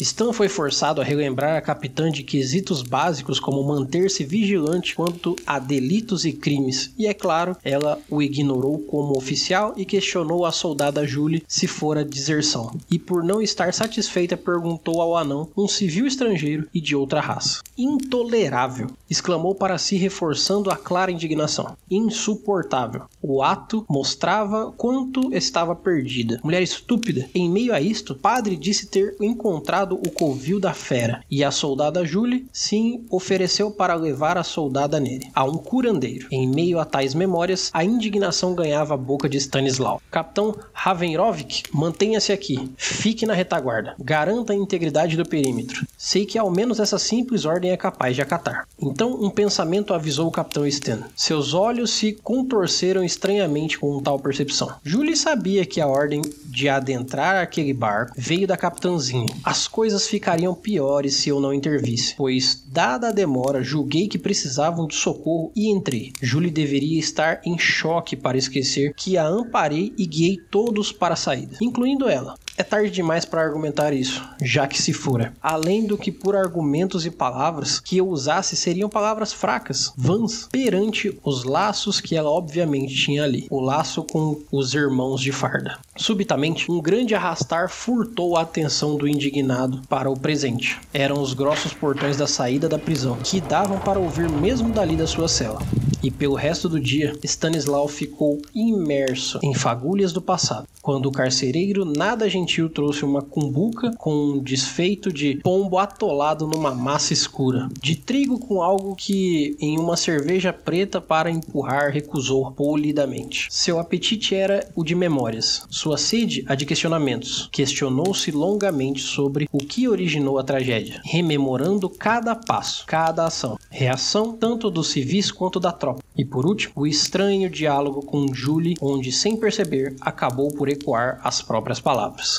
Stan 0.01 0.33
foi 0.33 0.49
forçado 0.49 1.01
a 1.01 1.05
relembrar 1.05 1.57
a 1.57 1.61
capitã 1.61 2.11
de 2.11 2.23
quesitos 2.23 2.83
básicos 2.83 3.39
como 3.39 3.63
manter-se 3.63 4.25
vigilante 4.25 4.95
quanto 4.95 5.37
a 5.47 5.59
delitos 5.59 6.25
e 6.25 6.33
crimes, 6.33 6.93
e 6.99 7.07
é 7.07 7.15
claro, 7.15 7.57
ela 7.63 7.99
o 8.11 8.21
ignorou 8.21 8.79
como 8.81 9.17
oficial 9.17 9.73
e 9.77 9.85
questionou 9.85 10.45
a 10.45 10.53
soldada 10.53 11.07
Julie 11.07 11.45
se 11.47 11.67
fora 11.67 12.05
deserção. 12.05 12.75
E 12.91 12.99
por 12.99 13.23
não 13.23 13.41
estar 13.41 13.73
satisfeita, 13.73 14.37
perguntou 14.37 15.01
ao 15.01 15.17
anão, 15.17 15.49
um 15.57 15.69
civil 15.69 16.07
estrangeiro 16.07 16.69
e 16.75 16.81
de 16.81 16.97
outra 16.97 17.21
raça. 17.21 17.63
Intolerável! 17.77 18.89
exclamou 19.09 19.55
para 19.55 19.79
si, 19.79 19.97
reforçando 19.97 20.71
a 20.71 20.77
clara 20.77 21.13
indignação. 21.13 21.77
Insuportável! 21.91 23.05
O 23.23 23.43
ato 23.43 23.85
mostrava 23.89 24.73
quanto 24.73 25.33
estava 25.33 25.77
perdida. 25.77 26.41
Mulher 26.43 26.63
estúpida! 26.63 27.29
Em 27.35 27.49
meio 27.49 27.73
a 27.73 27.81
isto, 27.81 28.15
padre 28.15 28.57
disse 28.57 28.87
ter 28.87 29.17
encontrado 29.21 29.84
o 29.93 30.11
covil 30.11 30.59
da 30.59 30.73
fera, 30.73 31.23
e 31.31 31.45
a 31.45 31.51
soldada 31.51 32.05
Julie 32.05 32.47
se 32.53 33.05
ofereceu 33.11 33.71
para 33.71 33.95
levar 33.95 34.39
a 34.39 34.43
soldada 34.43 35.01
nele, 35.01 35.29
a 35.35 35.45
um 35.45 35.59
curandeiro. 35.59 36.29
Em 36.31 36.49
meio 36.49 36.79
a 36.79 36.85
tais 36.85 37.13
memórias, 37.13 37.71
a 37.75 37.85
indignação 37.85 38.55
ganhava 38.55 38.95
a 38.95 38.97
boca 38.97 39.29
de 39.29 39.37
Stanislau. 39.37 40.01
Capitão 40.11 40.57
Ravenrovic, 40.73 41.65
mantenha-se 41.73 42.33
aqui, 42.33 42.71
fique 42.77 43.27
na 43.27 43.35
retaguarda, 43.35 43.95
garanta 43.99 44.53
a 44.53 44.57
integridade 44.57 45.17
do 45.17 45.29
perímetro. 45.29 45.87
Sei 45.99 46.25
que 46.25 46.39
ao 46.39 46.51
menos 46.51 46.79
essa 46.79 46.99
simples 46.99 47.45
ordem 47.45 47.73
é 47.73 47.77
capaz 47.77 48.15
de 48.15 48.23
acatar. 48.23 48.69
Então 48.81 49.15
um 49.15 49.31
pensamento 49.31 49.93
avisou 49.93 50.29
o 50.29 50.33
capitão 50.33 50.71
Sten. 50.71 51.01
Seus 51.17 51.55
olhos 51.55 51.91
se 51.91 52.13
contorceram 52.13 53.03
estranhamente 53.03 53.79
com 53.79 54.01
tal 54.01 54.19
percepção. 54.19 54.73
Julie 54.85 55.17
sabia 55.17 55.67
que 55.67 55.81
a 55.81 55.87
ordem 55.87 56.23
de 56.45 56.69
adentrar 56.69 57.43
aquele 57.43 57.73
barco 57.73 58.15
veio 58.17 58.47
da 58.47 58.57
capitãzinha. 58.57 59.35
As 59.43 59.67
coisas 59.75 60.07
ficariam 60.07 60.55
piores 60.55 61.17
se 61.17 61.31
eu 61.31 61.41
não 61.41 61.53
intervisse, 61.53 62.15
pois, 62.15 62.63
dada 62.65 63.09
a 63.09 63.11
demora, 63.11 63.61
julguei 63.61 64.07
que 64.07 64.17
precisavam 64.17 64.87
de 64.87 64.95
socorro 64.95 65.51
e 65.57 65.69
entrei. 65.69 66.13
Julie 66.23 66.49
deveria 66.49 66.97
estar 66.97 67.41
em 67.45 67.59
choque 67.59 68.15
para 68.15 68.39
esquecer 68.39 68.95
que 68.95 69.19
a 69.19 69.27
amparei 69.27 69.93
e 69.99 70.07
guiei 70.07 70.37
todos 70.49 70.93
para 70.93 71.15
a 71.15 71.17
saída, 71.17 71.57
incluindo 71.61 72.09
ela. 72.09 72.37
É 72.57 72.63
tarde 72.63 72.89
demais 72.89 73.25
para 73.25 73.43
argumentar 73.43 73.93
isso, 73.93 74.23
já 74.41 74.69
que 74.69 74.81
se 74.81 74.93
fora. 74.93 75.33
Além 75.43 75.85
do 75.87 75.99
que 75.99 76.13
por 76.13 76.37
argumentos 76.37 77.05
e 77.05 77.11
palavras 77.11 77.81
que 77.81 77.97
eu 77.97 78.09
usasse 78.09 78.55
seriam 78.55 78.89
palavras 78.89 79.33
fracas, 79.33 79.93
vãs, 79.97 80.49
perante 80.53 81.19
os 81.25 81.43
laços 81.43 82.01
que 82.01 82.15
ela 82.15 82.31
obviamente 82.31 82.95
tinha 82.95 83.25
ali. 83.25 83.49
O 83.51 83.61
laço 83.61 84.05
com 84.05 84.41
os 84.53 84.73
irmãos 84.73 85.21
de 85.21 85.33
farda. 85.33 85.81
Subitamente, 85.97 86.71
um 86.71 86.81
grande 86.81 87.13
arrastar 87.13 87.69
furtou 87.69 88.37
a 88.37 88.43
atenção 88.43 88.97
do 88.97 89.09
indignado 89.09 89.83
para 89.89 90.09
o 90.09 90.17
presente. 90.17 90.79
Eram 90.93 91.21
os 91.21 91.35
grossos 91.35 91.73
portões 91.73 92.17
da 92.17 92.29
saída 92.29 92.69
da 92.69 92.79
prisão, 92.79 93.17
que 93.17 93.41
davam 93.41 93.81
para 93.81 93.99
ouvir 93.99 94.31
mesmo 94.31 94.71
dali 94.71 94.95
da 94.95 95.09
sua 95.09 95.27
cela 95.27 95.61
e 96.05 96.11
pelo 96.11 96.35
resto 96.35 96.69
do 96.69 96.79
dia, 96.79 97.15
Stanislau 97.25 97.89
ficou 97.89 98.39
imerso 98.55 99.39
em 99.43 99.55
fagulhas 99.55 100.13
do 100.13 100.21
passado, 100.21 100.69
quando 100.83 101.07
o 101.07 101.13
carcereiro 101.13 101.87
nada 101.87 102.29
gentil 102.29 102.44
trouxe 102.69 103.05
uma 103.05 103.23
cumbuca 103.23 103.93
com 103.97 104.15
um 104.15 104.39
desfeito 104.43 105.13
de 105.13 105.37
pombo 105.37 105.79
atolado 105.79 106.47
numa 106.47 106.75
massa 106.75 107.13
escura, 107.13 107.69
de 107.81 107.97
trigo 107.97 108.39
com 108.39 108.63
algo 108.63 108.95
que 108.95 109.57
em 109.61 109.79
uma 109.79 109.97
cerveja 109.97 110.53
preta 110.53 111.01
para 111.01 111.31
empurrar 111.31 111.91
recusou 111.91 112.53
polidamente. 112.53 113.49
Seu 113.51 113.79
apetite 113.79 114.35
era 114.35 114.69
o 114.75 114.85
de 114.85 114.95
memórias, 114.95 115.67
sua 115.71 115.97
sede 115.97 116.45
a 116.47 116.55
de 116.55 116.67
questionamentos. 116.67 117.49
Questionou-se 117.53 118.31
longamente 118.31 119.01
sobre 119.01 119.49
o 119.53 119.59
que 119.59 119.89
originou 119.89 120.39
a 120.39 120.45
tragédia, 120.45 121.01
rememorando 121.05 121.89
cada 121.89 122.35
passo, 122.35 122.85
cada 122.87 123.27
ação, 123.27 123.59
reação 123.71 124.33
tanto 124.33 124.71
dos 124.71 124.89
civis 124.89 125.31
quanto 125.31 125.59
da 125.61 125.73
tropa 125.73 126.03
e 126.17 126.25
por 126.25 126.47
último, 126.47 126.73
o 126.77 126.87
estranho 126.87 127.51
diálogo 127.51 128.01
com 128.03 128.33
Julie, 128.33 128.77
onde 128.81 129.11
sem 129.11 129.37
perceber 129.37 129.97
acabou 130.01 130.49
por 130.49 130.69
ecoar 130.69 131.21
as 131.25 131.43
próprias 131.43 131.81
palavras. 131.81 132.34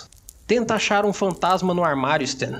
Tenta 0.48 0.76
achar 0.76 1.06
um 1.06 1.14
fantasma 1.14 1.74
no 1.74 1.84
armário, 1.84 2.24
Stan. 2.24 2.60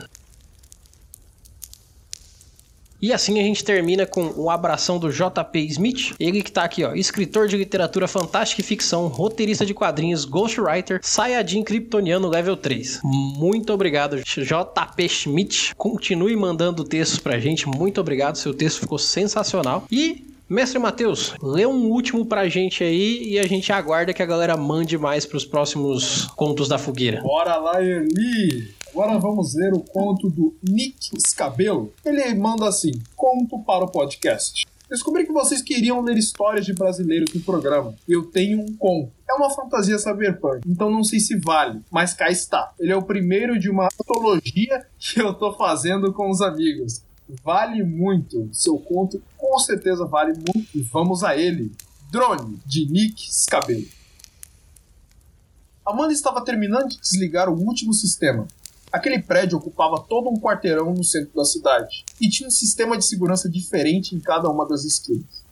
E 3.02 3.14
assim 3.14 3.40
a 3.40 3.44
gente 3.44 3.64
termina 3.64 4.06
com 4.06 4.34
o 4.36 4.50
abração 4.50 4.98
do 4.98 5.12
JP 5.12 5.60
Smith, 5.68 6.16
ele 6.20 6.42
que 6.42 6.52
tá 6.52 6.64
aqui, 6.64 6.84
ó, 6.84 6.96
escritor 6.96 7.48
de 7.48 7.56
literatura 7.56 8.08
fantástica 8.08 8.62
e 8.62 8.64
ficção, 8.64 9.08
roteirista 9.08 9.64
de 9.64 9.76
quadrinhos, 9.76 10.26
ghostwriter, 10.26 11.00
Sayajin 11.04 11.64
Kryptoniano 11.64 12.28
level 12.28 12.58
3. 12.58 13.02
Muito 13.04 13.72
obrigado, 13.72 14.24
JP 14.24 15.10
Schmidt. 15.10 15.76
Continue 15.76 16.36
mandando 16.36 16.84
textos 16.84 17.20
pra 17.20 17.38
gente, 17.38 17.68
muito 17.68 18.02
obrigado, 18.02 18.38
seu 18.38 18.56
texto 18.56 18.80
ficou 18.80 18.98
sensacional. 18.98 19.86
E 19.92 20.35
Mestre 20.48 20.78
Matheus, 20.78 21.34
lê 21.42 21.66
um 21.66 21.90
último 21.90 22.24
pra 22.24 22.48
gente 22.48 22.84
aí 22.84 23.30
e 23.30 23.40
a 23.40 23.48
gente 23.48 23.74
aguarda 23.74 24.14
que 24.14 24.22
a 24.22 24.26
galera 24.28 24.56
mande 24.56 24.96
mais 24.96 25.26
pros 25.26 25.44
próximos 25.44 26.28
contos 26.36 26.68
da 26.68 26.78
fogueira. 26.78 27.20
Bora 27.24 27.56
lá, 27.56 27.84
Eli! 27.84 28.76
Agora 28.92 29.18
vamos 29.18 29.56
ler 29.56 29.74
o 29.74 29.80
conto 29.80 30.30
do 30.30 30.56
Nick 30.62 31.10
Scabelo. 31.28 31.92
Ele 32.06 32.36
manda 32.36 32.68
assim: 32.68 32.92
Conto 33.16 33.58
para 33.64 33.86
o 33.86 33.92
podcast. 33.92 34.68
Descobri 34.88 35.26
que 35.26 35.34
vocês 35.34 35.64
queriam 35.64 36.00
ler 36.02 36.16
histórias 36.16 36.64
de 36.64 36.74
brasileiros 36.74 37.34
no 37.34 37.42
programa. 37.42 37.96
Eu 38.08 38.26
tenho 38.26 38.62
um 38.62 38.78
conto. 38.78 39.12
É 39.28 39.34
uma 39.34 39.50
fantasia 39.50 39.98
cyberpunk, 39.98 40.62
então 40.68 40.92
não 40.92 41.04
sei 41.04 41.20
se 41.20 41.40
vale, 41.40 41.82
mas 41.90 42.14
cá 42.14 42.30
está. 42.30 42.72
Ele 42.80 42.92
é 42.92 42.96
o 42.96 43.02
primeiro 43.02 43.60
de 43.60 43.68
uma 43.68 43.90
antologia 44.00 44.86
que 45.00 45.20
eu 45.20 45.34
tô 45.34 45.54
fazendo 45.54 46.14
com 46.14 46.30
os 46.30 46.40
amigos 46.40 47.04
vale 47.44 47.84
muito. 47.84 48.50
Seu 48.52 48.78
conto 48.78 49.22
com 49.38 49.60
certeza 49.60 50.06
vale 50.06 50.34
muito. 50.34 50.68
E 50.76 50.82
vamos 50.82 51.24
a 51.24 51.36
ele. 51.36 51.72
Drone, 52.12 52.60
de 52.66 52.86
Nick 52.86 53.34
Scabello. 53.34 53.88
Amanda 55.86 56.14
estava 56.14 56.44
terminando 56.44 56.90
de 56.90 57.00
desligar 57.00 57.50
o 57.50 57.60
último 57.60 57.94
sistema. 57.94 58.48
Aquele 58.92 59.22
prédio 59.22 59.58
ocupava 59.58 60.00
todo 60.00 60.30
um 60.30 60.40
quarteirão 60.40 60.94
no 60.94 61.04
centro 61.04 61.36
da 61.36 61.44
cidade 61.44 62.06
e 62.20 62.30
tinha 62.30 62.48
um 62.48 62.52
sistema 62.52 62.98
de 62.98 63.06
segurança 63.06 63.50
diferente 63.50 64.16
em 64.16 64.20
cada 64.20 64.50
uma 64.50 64.66
das 64.66 64.84
esquinas. 64.84 65.44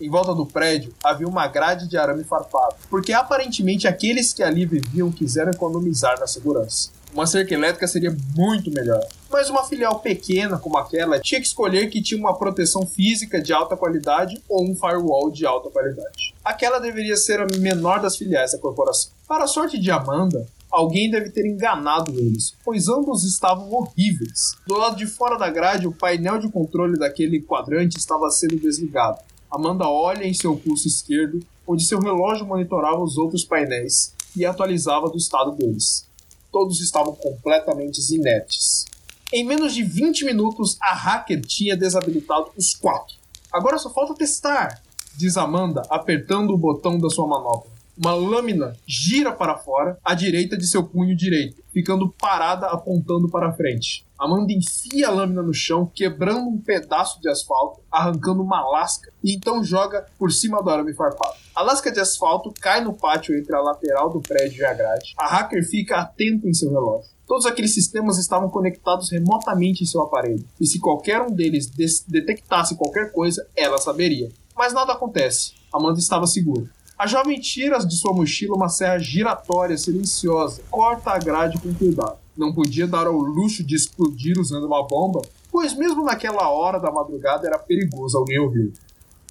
Em 0.00 0.10
volta 0.10 0.34
do 0.34 0.44
prédio 0.44 0.92
havia 1.02 1.26
uma 1.26 1.46
grade 1.48 1.88
de 1.88 1.96
arame 1.96 2.24
farpado, 2.24 2.76
porque 2.90 3.12
aparentemente 3.12 3.88
aqueles 3.88 4.32
que 4.32 4.42
ali 4.42 4.66
viviam 4.66 5.10
quiseram 5.10 5.50
economizar 5.50 6.20
na 6.20 6.26
segurança. 6.26 6.90
Uma 7.14 7.28
cerca 7.28 7.54
elétrica 7.54 7.86
seria 7.86 8.14
muito 8.34 8.72
melhor. 8.72 9.00
Mas 9.30 9.48
uma 9.48 9.62
filial 9.62 10.00
pequena 10.00 10.58
como 10.58 10.76
aquela 10.76 11.20
tinha 11.20 11.40
que 11.40 11.46
escolher 11.46 11.88
que 11.88 12.02
tinha 12.02 12.18
uma 12.18 12.36
proteção 12.36 12.84
física 12.84 13.40
de 13.40 13.52
alta 13.52 13.76
qualidade 13.76 14.42
ou 14.48 14.68
um 14.68 14.74
firewall 14.74 15.30
de 15.30 15.46
alta 15.46 15.70
qualidade. 15.70 16.34
Aquela 16.44 16.80
deveria 16.80 17.16
ser 17.16 17.40
a 17.40 17.46
menor 17.46 18.00
das 18.00 18.16
filiais 18.16 18.50
da 18.50 18.58
corporação. 18.58 19.12
Para 19.28 19.44
a 19.44 19.46
sorte 19.46 19.78
de 19.78 19.92
Amanda, 19.92 20.44
alguém 20.68 21.08
deve 21.08 21.30
ter 21.30 21.46
enganado 21.46 22.10
eles, 22.18 22.56
pois 22.64 22.88
ambos 22.88 23.22
estavam 23.22 23.72
horríveis. 23.72 24.56
Do 24.66 24.74
lado 24.76 24.96
de 24.96 25.06
fora 25.06 25.38
da 25.38 25.48
grade, 25.48 25.86
o 25.86 25.92
painel 25.92 26.40
de 26.40 26.50
controle 26.50 26.98
daquele 26.98 27.40
quadrante 27.40 27.96
estava 27.96 28.28
sendo 28.28 28.56
desligado. 28.56 29.20
Amanda 29.48 29.86
olha 29.86 30.24
em 30.24 30.34
seu 30.34 30.56
pulso 30.56 30.88
esquerdo, 30.88 31.38
onde 31.64 31.84
seu 31.84 32.00
relógio 32.00 32.44
monitorava 32.44 33.00
os 33.00 33.16
outros 33.16 33.44
painéis 33.44 34.12
e 34.36 34.44
atualizava 34.44 35.08
do 35.08 35.16
estado 35.16 35.52
deles 35.52 36.12
todos 36.54 36.80
estavam 36.80 37.16
completamente 37.16 37.98
inertes. 38.14 38.84
Em 39.32 39.44
menos 39.44 39.74
de 39.74 39.82
20 39.82 40.24
minutos, 40.24 40.78
a 40.80 40.94
hacker 40.94 41.44
tinha 41.44 41.76
desabilitado 41.76 42.52
os 42.56 42.76
quatro. 42.76 43.16
Agora 43.52 43.76
só 43.76 43.90
falta 43.90 44.14
testar, 44.14 44.80
diz 45.16 45.36
Amanda, 45.36 45.82
apertando 45.90 46.50
o 46.50 46.56
botão 46.56 46.96
da 46.96 47.10
sua 47.10 47.26
manopla. 47.26 47.73
Uma 47.96 48.12
lâmina 48.12 48.72
gira 48.86 49.32
para 49.32 49.56
fora 49.56 49.96
à 50.04 50.14
direita 50.14 50.56
de 50.56 50.66
seu 50.66 50.82
punho 50.82 51.16
direito, 51.16 51.62
ficando 51.72 52.12
parada 52.18 52.66
apontando 52.66 53.28
para 53.28 53.52
frente. 53.52 54.04
Amanda 54.18 54.52
enfia 54.52 55.08
a 55.08 55.10
lâmina 55.10 55.42
no 55.42 55.54
chão, 55.54 55.90
quebrando 55.94 56.48
um 56.48 56.58
pedaço 56.58 57.20
de 57.20 57.28
asfalto, 57.28 57.80
arrancando 57.90 58.42
uma 58.42 58.66
lasca 58.68 59.12
e 59.22 59.34
então 59.34 59.62
joga 59.62 60.06
por 60.18 60.32
cima 60.32 60.62
do 60.62 60.70
arame 60.70 60.92
farpado. 60.94 61.34
A 61.54 61.62
lasca 61.62 61.92
de 61.92 62.00
asfalto 62.00 62.52
cai 62.60 62.82
no 62.82 62.94
pátio 62.94 63.36
entre 63.38 63.54
a 63.54 63.60
lateral 63.60 64.10
do 64.10 64.20
prédio 64.20 64.62
e 64.62 64.64
a 64.64 64.74
grade. 64.74 65.14
A 65.16 65.26
hacker 65.26 65.64
fica 65.64 65.98
atenta 65.98 66.48
em 66.48 66.54
seu 66.54 66.70
relógio. 66.70 67.10
Todos 67.26 67.46
aqueles 67.46 67.72
sistemas 67.72 68.18
estavam 68.18 68.50
conectados 68.50 69.10
remotamente 69.10 69.82
em 69.82 69.86
seu 69.86 70.02
aparelho, 70.02 70.44
e 70.60 70.66
se 70.66 70.78
qualquer 70.78 71.22
um 71.22 71.30
deles 71.30 71.70
detectasse 72.06 72.76
qualquer 72.76 73.12
coisa, 73.12 73.46
ela 73.56 73.78
saberia. 73.78 74.30
Mas 74.56 74.74
nada 74.74 74.92
acontece. 74.92 75.54
Amanda 75.72 75.98
estava 75.98 76.26
segura. 76.26 76.70
A 76.96 77.08
jovem 77.08 77.40
tira 77.40 77.78
de 77.78 77.96
sua 77.96 78.12
mochila 78.14 78.54
uma 78.54 78.68
serra 78.68 78.98
giratória 78.98 79.76
silenciosa, 79.76 80.62
corta 80.70 81.10
a 81.10 81.18
grade 81.18 81.58
com 81.58 81.74
cuidado. 81.74 82.18
Não 82.36 82.52
podia 82.52 82.86
dar 82.86 83.06
ao 83.08 83.16
luxo 83.16 83.64
de 83.64 83.74
explodir 83.74 84.38
usando 84.38 84.66
uma 84.66 84.86
bomba, 84.86 85.20
pois 85.50 85.74
mesmo 85.74 86.04
naquela 86.04 86.48
hora 86.48 86.78
da 86.78 86.92
madrugada 86.92 87.48
era 87.48 87.58
perigoso 87.58 88.16
alguém 88.16 88.38
ouvir. 88.38 88.72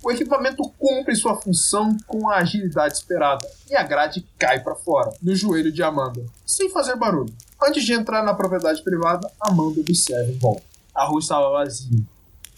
O 0.04 0.12
equipamento 0.12 0.70
cumpre 0.78 1.16
sua 1.16 1.38
função 1.38 1.96
com 2.06 2.30
a 2.30 2.40
agilidade 2.40 2.96
esperada 2.96 3.50
e 3.70 3.76
a 3.76 3.84
grade 3.84 4.28
cai 4.38 4.60
para 4.60 4.76
fora, 4.76 5.14
no 5.22 5.34
joelho 5.34 5.72
de 5.72 5.82
Amanda, 5.82 6.26
sem 6.46 6.70
fazer 6.70 6.98
barulho. 6.98 7.34
Antes 7.66 7.86
de 7.86 7.94
entrar 7.94 8.22
na 8.24 8.34
propriedade 8.34 8.84
privada, 8.84 9.32
Amanda 9.40 9.80
observa 9.80 10.30
em 10.30 10.38
volta. 10.38 10.64
A 10.94 11.06
rua 11.06 11.20
estava 11.20 11.50
vazia. 11.50 12.04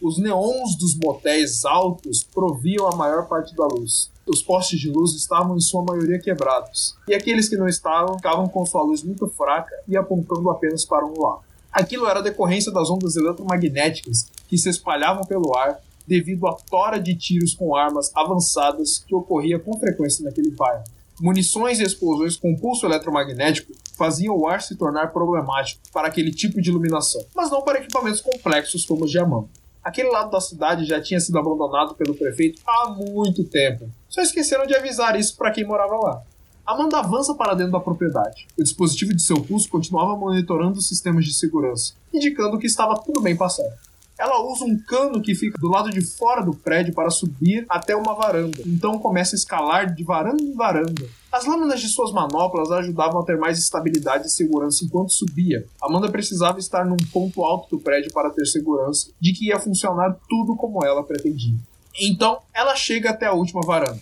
Os 0.01 0.17
neons 0.17 0.75
dos 0.77 0.93
motéis 0.95 1.63
altos 1.63 2.21
proviam 2.23 2.85
a 2.87 2.95
maior 2.95 3.27
parte 3.27 3.55
da 3.55 3.65
luz. 3.65 4.11
Os 4.27 4.41
postes 4.41 4.79
de 4.79 4.89
luz 4.89 5.13
estavam 5.13 5.55
em 5.55 5.61
sua 5.61 5.83
maioria 5.83 6.19
quebrados, 6.19 6.97
e 7.07 7.13
aqueles 7.13 7.47
que 7.47 7.55
não 7.55 7.67
estavam 7.67 8.17
ficavam 8.17 8.47
com 8.47 8.65
sua 8.65 8.83
luz 8.83 9.03
muito 9.03 9.27
fraca 9.27 9.73
e 9.87 9.95
apontando 9.95 10.49
apenas 10.49 10.83
para 10.83 11.05
um 11.05 11.17
lado. 11.17 11.41
Aquilo 11.71 12.07
era 12.07 12.21
decorrência 12.21 12.71
das 12.71 12.89
ondas 12.89 13.15
eletromagnéticas 13.15 14.27
que 14.49 14.57
se 14.57 14.69
espalhavam 14.69 15.23
pelo 15.23 15.55
ar 15.55 15.79
devido 16.05 16.45
à 16.47 16.53
tora 16.53 16.99
de 16.99 17.15
tiros 17.15 17.53
com 17.53 17.75
armas 17.75 18.11
avançadas 18.15 18.99
que 18.99 19.15
ocorria 19.15 19.59
com 19.59 19.79
frequência 19.79 20.25
naquele 20.25 20.51
bairro. 20.51 20.83
Munições 21.21 21.79
e 21.79 21.83
explosões 21.83 22.35
com 22.35 22.55
pulso 22.57 22.85
eletromagnético 22.85 23.71
faziam 23.97 24.35
o 24.35 24.45
ar 24.47 24.61
se 24.61 24.75
tornar 24.75 25.13
problemático 25.13 25.81
para 25.93 26.09
aquele 26.09 26.31
tipo 26.31 26.61
de 26.61 26.69
iluminação, 26.69 27.23
mas 27.33 27.49
não 27.49 27.61
para 27.61 27.79
equipamentos 27.79 28.19
complexos 28.19 28.85
como 28.85 29.05
os 29.05 29.11
de 29.11 29.19
Amanda. 29.19 29.47
Aquele 29.85 30.09
lado 30.09 30.31
da 30.31 30.41
cidade 30.41 30.83
já 30.83 30.99
tinha 30.99 31.19
sido 31.19 31.37
abandonado 31.37 31.93
pelo 31.93 32.15
prefeito 32.15 32.59
há 32.65 32.89
muito 32.89 33.43
tempo. 33.43 33.87
Só 34.09 34.19
esqueceram 34.19 34.65
de 34.65 34.75
avisar 34.75 35.15
isso 35.15 35.37
para 35.37 35.51
quem 35.51 35.63
morava 35.63 35.95
lá. 35.95 36.23
Amanda 36.65 36.97
avança 36.97 37.35
para 37.35 37.53
dentro 37.53 37.73
da 37.73 37.79
propriedade. 37.79 38.47
O 38.57 38.63
dispositivo 38.63 39.13
de 39.13 39.21
seu 39.21 39.39
pulso 39.39 39.69
continuava 39.69 40.17
monitorando 40.17 40.79
os 40.79 40.87
sistemas 40.87 41.23
de 41.23 41.35
segurança, 41.35 41.93
indicando 42.11 42.57
que 42.57 42.65
estava 42.65 42.99
tudo 42.99 43.21
bem 43.21 43.37
passado. 43.37 43.71
Ela 44.17 44.41
usa 44.51 44.65
um 44.65 44.75
cano 44.75 45.21
que 45.21 45.35
fica 45.35 45.59
do 45.59 45.67
lado 45.67 45.91
de 45.91 46.01
fora 46.01 46.41
do 46.41 46.55
prédio 46.55 46.91
para 46.91 47.11
subir 47.11 47.63
até 47.69 47.95
uma 47.95 48.15
varanda. 48.15 48.63
Então 48.65 48.97
começa 48.97 49.35
a 49.35 49.37
escalar 49.37 49.93
de 49.93 50.03
varanda 50.03 50.41
em 50.41 50.55
varanda. 50.55 51.05
As 51.35 51.45
lâminas 51.45 51.81
de 51.81 51.89
suas 51.89 52.13
manoplas 52.13 52.71
ajudavam 52.71 53.19
a 53.19 53.25
ter 53.25 53.37
mais 53.37 53.59
estabilidade 53.59 54.25
e 54.25 54.29
segurança 54.29 54.85
enquanto 54.85 55.11
subia. 55.11 55.67
Amanda 55.81 56.09
precisava 56.09 56.59
estar 56.59 56.85
num 56.85 56.95
ponto 57.11 57.43
alto 57.43 57.75
do 57.75 57.83
prédio 57.83 58.09
para 58.13 58.29
ter 58.29 58.45
segurança 58.45 59.11
de 59.19 59.33
que 59.33 59.47
ia 59.47 59.59
funcionar 59.59 60.17
tudo 60.29 60.55
como 60.55 60.81
ela 60.85 61.03
pretendia. 61.03 61.57
Então, 61.99 62.39
ela 62.53 62.73
chega 62.73 63.09
até 63.09 63.25
a 63.25 63.33
última 63.33 63.59
varanda. 63.59 63.99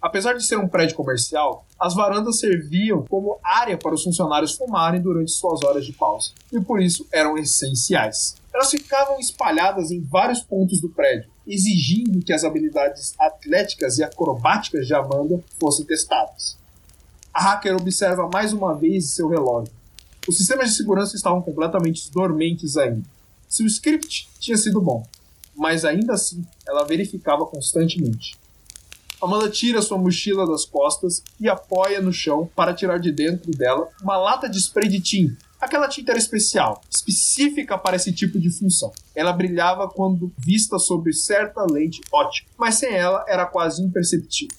Apesar 0.00 0.34
de 0.34 0.46
ser 0.46 0.56
um 0.56 0.68
prédio 0.68 0.94
comercial, 0.94 1.66
as 1.80 1.96
varandas 1.96 2.38
serviam 2.38 3.04
como 3.08 3.40
área 3.42 3.76
para 3.76 3.96
os 3.96 4.04
funcionários 4.04 4.54
fumarem 4.54 5.00
durante 5.00 5.32
suas 5.32 5.64
horas 5.64 5.84
de 5.84 5.92
pausa, 5.92 6.30
e 6.52 6.60
por 6.60 6.80
isso 6.80 7.04
eram 7.12 7.36
essenciais. 7.36 8.36
Elas 8.54 8.70
ficavam 8.70 9.18
espalhadas 9.18 9.90
em 9.90 10.00
vários 10.00 10.42
pontos 10.42 10.80
do 10.80 10.90
prédio, 10.90 11.28
exigindo 11.44 12.24
que 12.24 12.32
as 12.32 12.44
habilidades 12.44 13.14
atléticas 13.18 13.98
e 13.98 14.04
acrobáticas 14.04 14.86
de 14.86 14.94
Amanda 14.94 15.42
fossem 15.58 15.84
testadas. 15.84 16.57
A 17.38 17.40
hacker 17.40 17.76
observa 17.76 18.28
mais 18.34 18.52
uma 18.52 18.74
vez 18.74 19.10
seu 19.10 19.28
relógio. 19.28 19.72
Os 20.26 20.36
sistemas 20.36 20.70
de 20.70 20.76
segurança 20.76 21.14
estavam 21.14 21.40
completamente 21.40 22.10
dormentes 22.10 22.76
ainda. 22.76 23.08
Seu 23.48 23.64
script 23.64 24.28
tinha 24.40 24.56
sido 24.56 24.80
bom, 24.80 25.06
mas 25.54 25.84
ainda 25.84 26.14
assim 26.14 26.44
ela 26.66 26.84
verificava 26.84 27.46
constantemente. 27.46 28.36
Amanda 29.22 29.48
tira 29.48 29.80
sua 29.80 29.96
mochila 29.96 30.48
das 30.48 30.64
costas 30.64 31.22
e 31.38 31.48
apoia 31.48 32.00
no 32.00 32.12
chão 32.12 32.50
para 32.56 32.74
tirar 32.74 32.98
de 32.98 33.12
dentro 33.12 33.52
dela 33.52 33.88
uma 34.02 34.16
lata 34.16 34.48
de 34.48 34.58
spray 34.58 34.88
de 34.88 34.98
tinta. 35.00 35.36
Aquela 35.60 35.86
tinta 35.86 36.10
era 36.10 36.18
especial, 36.18 36.82
específica 36.90 37.78
para 37.78 37.94
esse 37.94 38.10
tipo 38.10 38.40
de 38.40 38.50
função. 38.50 38.90
Ela 39.14 39.32
brilhava 39.32 39.88
quando 39.88 40.32
vista 40.38 40.76
sob 40.76 41.12
certa 41.12 41.64
lente 41.70 42.00
ótica, 42.12 42.50
mas 42.58 42.74
sem 42.74 42.92
ela 42.92 43.24
era 43.28 43.46
quase 43.46 43.80
imperceptível. 43.80 44.56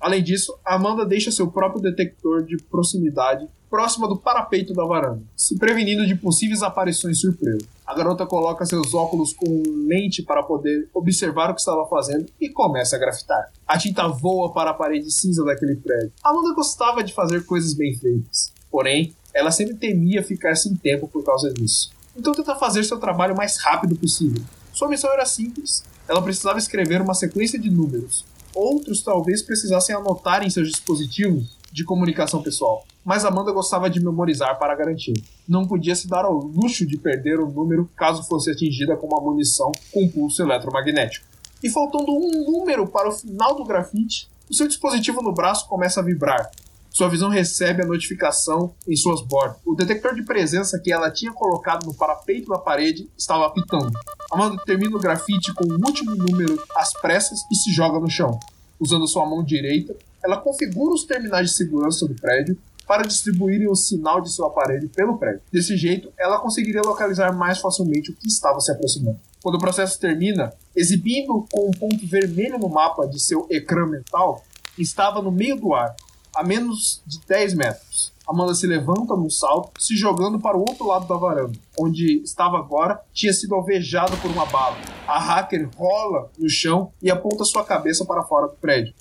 Além 0.00 0.22
disso, 0.22 0.58
Amanda 0.64 1.04
deixa 1.04 1.30
seu 1.30 1.50
próprio 1.50 1.82
detector 1.82 2.42
de 2.42 2.56
proximidade 2.56 3.46
próxima 3.68 4.08
do 4.08 4.16
parapeito 4.16 4.74
da 4.74 4.84
varanda, 4.84 5.22
se 5.36 5.56
prevenindo 5.56 6.04
de 6.04 6.16
possíveis 6.16 6.62
aparições 6.62 7.20
surpresa. 7.20 7.64
A 7.86 7.94
garota 7.94 8.26
coloca 8.26 8.66
seus 8.66 8.94
óculos 8.94 9.32
com 9.32 9.62
lente 9.86 10.22
para 10.22 10.42
poder 10.42 10.88
observar 10.92 11.50
o 11.50 11.54
que 11.54 11.60
estava 11.60 11.86
fazendo 11.86 12.26
e 12.40 12.48
começa 12.48 12.96
a 12.96 12.98
grafitar. 12.98 13.52
A 13.68 13.78
tinta 13.78 14.08
voa 14.08 14.52
para 14.52 14.70
a 14.70 14.74
parede 14.74 15.10
cinza 15.12 15.44
daquele 15.44 15.76
prédio. 15.76 16.12
Amanda 16.24 16.52
gostava 16.54 17.04
de 17.04 17.14
fazer 17.14 17.46
coisas 17.46 17.72
bem 17.72 17.94
feitas, 17.96 18.52
porém, 18.70 19.14
ela 19.32 19.52
sempre 19.52 19.76
temia 19.76 20.24
ficar 20.24 20.56
sem 20.56 20.74
tempo 20.74 21.06
por 21.06 21.22
causa 21.22 21.52
disso. 21.52 21.92
Então 22.16 22.32
tenta 22.32 22.56
fazer 22.56 22.82
seu 22.82 22.98
trabalho 22.98 23.34
o 23.34 23.36
mais 23.36 23.56
rápido 23.58 23.94
possível. 23.94 24.42
Sua 24.72 24.88
missão 24.88 25.12
era 25.12 25.24
simples. 25.24 25.84
Ela 26.08 26.20
precisava 26.20 26.58
escrever 26.58 27.00
uma 27.00 27.14
sequência 27.14 27.58
de 27.58 27.70
números. 27.70 28.24
Outros 28.54 29.02
talvez 29.02 29.42
precisassem 29.42 29.94
anotar 29.94 30.42
em 30.42 30.50
seus 30.50 30.68
dispositivos 30.68 31.56
de 31.72 31.84
comunicação 31.84 32.42
pessoal, 32.42 32.84
mas 33.04 33.24
Amanda 33.24 33.52
gostava 33.52 33.88
de 33.88 34.00
memorizar 34.00 34.58
para 34.58 34.74
garantir. 34.74 35.14
Não 35.48 35.66
podia 35.66 35.94
se 35.94 36.08
dar 36.08 36.24
ao 36.24 36.34
luxo 36.34 36.84
de 36.86 36.98
perder 36.98 37.38
o 37.38 37.48
número 37.48 37.88
caso 37.96 38.24
fosse 38.24 38.50
atingida 38.50 38.96
com 38.96 39.06
uma 39.06 39.20
munição 39.20 39.70
com 39.92 40.08
pulso 40.08 40.42
eletromagnético. 40.42 41.26
E 41.62 41.70
faltando 41.70 42.10
um 42.10 42.44
número 42.50 42.86
para 42.88 43.08
o 43.08 43.12
final 43.12 43.54
do 43.54 43.64
grafite, 43.64 44.28
o 44.50 44.54
seu 44.54 44.66
dispositivo 44.66 45.22
no 45.22 45.32
braço 45.32 45.68
começa 45.68 46.00
a 46.00 46.02
vibrar. 46.02 46.50
Sua 46.90 47.08
visão 47.08 47.28
recebe 47.30 47.82
a 47.82 47.86
notificação 47.86 48.74
em 48.86 48.96
suas 48.96 49.22
bordas. 49.22 49.58
O 49.64 49.74
detector 49.74 50.14
de 50.14 50.24
presença 50.24 50.78
que 50.78 50.92
ela 50.92 51.10
tinha 51.10 51.32
colocado 51.32 51.86
no 51.86 51.94
parapeito 51.94 52.50
da 52.50 52.58
parede 52.58 53.08
estava 53.16 53.46
apitando. 53.46 53.92
Amanda 54.30 54.60
termina 54.66 54.96
o 54.96 55.00
grafite 55.00 55.54
com 55.54 55.64
o 55.64 55.74
último 55.86 56.16
número 56.16 56.60
às 56.76 56.92
pressas 56.92 57.40
e 57.50 57.54
se 57.54 57.72
joga 57.72 58.00
no 58.00 58.10
chão. 58.10 58.38
Usando 58.78 59.06
sua 59.06 59.24
mão 59.24 59.44
direita, 59.44 59.94
ela 60.22 60.36
configura 60.36 60.94
os 60.94 61.04
terminais 61.04 61.50
de 61.50 61.56
segurança 61.56 62.06
do 62.06 62.14
prédio 62.14 62.58
para 62.86 63.06
distribuírem 63.06 63.68
o 63.68 63.76
sinal 63.76 64.20
de 64.20 64.32
seu 64.32 64.44
aparelho 64.44 64.88
pelo 64.88 65.16
prédio. 65.16 65.42
Desse 65.52 65.76
jeito, 65.76 66.12
ela 66.18 66.40
conseguiria 66.40 66.82
localizar 66.82 67.32
mais 67.32 67.60
facilmente 67.60 68.10
o 68.10 68.16
que 68.16 68.26
estava 68.26 68.58
se 68.58 68.72
aproximando. 68.72 69.20
Quando 69.40 69.54
o 69.54 69.60
processo 69.60 69.98
termina, 70.00 70.52
exibindo 70.74 71.46
com 71.52 71.68
um 71.68 71.70
ponto 71.70 72.04
vermelho 72.04 72.58
no 72.58 72.68
mapa 72.68 73.06
de 73.06 73.20
seu 73.20 73.46
ecrã 73.48 73.86
mental, 73.86 74.42
estava 74.76 75.22
no 75.22 75.30
meio 75.30 75.56
do 75.56 75.72
ar, 75.72 75.94
a 76.34 76.42
menos 76.42 77.02
de 77.06 77.20
10 77.26 77.54
metros. 77.54 78.12
Amanda 78.30 78.54
se 78.54 78.64
levanta 78.64 79.16
num 79.16 79.28
salto, 79.28 79.72
se 79.80 79.96
jogando 79.96 80.38
para 80.38 80.56
o 80.56 80.60
outro 80.60 80.86
lado 80.86 81.08
da 81.08 81.16
varanda, 81.16 81.58
onde 81.76 82.22
estava 82.22 82.58
agora, 82.58 83.02
tinha 83.12 83.32
sido 83.32 83.56
alvejado 83.56 84.16
por 84.18 84.30
uma 84.30 84.46
bala. 84.46 84.76
A 85.08 85.18
hacker 85.18 85.68
rola 85.76 86.30
no 86.38 86.48
chão 86.48 86.92
e 87.02 87.10
aponta 87.10 87.44
sua 87.44 87.64
cabeça 87.64 88.04
para 88.04 88.22
fora 88.22 88.46
do 88.46 88.54
prédio. 88.54 88.94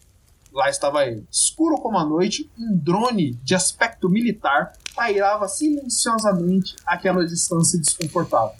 Lá 0.52 0.68
estava 0.68 1.06
ele. 1.06 1.28
Escuro 1.32 1.78
como 1.78 2.00
a 2.00 2.06
noite, 2.06 2.50
um 2.58 2.76
drone 2.76 3.36
de 3.44 3.54
aspecto 3.54 4.10
militar 4.10 4.74
pairava 4.96 5.48
silenciosamente 5.48 6.76
àquela 6.84 7.24
distância 7.24 7.80
desconfortável. 7.80 8.56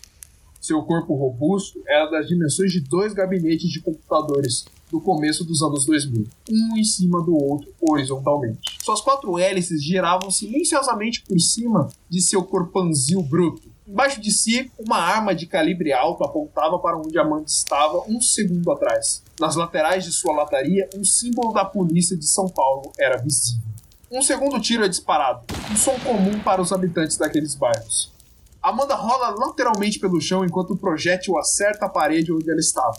Seu 0.62 0.84
corpo 0.84 1.16
robusto 1.16 1.82
era 1.88 2.12
das 2.12 2.28
dimensões 2.28 2.72
de 2.72 2.82
dois 2.82 3.12
gabinetes 3.14 3.72
de 3.72 3.82
computadores 3.82 4.66
do 4.90 5.00
começo 5.00 5.44
dos 5.44 5.62
anos 5.62 5.86
2000, 5.86 6.26
um 6.50 6.78
em 6.78 6.84
cima 6.84 7.22
do 7.22 7.36
outro 7.36 7.72
horizontalmente. 7.80 8.60
Suas 8.84 9.02
quatro 9.02 9.38
hélices 9.38 9.84
giravam 9.84 10.32
silenciosamente 10.32 11.24
por 11.24 11.40
cima 11.40 11.90
de 12.10 12.22
seu 12.22 12.44
corpanzil 12.44 13.22
bruto, 13.22 13.70
Embaixo 13.90 14.22
de 14.22 14.32
si, 14.32 14.72
uma 14.78 14.98
arma 14.98 15.34
de 15.34 15.48
calibre 15.48 15.92
alto 15.92 16.24
apontava 16.24 16.78
para 16.78 16.96
onde 16.96 17.18
Amanda 17.18 17.46
estava 17.48 18.04
um 18.08 18.22
segundo 18.22 18.72
atrás. 18.72 19.24
Nas 19.40 19.56
laterais 19.56 20.04
de 20.04 20.12
sua 20.12 20.32
lataria, 20.32 20.88
um 20.96 21.04
símbolo 21.04 21.52
da 21.52 21.66
polícia 21.66 22.16
de 22.16 22.28
São 22.28 22.48
Paulo 22.48 22.92
era 23.00 23.18
visível. 23.18 23.64
Um 24.12 24.22
segundo 24.22 24.62
tiro 24.62 24.86
é 24.86 24.88
disparado, 24.88 25.42
um 25.72 25.76
som 25.76 25.98
comum 26.02 26.40
para 26.40 26.62
os 26.62 26.72
habitantes 26.72 27.18
daqueles 27.18 27.56
bairros. 27.56 28.14
Amanda 28.62 28.94
rola 28.94 29.30
lateralmente 29.30 29.98
pelo 29.98 30.22
chão 30.22 30.46
enquanto 30.46 30.74
o 30.74 30.78
projétil 30.78 31.36
acerta 31.40 31.88
a 31.88 31.90
parede 31.90 32.32
onde 32.32 32.48
ela 32.48 32.60
estava. 32.60 32.96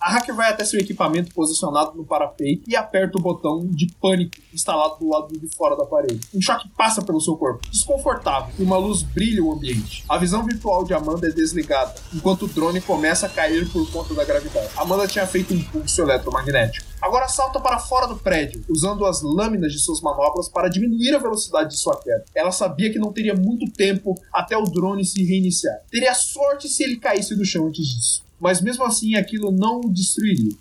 A 0.00 0.12
hacker 0.12 0.34
vai 0.34 0.50
até 0.50 0.64
seu 0.64 0.78
equipamento 0.78 1.34
posicionado 1.34 1.96
no 1.96 2.04
parapeito 2.04 2.70
e 2.70 2.76
aperta 2.76 3.18
o 3.18 3.20
botão 3.20 3.66
de 3.66 3.92
pânico 4.00 4.36
instalado 4.54 4.96
do 5.00 5.08
lado 5.08 5.36
de 5.36 5.48
fora 5.56 5.76
da 5.76 5.84
parede. 5.84 6.20
Um 6.32 6.40
choque 6.40 6.68
passa 6.76 7.02
pelo 7.02 7.20
seu 7.20 7.36
corpo, 7.36 7.68
desconfortável, 7.68 8.54
e 8.58 8.62
uma 8.62 8.76
luz 8.78 9.02
brilha 9.02 9.42
o 9.42 9.52
ambiente. 9.52 10.04
A 10.08 10.16
visão 10.16 10.44
virtual 10.44 10.84
de 10.84 10.94
Amanda 10.94 11.26
é 11.26 11.32
desligada, 11.32 11.94
enquanto 12.14 12.44
o 12.44 12.48
drone 12.48 12.80
começa 12.80 13.26
a 13.26 13.28
cair 13.28 13.68
por 13.72 13.90
conta 13.90 14.14
da 14.14 14.24
gravidade. 14.24 14.70
Amanda 14.76 15.08
tinha 15.08 15.26
feito 15.26 15.52
um 15.52 15.62
pulso 15.62 16.00
eletromagnético. 16.02 16.86
Agora 17.00 17.28
salta 17.28 17.60
para 17.60 17.78
fora 17.78 18.06
do 18.06 18.16
prédio, 18.16 18.64
usando 18.68 19.04
as 19.04 19.22
lâminas 19.22 19.72
de 19.72 19.80
suas 19.80 20.00
manoplas 20.00 20.48
para 20.48 20.68
diminuir 20.68 21.14
a 21.14 21.18
velocidade 21.18 21.70
de 21.70 21.78
sua 21.78 22.00
queda. 22.00 22.24
Ela 22.34 22.52
sabia 22.52 22.92
que 22.92 22.98
não 22.98 23.12
teria 23.12 23.34
muito 23.34 23.70
tempo 23.72 24.14
até 24.32 24.56
o 24.56 24.64
drone 24.64 25.04
se 25.04 25.24
reiniciar. 25.24 25.80
Teria 25.90 26.14
sorte 26.14 26.68
se 26.68 26.82
ele 26.84 26.96
caísse 26.96 27.36
do 27.36 27.44
chão 27.44 27.66
antes 27.66 27.86
disso 27.86 28.27
mas 28.40 28.60
mesmo 28.60 28.84
assim 28.84 29.14
aquilo 29.14 29.50
não 29.50 29.80
o 29.80 29.92
destruiria. 29.92 30.56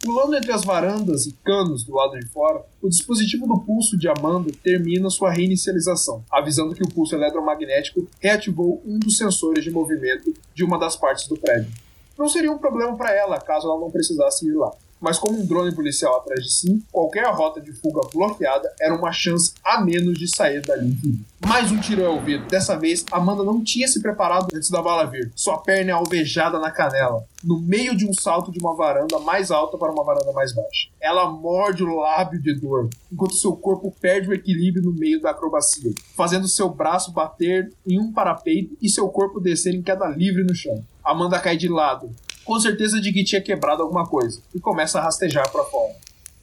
Pulando 0.00 0.36
entre 0.36 0.52
as 0.52 0.64
varandas 0.64 1.26
e 1.26 1.32
canos 1.44 1.82
do 1.82 1.94
lado 1.94 2.18
de 2.18 2.26
fora, 2.28 2.64
o 2.80 2.88
dispositivo 2.88 3.48
do 3.48 3.58
pulso 3.58 3.98
de 3.98 4.08
Amanda 4.08 4.50
termina 4.62 5.10
sua 5.10 5.32
reinicialização, 5.32 6.24
avisando 6.30 6.74
que 6.74 6.84
o 6.84 6.88
pulso 6.88 7.16
eletromagnético 7.16 8.06
reativou 8.20 8.80
um 8.86 8.98
dos 8.98 9.16
sensores 9.16 9.64
de 9.64 9.70
movimento 9.70 10.32
de 10.54 10.64
uma 10.64 10.78
das 10.78 10.94
partes 10.94 11.26
do 11.26 11.36
prédio. 11.36 11.72
Não 12.16 12.28
seria 12.28 12.52
um 12.52 12.58
problema 12.58 12.96
para 12.96 13.12
ela 13.12 13.40
caso 13.40 13.68
ela 13.68 13.80
não 13.80 13.90
precisasse 13.90 14.46
ir 14.46 14.52
lá 14.52 14.72
mas 15.00 15.18
como 15.18 15.38
um 15.38 15.46
drone 15.46 15.74
policial 15.74 16.16
atrás 16.16 16.42
de 16.44 16.52
si, 16.52 16.84
qualquer 16.90 17.26
rota 17.26 17.60
de 17.60 17.72
fuga 17.72 18.00
bloqueada 18.12 18.72
era 18.80 18.94
uma 18.94 19.12
chance 19.12 19.52
a 19.64 19.80
menos 19.80 20.18
de 20.18 20.28
sair 20.28 20.60
dali 20.62 20.90
vivo. 20.90 21.24
Mais 21.46 21.70
um 21.70 21.80
tiro 21.80 22.02
é 22.02 22.08
ouvido. 22.08 22.46
Dessa 22.46 22.76
vez, 22.76 23.04
Amanda 23.12 23.44
não 23.44 23.62
tinha 23.62 23.86
se 23.86 24.02
preparado 24.02 24.48
antes 24.54 24.70
da 24.70 24.82
bala 24.82 25.06
vir. 25.06 25.30
Sua 25.36 25.58
perna 25.58 25.92
é 25.92 25.94
alvejada 25.94 26.58
na 26.58 26.70
canela, 26.70 27.24
no 27.44 27.60
meio 27.60 27.96
de 27.96 28.06
um 28.06 28.12
salto 28.12 28.50
de 28.50 28.58
uma 28.58 28.74
varanda 28.74 29.18
mais 29.20 29.50
alta 29.50 29.78
para 29.78 29.92
uma 29.92 30.04
varanda 30.04 30.32
mais 30.32 30.52
baixa. 30.52 30.88
Ela 31.00 31.30
morde 31.30 31.84
o 31.84 31.96
lábio 31.96 32.42
de 32.42 32.54
dor, 32.54 32.90
enquanto 33.10 33.34
seu 33.34 33.56
corpo 33.56 33.94
perde 34.00 34.28
o 34.28 34.34
equilíbrio 34.34 34.84
no 34.84 34.92
meio 34.92 35.20
da 35.20 35.30
acrobacia, 35.30 35.92
fazendo 36.16 36.48
seu 36.48 36.68
braço 36.68 37.12
bater 37.12 37.72
em 37.86 37.98
um 37.98 38.12
parapeito 38.12 38.76
e 38.82 38.88
seu 38.88 39.08
corpo 39.08 39.40
descer 39.40 39.74
em 39.74 39.82
queda 39.82 40.08
livre 40.08 40.42
no 40.42 40.54
chão. 40.54 40.84
Amanda 41.04 41.38
cai 41.38 41.56
de 41.56 41.68
lado, 41.68 42.10
com 42.48 42.58
certeza 42.58 42.98
de 42.98 43.12
que 43.12 43.22
tinha 43.22 43.42
quebrado 43.42 43.82
alguma 43.82 44.06
coisa, 44.06 44.40
e 44.54 44.58
começa 44.58 44.98
a 44.98 45.02
rastejar 45.02 45.52
para 45.52 45.64
fora. 45.64 45.94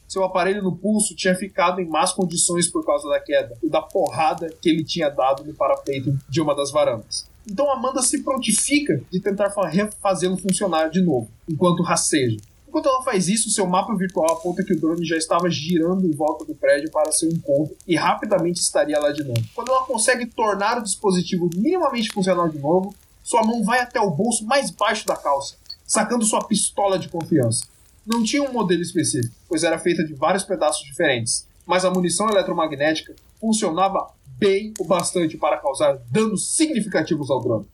Seu 0.06 0.22
aparelho 0.22 0.62
no 0.62 0.76
pulso 0.76 1.16
tinha 1.16 1.34
ficado 1.34 1.80
em 1.80 1.88
más 1.88 2.12
condições 2.12 2.68
por 2.68 2.86
causa 2.86 3.08
da 3.08 3.18
queda 3.18 3.58
e 3.60 3.68
da 3.68 3.82
porrada 3.82 4.48
que 4.62 4.68
ele 4.68 4.84
tinha 4.84 5.08
dado 5.08 5.42
no 5.42 5.52
parapeito 5.52 6.16
de 6.28 6.40
uma 6.40 6.54
das 6.54 6.70
varandas. 6.70 7.26
Então 7.44 7.68
Amanda 7.72 8.02
se 8.02 8.22
prontifica 8.22 9.02
de 9.10 9.18
tentar 9.18 9.52
refazê-lo 9.68 10.36
funcionar 10.36 10.90
de 10.90 11.00
novo, 11.00 11.28
enquanto 11.48 11.82
rasteja. 11.82 12.36
Enquanto 12.68 12.88
ela 12.88 13.02
faz 13.02 13.28
isso, 13.28 13.50
seu 13.50 13.66
mapa 13.66 13.92
virtual 13.96 14.30
aponta 14.30 14.62
que 14.62 14.74
o 14.74 14.80
drone 14.80 15.04
já 15.04 15.16
estava 15.16 15.50
girando 15.50 16.06
em 16.06 16.12
volta 16.12 16.44
do 16.44 16.54
prédio 16.54 16.88
para 16.92 17.10
seu 17.10 17.28
encontro 17.28 17.76
e 17.84 17.96
rapidamente 17.96 18.60
estaria 18.60 19.00
lá 19.00 19.10
de 19.10 19.24
novo. 19.24 19.42
Quando 19.56 19.72
ela 19.72 19.84
consegue 19.84 20.26
tornar 20.26 20.78
o 20.78 20.84
dispositivo 20.84 21.50
minimamente 21.56 22.12
funcional 22.12 22.48
de 22.48 22.60
novo, 22.60 22.94
sua 23.24 23.42
mão 23.42 23.64
vai 23.64 23.80
até 23.80 24.00
o 24.00 24.12
bolso 24.12 24.46
mais 24.46 24.70
baixo 24.70 25.04
da 25.04 25.16
calça 25.16 25.56
sacando 25.86 26.24
sua 26.24 26.44
pistola 26.44 26.98
de 26.98 27.08
confiança. 27.08 27.64
Não 28.04 28.22
tinha 28.22 28.42
um 28.42 28.52
modelo 28.52 28.82
específico, 28.82 29.34
pois 29.48 29.62
era 29.62 29.78
feita 29.78 30.04
de 30.04 30.14
vários 30.14 30.44
pedaços 30.44 30.84
diferentes, 30.84 31.46
mas 31.64 31.84
a 31.84 31.90
munição 31.90 32.28
eletromagnética 32.28 33.14
funcionava 33.40 34.10
bem 34.38 34.72
o 34.78 34.84
bastante 34.84 35.36
para 35.36 35.58
causar 35.58 35.98
danos 36.10 36.56
significativos 36.56 37.30
ao 37.30 37.40
drone. 37.40 37.66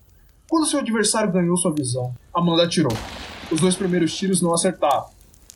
Quando 0.48 0.66
seu 0.66 0.80
adversário 0.80 1.32
ganhou 1.32 1.56
sua 1.56 1.72
visão, 1.72 2.14
Amanda 2.34 2.64
atirou. 2.64 2.92
Os 3.50 3.60
dois 3.60 3.74
primeiros 3.74 4.14
tiros 4.16 4.40
não 4.40 4.54
acertaram, 4.54 5.06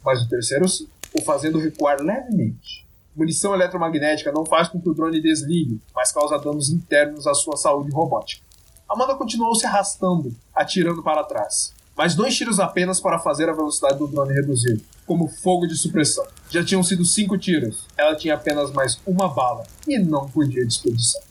mas 0.05 0.23
o 0.23 0.29
terceiro 0.29 0.69
sim, 0.69 0.89
o 1.15 1.23
fazendo 1.23 1.59
recuar 1.59 2.01
levemente. 2.01 2.87
Munição 3.15 3.55
eletromagnética 3.55 4.31
não 4.31 4.45
faz 4.45 4.69
com 4.69 4.81
que 4.81 4.89
o 4.89 4.95
drone 4.95 5.23
desligue, 5.23 5.81
mas 5.95 6.13
causa 6.13 6.39
danos 6.39 6.69
internos 6.69 7.27
à 7.27 7.33
sua 7.33 7.57
saúde 7.57 7.91
robótica. 7.91 8.45
Amanda 8.89 9.15
continuou 9.15 9.55
se 9.55 9.67
arrastando, 9.67 10.35
atirando 10.55 11.03
para 11.03 11.25
trás 11.25 11.76
mas 11.97 12.15
dois 12.15 12.37
tiros 12.37 12.61
apenas 12.61 13.01
para 13.01 13.19
fazer 13.19 13.49
a 13.49 13.55
velocidade 13.55 13.99
do 13.99 14.07
drone 14.07 14.35
reduzir, 14.35 14.81
como 15.07 15.29
fogo 15.29 15.67
de 15.67 15.77
supressão. 15.77 16.27
Já 16.51 16.65
tinham 16.65 16.83
sido 16.83 17.05
cinco 17.05 17.39
tiros, 17.39 17.87
ela 17.97 18.15
tinha 18.15 18.35
apenas 18.35 18.71
mais 18.73 19.01
uma 19.07 19.29
bala 19.29 19.65
e 19.89 19.99
não 19.99 20.29
podia 20.29 20.65
desperdiçar. 20.65 21.23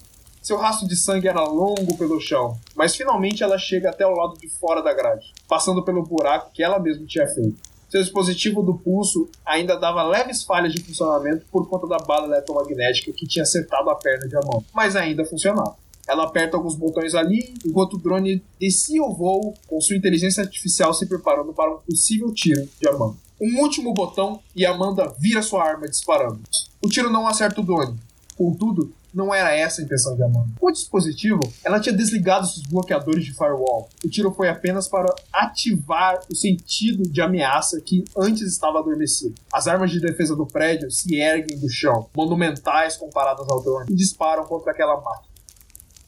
Seu 0.42 0.58
rastro 0.58 0.88
de 0.88 0.96
sangue 0.96 1.28
era 1.28 1.44
longo 1.44 1.98
pelo 1.98 2.20
chão, 2.20 2.58
mas 2.76 2.96
finalmente 2.96 3.42
ela 3.42 3.58
chega 3.58 3.90
até 3.90 4.06
o 4.06 4.16
lado 4.16 4.38
de 4.38 4.48
fora 4.48 4.82
da 4.82 4.94
grade, 4.94 5.34
passando 5.48 5.84
pelo 5.84 6.04
buraco 6.04 6.52
que 6.54 6.62
ela 6.62 6.80
mesma 6.80 7.06
tinha 7.06 7.28
feito. 7.28 7.58
Seu 7.90 8.02
dispositivo 8.02 8.62
do 8.62 8.78
pulso 8.78 9.30
ainda 9.46 9.76
dava 9.80 10.04
leves 10.04 10.44
falhas 10.44 10.74
de 10.74 10.84
funcionamento 10.84 11.46
por 11.52 11.68
conta 11.70 11.88
da 11.88 11.98
bala 11.98 12.28
eletromagnética 12.28 13.12
que 13.14 13.26
tinha 13.26 13.44
acertado 13.44 13.90
a 13.90 13.96
perna 13.96 14.28
de 14.28 14.36
Amon, 14.36 14.62
mas 14.74 14.96
ainda 14.96 15.26
funcionava. 15.26 15.76
Ela 16.08 16.26
aperta 16.26 16.56
alguns 16.58 16.76
botões 16.76 17.16
ali, 17.16 17.54
enquanto 17.66 17.94
o 17.94 17.98
drone 17.98 18.44
descia 18.60 19.04
o 19.04 19.14
voo, 19.14 19.54
com 19.68 19.82
sua 19.82 19.96
inteligência 19.96 20.44
artificial 20.44 20.94
se 20.94 21.06
preparando 21.06 21.54
para 21.54 21.74
um 21.74 21.80
possível 21.80 22.34
tiro 22.34 22.68
de 22.80 22.88
Amanda. 22.88 23.16
Um 23.42 23.60
último 23.62 23.94
botão 23.94 24.40
e 24.56 24.66
Amanda 24.66 25.14
vira 25.20 25.42
sua 25.42 25.64
arma 25.64 25.88
disparando. 25.88 26.40
O 26.82 26.88
tiro 26.88 27.10
não 27.10 27.28
acerta 27.28 27.60
o 27.60 27.64
drone. 27.64 28.00
Contudo, 28.38 28.94
não 29.16 29.34
era 29.34 29.56
essa 29.56 29.82
a 29.82 29.86
intenção 29.86 30.16
de 30.16 30.24
Amanda. 30.24 30.50
Com 30.60 30.68
o 30.68 30.72
dispositivo, 30.72 31.40
ela 31.64 31.80
tinha 31.80 31.96
desligado 31.96 32.46
seus 32.46 32.66
bloqueadores 32.66 33.24
de 33.24 33.34
firewall. 33.34 33.90
O 34.04 34.10
tiro 34.10 34.32
foi 34.34 34.50
apenas 34.50 34.90
para 34.90 35.14
ativar 35.32 36.20
o 36.30 36.36
sentido 36.36 37.04
de 37.10 37.22
ameaça 37.22 37.80
que 37.80 38.04
antes 38.18 38.44
estava 38.44 38.80
adormecido. 38.80 39.36
As 39.54 39.68
armas 39.68 39.90
de 39.90 40.02
defesa 40.02 40.36
do 40.36 40.46
prédio 40.46 40.92
se 40.92 41.16
erguem 41.16 41.58
do 41.58 41.70
chão, 41.70 42.10
monumentais 42.16 42.98
comparadas 42.98 43.48
ao 43.50 43.64
drone, 43.64 43.88
e 43.90 43.96
disparam 43.96 44.44
contra 44.46 44.72
aquela 44.72 45.00
máquina. 45.00 45.35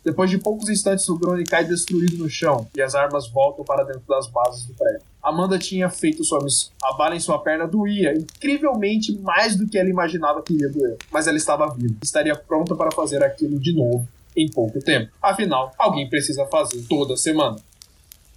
Depois 0.07 0.29
de 0.29 0.37
poucos 0.37 0.69
instantes, 0.69 1.09
o 1.09 1.17
drone 1.17 1.43
cai 1.43 1.65
destruído 1.65 2.17
no 2.17 2.29
chão 2.29 2.65
e 2.73 2.81
as 2.81 2.95
armas 2.95 3.27
voltam 3.27 3.65
para 3.65 3.83
dentro 3.83 4.03
das 4.07 4.25
bases 4.27 4.65
do 4.65 4.73
prédio. 4.73 5.01
Amanda 5.21 5.59
tinha 5.59 5.89
feito 5.89 6.23
sua 6.23 6.41
missão. 6.41 6.69
A 6.81 6.93
bala 6.93 7.13
em 7.13 7.19
sua 7.19 7.37
perna 7.39 7.67
doía, 7.67 8.13
incrivelmente 8.17 9.11
mais 9.19 9.57
do 9.57 9.67
que 9.67 9.77
ela 9.77 9.89
imaginava 9.89 10.41
que 10.41 10.53
ia 10.53 10.69
doer. 10.69 10.95
Mas 11.11 11.27
ela 11.27 11.35
estava 11.35 11.67
viva. 11.75 11.93
Estaria 12.01 12.33
pronta 12.37 12.73
para 12.73 12.89
fazer 12.89 13.21
aquilo 13.21 13.59
de 13.59 13.75
novo 13.75 14.07
em 14.33 14.49
pouco 14.49 14.79
tempo. 14.79 15.11
Afinal, 15.21 15.73
alguém 15.77 16.09
precisa 16.09 16.45
fazer 16.45 16.81
toda 16.87 17.17
semana. 17.17 17.57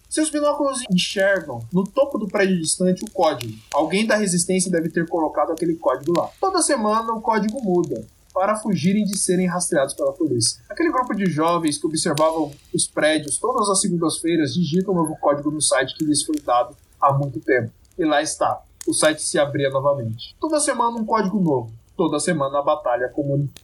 Seus 0.09 0.29
binóculos 0.29 0.83
enxergam 0.91 1.65
no 1.73 1.85
topo 1.85 2.19
do 2.19 2.27
prédio 2.27 2.61
distante 2.61 3.05
o 3.05 3.11
código. 3.13 3.57
Alguém 3.73 4.05
da 4.05 4.17
resistência 4.17 4.73
deve 4.73 4.89
ter 4.89 5.07
colocado 5.07 5.53
aquele 5.53 5.77
código 5.77 6.19
lá. 6.19 6.31
Toda 6.41 6.63
semana 6.63 7.13
o 7.13 7.21
código 7.21 7.63
muda 7.63 8.05
para 8.33 8.57
fugirem 8.57 9.05
de 9.05 9.19
serem 9.19 9.47
rastreados 9.47 9.95
pela 9.95 10.13
polícia. 10.13 10.63
Aquele 10.69 10.93
grupo 10.93 11.15
de 11.15 11.27
jovens 11.27 11.79
que 11.79 11.87
observavam 11.87 12.53
os 12.73 12.87
prédios 12.87 13.39
todas 13.39 13.69
as 13.69 13.81
segundas-feiras 13.81 14.55
digitam 14.55 14.95
um 14.95 14.99
novo 14.99 15.17
código 15.21 15.51
no 15.51 15.61
site 15.61 15.97
que 15.97 16.05
lhes 16.05 16.23
foi 16.23 16.37
dado 16.41 16.77
há 17.01 17.13
muito 17.13 17.41
tempo. 17.41 17.71
E 17.99 18.05
lá 18.05 18.23
está. 18.23 18.63
O 18.87 18.95
site 18.95 19.23
se 19.23 19.39
abria 19.39 19.71
novamente. 19.71 20.35
Toda 20.41 20.61
semana 20.61 20.97
um 20.97 21.05
código 21.05 21.41
novo. 21.41 21.73
Toda 21.97 22.19
semana 22.19 22.59
a 22.59 22.63
batalha 22.63 23.13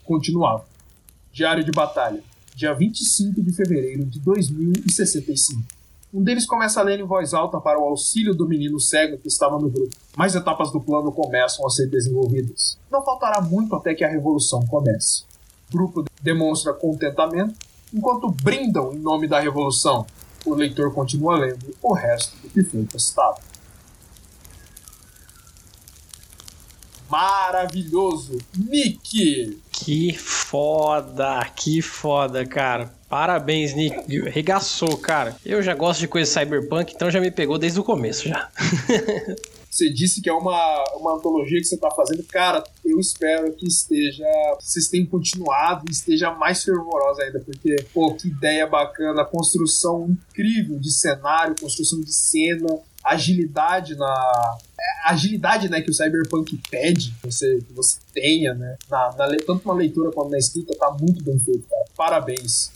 continuava. 0.04 0.64
Diário 1.32 1.64
de 1.64 1.70
Batalha, 1.70 2.22
dia 2.54 2.72
25 2.74 3.42
de 3.42 3.52
fevereiro 3.52 4.04
de 4.04 4.18
2065. 4.20 5.75
Um 6.14 6.22
deles 6.22 6.46
começa 6.46 6.80
a 6.80 6.84
ler 6.84 7.00
em 7.00 7.04
voz 7.04 7.34
alta 7.34 7.60
para 7.60 7.78
o 7.78 7.84
auxílio 7.84 8.34
do 8.34 8.48
menino 8.48 8.78
cego 8.78 9.18
que 9.18 9.28
estava 9.28 9.58
no 9.58 9.68
grupo. 9.68 9.94
Mais 10.16 10.34
etapas 10.34 10.70
do 10.70 10.80
plano 10.80 11.10
começam 11.12 11.66
a 11.66 11.70
ser 11.70 11.88
desenvolvidas. 11.88 12.78
Não 12.90 13.04
faltará 13.04 13.40
muito 13.40 13.74
até 13.74 13.94
que 13.94 14.04
a 14.04 14.08
revolução 14.08 14.64
comece. 14.66 15.24
O 15.68 15.76
grupo 15.76 16.04
demonstra 16.22 16.72
contentamento 16.72 17.54
enquanto 17.92 18.30
brindam 18.30 18.92
em 18.92 18.98
nome 18.98 19.26
da 19.26 19.40
revolução. 19.40 20.06
O 20.44 20.54
leitor 20.54 20.94
continua 20.94 21.36
lendo 21.36 21.74
o 21.82 21.92
resto 21.92 22.36
do 22.36 22.48
que 22.48 22.62
foi 22.62 22.84
postado. 22.84 23.40
Maravilhoso! 27.10 28.38
Nick! 28.56 29.60
Que 29.70 30.16
foda, 30.16 31.44
que 31.54 31.82
foda, 31.82 32.44
cara. 32.46 32.95
Parabéns, 33.08 33.74
Nick. 33.74 34.20
Regaçou, 34.28 34.96
cara. 34.98 35.36
Eu 35.44 35.62
já 35.62 35.74
gosto 35.74 36.00
de 36.00 36.08
coisa 36.08 36.30
cyberpunk, 36.30 36.92
então 36.94 37.10
já 37.10 37.20
me 37.20 37.30
pegou 37.30 37.58
desde 37.58 37.78
o 37.78 37.84
começo 37.84 38.28
já. 38.28 38.50
você 39.70 39.90
disse 39.90 40.22
que 40.22 40.28
é 40.28 40.32
uma, 40.32 40.84
uma 40.96 41.14
antologia 41.14 41.58
que 41.60 41.66
você 41.66 41.76
está 41.76 41.90
fazendo. 41.90 42.24
Cara, 42.24 42.64
eu 42.84 42.98
espero 42.98 43.52
que 43.52 43.66
esteja. 43.66 44.26
Vocês 44.58 44.88
tenham 44.88 45.06
continuado 45.06 45.84
e 45.88 45.92
esteja 45.92 46.32
mais 46.32 46.64
fervorosa 46.64 47.22
ainda, 47.22 47.40
porque, 47.40 47.76
pô, 47.92 48.14
que 48.14 48.28
ideia 48.28 48.66
bacana, 48.66 49.24
construção 49.24 50.08
incrível 50.08 50.78
de 50.78 50.90
cenário, 50.90 51.54
construção 51.60 52.00
de 52.00 52.12
cena, 52.12 52.66
agilidade 53.04 53.94
na. 53.94 54.56
É, 54.80 55.10
agilidade 55.10 55.68
né, 55.68 55.80
que 55.80 55.90
o 55.90 55.94
Cyberpunk 55.94 56.60
pede 56.68 57.14
que 57.20 57.30
você, 57.30 57.58
que 57.58 57.72
você 57.72 57.98
tenha, 58.12 58.54
né? 58.54 58.76
Na, 58.90 59.14
na, 59.16 59.36
tanto 59.46 59.68
na 59.68 59.74
leitura 59.74 60.10
quanto 60.10 60.30
na 60.30 60.38
escrita, 60.38 60.74
tá 60.76 60.90
muito 61.00 61.22
bem 61.22 61.38
feito, 61.38 61.68
cara. 61.68 61.84
Parabéns. 61.96 62.75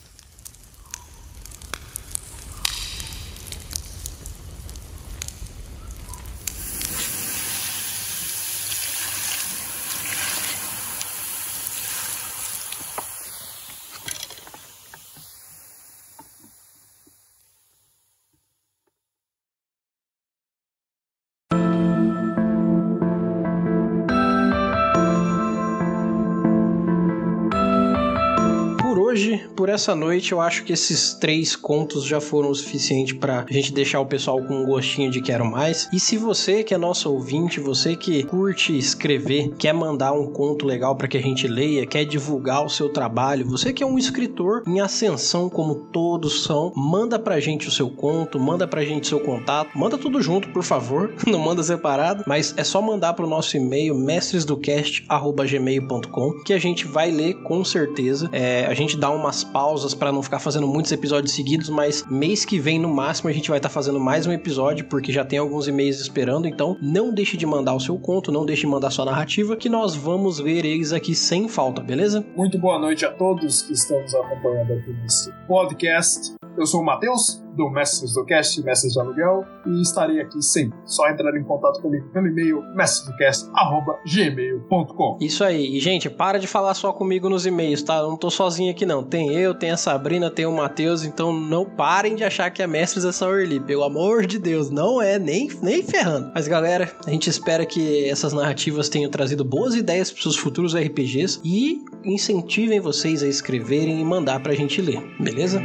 hoje, 29.21 29.47
por 29.55 29.69
essa 29.69 29.95
noite, 29.95 30.33
eu 30.33 30.41
acho 30.41 30.65
que 30.65 30.73
esses 30.73 31.13
três 31.13 31.55
contos 31.55 32.05
já 32.05 32.19
foram 32.21 32.51
o 32.51 32.55
suficiente 32.55 33.15
para 33.15 33.45
a 33.49 33.53
gente 33.53 33.73
deixar 33.73 34.01
o 34.01 34.07
pessoal 34.07 34.43
com 34.43 34.63
um 34.63 34.65
gostinho 34.65 35.11
de 35.11 35.21
quero 35.21 35.45
mais. 35.45 35.87
E 35.93 36.01
se 36.01 36.17
você 36.17 36.65
que 36.65 36.73
é 36.73 36.79
nosso 36.79 37.13
ouvinte, 37.13 37.61
você 37.61 37.95
que 37.95 38.23
curte 38.25 38.75
escrever, 38.77 39.51
quer 39.59 39.75
mandar 39.75 40.13
um 40.13 40.33
conto 40.33 40.65
legal 40.65 40.97
para 40.97 41.07
que 41.07 41.19
a 41.19 41.23
gente 41.23 41.47
leia, 41.47 41.85
quer 41.87 42.07
divulgar 42.07 42.65
o 42.65 42.71
seu 42.71 42.89
trabalho, 42.89 43.47
você 43.47 43.75
que 43.75 43.83
é 43.83 43.87
um 43.87 43.99
escritor 43.99 44.63
em 44.67 44.81
ascensão 44.81 45.51
como 45.51 45.75
todos 45.75 46.45
são, 46.45 46.73
manda 46.75 47.19
pra 47.19 47.39
gente 47.41 47.69
o 47.69 47.71
seu 47.71 47.91
conto, 47.91 48.41
manda 48.41 48.67
pra 48.67 48.83
gente 48.85 49.07
seu 49.07 49.21
contato, 49.21 49.79
manda 49.79 49.99
tudo 49.99 50.23
junto, 50.23 50.49
por 50.49 50.63
favor, 50.63 51.13
não 51.29 51.41
manda 51.41 51.63
separado, 51.63 52.25
mas 52.27 52.55
é 52.57 52.65
só 52.65 52.81
mandar 52.81 53.13
pro 53.13 53.27
nosso 53.27 53.55
e-mail 53.57 53.95
mestresdocast@gmail.com 53.95 56.43
que 56.45 56.55
a 56.55 56.59
gente 56.59 56.87
vai 56.87 57.11
ler 57.11 57.35
com 57.43 57.63
certeza. 57.63 58.31
É, 58.33 58.65
a 58.67 58.75
gente 58.75 58.97
dá 58.97 59.10
umas 59.11 59.45
pausas 59.45 59.95
para 59.95 60.13
não 60.13 60.23
ficar 60.23 60.39
fazendo 60.39 60.67
muitos 60.67 60.93
episódios 60.93 61.33
seguidos, 61.33 61.69
mas 61.69 62.05
mês 62.09 62.45
que 62.45 62.59
vem 62.59 62.79
no 62.79 62.89
máximo 62.89 63.29
a 63.29 63.33
gente 63.33 63.49
vai 63.49 63.59
estar 63.59 63.69
tá 63.69 63.73
fazendo 63.73 64.01
mais 64.01 64.27
um 64.27 64.33
episódio 64.33 64.85
porque 64.87 65.13
já 65.13 65.25
tem 65.25 65.39
alguns 65.39 65.69
e-mails 65.69 66.01
esperando, 66.01 66.47
então 66.47 66.77
não 66.81 67.13
deixe 67.13 67.37
de 67.37 67.47
mandar 67.47 67.75
o 67.75 67.81
seu 67.81 67.99
conto, 67.99 68.33
não 68.33 68.45
deixe 68.45 68.63
de 68.63 68.69
mandar 68.69 68.91
sua 68.91 69.05
narrativa 69.05 69.57
que 69.57 69.69
nós 69.69 69.95
vamos 69.95 70.39
ver 70.39 70.65
eles 70.65 70.93
aqui 70.93 71.15
sem 71.15 71.49
falta, 71.49 71.83
beleza? 71.83 72.25
Muito 72.37 72.59
boa 72.59 72.79
noite 72.79 73.05
a 73.05 73.13
todos 73.13 73.63
que 73.63 73.73
estão 73.73 74.01
nos 74.01 74.15
acompanhando 74.15 74.73
aqui 74.73 74.93
nesse 74.93 75.33
podcast. 75.47 76.35
Eu 76.57 76.67
sou 76.67 76.81
o 76.81 76.85
Matheus, 76.85 77.43
do 77.57 77.71
Mestres 77.71 78.13
do 78.15 78.25
Cast, 78.25 78.61
Mestres 78.63 78.93
de 78.93 79.01
Aluguel, 79.01 79.45
e 79.67 79.83
estarei 79.83 80.21
aqui 80.21 80.41
sempre. 80.43 80.79
Só 80.85 81.09
entrar 81.09 81.37
em 81.37 81.45
contato 81.45 81.81
comigo 81.81 82.09
pelo 82.13 82.27
e-mail 82.27 82.63
mestresdocast.gmail.com 82.75 85.19
Isso 85.21 85.45
aí. 85.45 85.77
E, 85.77 85.81
gente, 85.81 86.09
para 86.09 86.39
de 86.39 86.47
falar 86.47 86.73
só 86.75 86.93
comigo 86.93 87.29
nos 87.29 87.45
e-mails, 87.47 87.83
tá? 87.83 87.97
Eu 87.99 88.09
não 88.09 88.17
tô 88.17 88.31
sozinho 88.31 88.71
aqui, 88.71 88.87
não. 88.87 89.03
Tem 89.03 89.35
eu, 89.35 89.55
tem 89.55 89.71
a 89.71 89.77
Sabrina, 89.77 90.31
tem 90.31 90.47
o 90.47 90.53
Matheus, 90.53 91.05
então 91.05 91.33
não 91.33 91.65
parem 91.65 92.15
de 92.15 92.23
achar 92.25 92.51
que 92.51 92.63
a 92.63 92.67
Mestres 92.67 93.05
é 93.05 93.13
só 93.13 93.31
Early. 93.31 93.61
Pelo 93.61 93.85
amor 93.85 94.27
de 94.27 94.39
Deus, 94.39 94.71
não 94.71 95.03
é, 95.03 95.19
nem, 95.19 95.49
nem 95.63 95.83
ferrando. 95.83 96.31
Mas, 96.35 96.49
galera, 96.49 96.91
a 97.07 97.11
gente 97.11 97.29
espera 97.29 97.67
que 97.67 98.09
essas 98.09 98.33
narrativas 98.33 98.89
tenham 98.89 99.11
trazido 99.11 99.45
boas 99.45 99.75
ideias 99.75 100.11
para 100.11 100.23
seus 100.23 100.37
futuros 100.37 100.75
RPGs 100.75 101.41
e 101.45 101.85
incentivem 102.05 102.81
vocês 102.81 103.23
a 103.23 103.29
escreverem 103.29 104.01
e 104.01 104.05
mandar 104.05 104.43
pra 104.43 104.55
gente 104.55 104.81
ler, 104.81 105.03
beleza? 105.21 105.61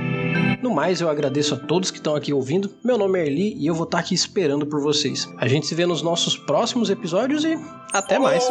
No 0.62 0.74
mais, 0.74 1.00
eu 1.00 1.10
agradeço 1.10 1.54
a 1.54 1.58
todos 1.58 1.75
que 1.92 1.98
estão 1.98 2.16
aqui 2.16 2.34
ouvindo. 2.34 2.70
Meu 2.84 2.98
nome 2.98 3.20
é 3.20 3.26
Erli 3.26 3.54
e 3.56 3.68
eu 3.68 3.76
vou 3.76 3.84
estar 3.84 4.00
aqui 4.00 4.16
esperando 4.16 4.66
por 4.66 4.82
vocês. 4.82 5.30
A 5.38 5.48
gente 5.48 5.66
se 5.66 5.76
vê 5.76 5.86
nos 5.86 6.02
nossos 6.02 6.38
próximos 6.38 6.90
episódios 6.90 7.44
e 7.44 7.58
até 7.94 8.18
mais. 8.18 8.48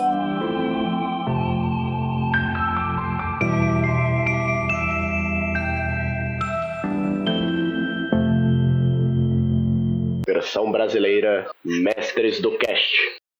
Versão 10.26 10.70
brasileira 10.70 11.50
Mestres 11.64 12.40
do 12.40 12.56
Cast. 12.58 13.23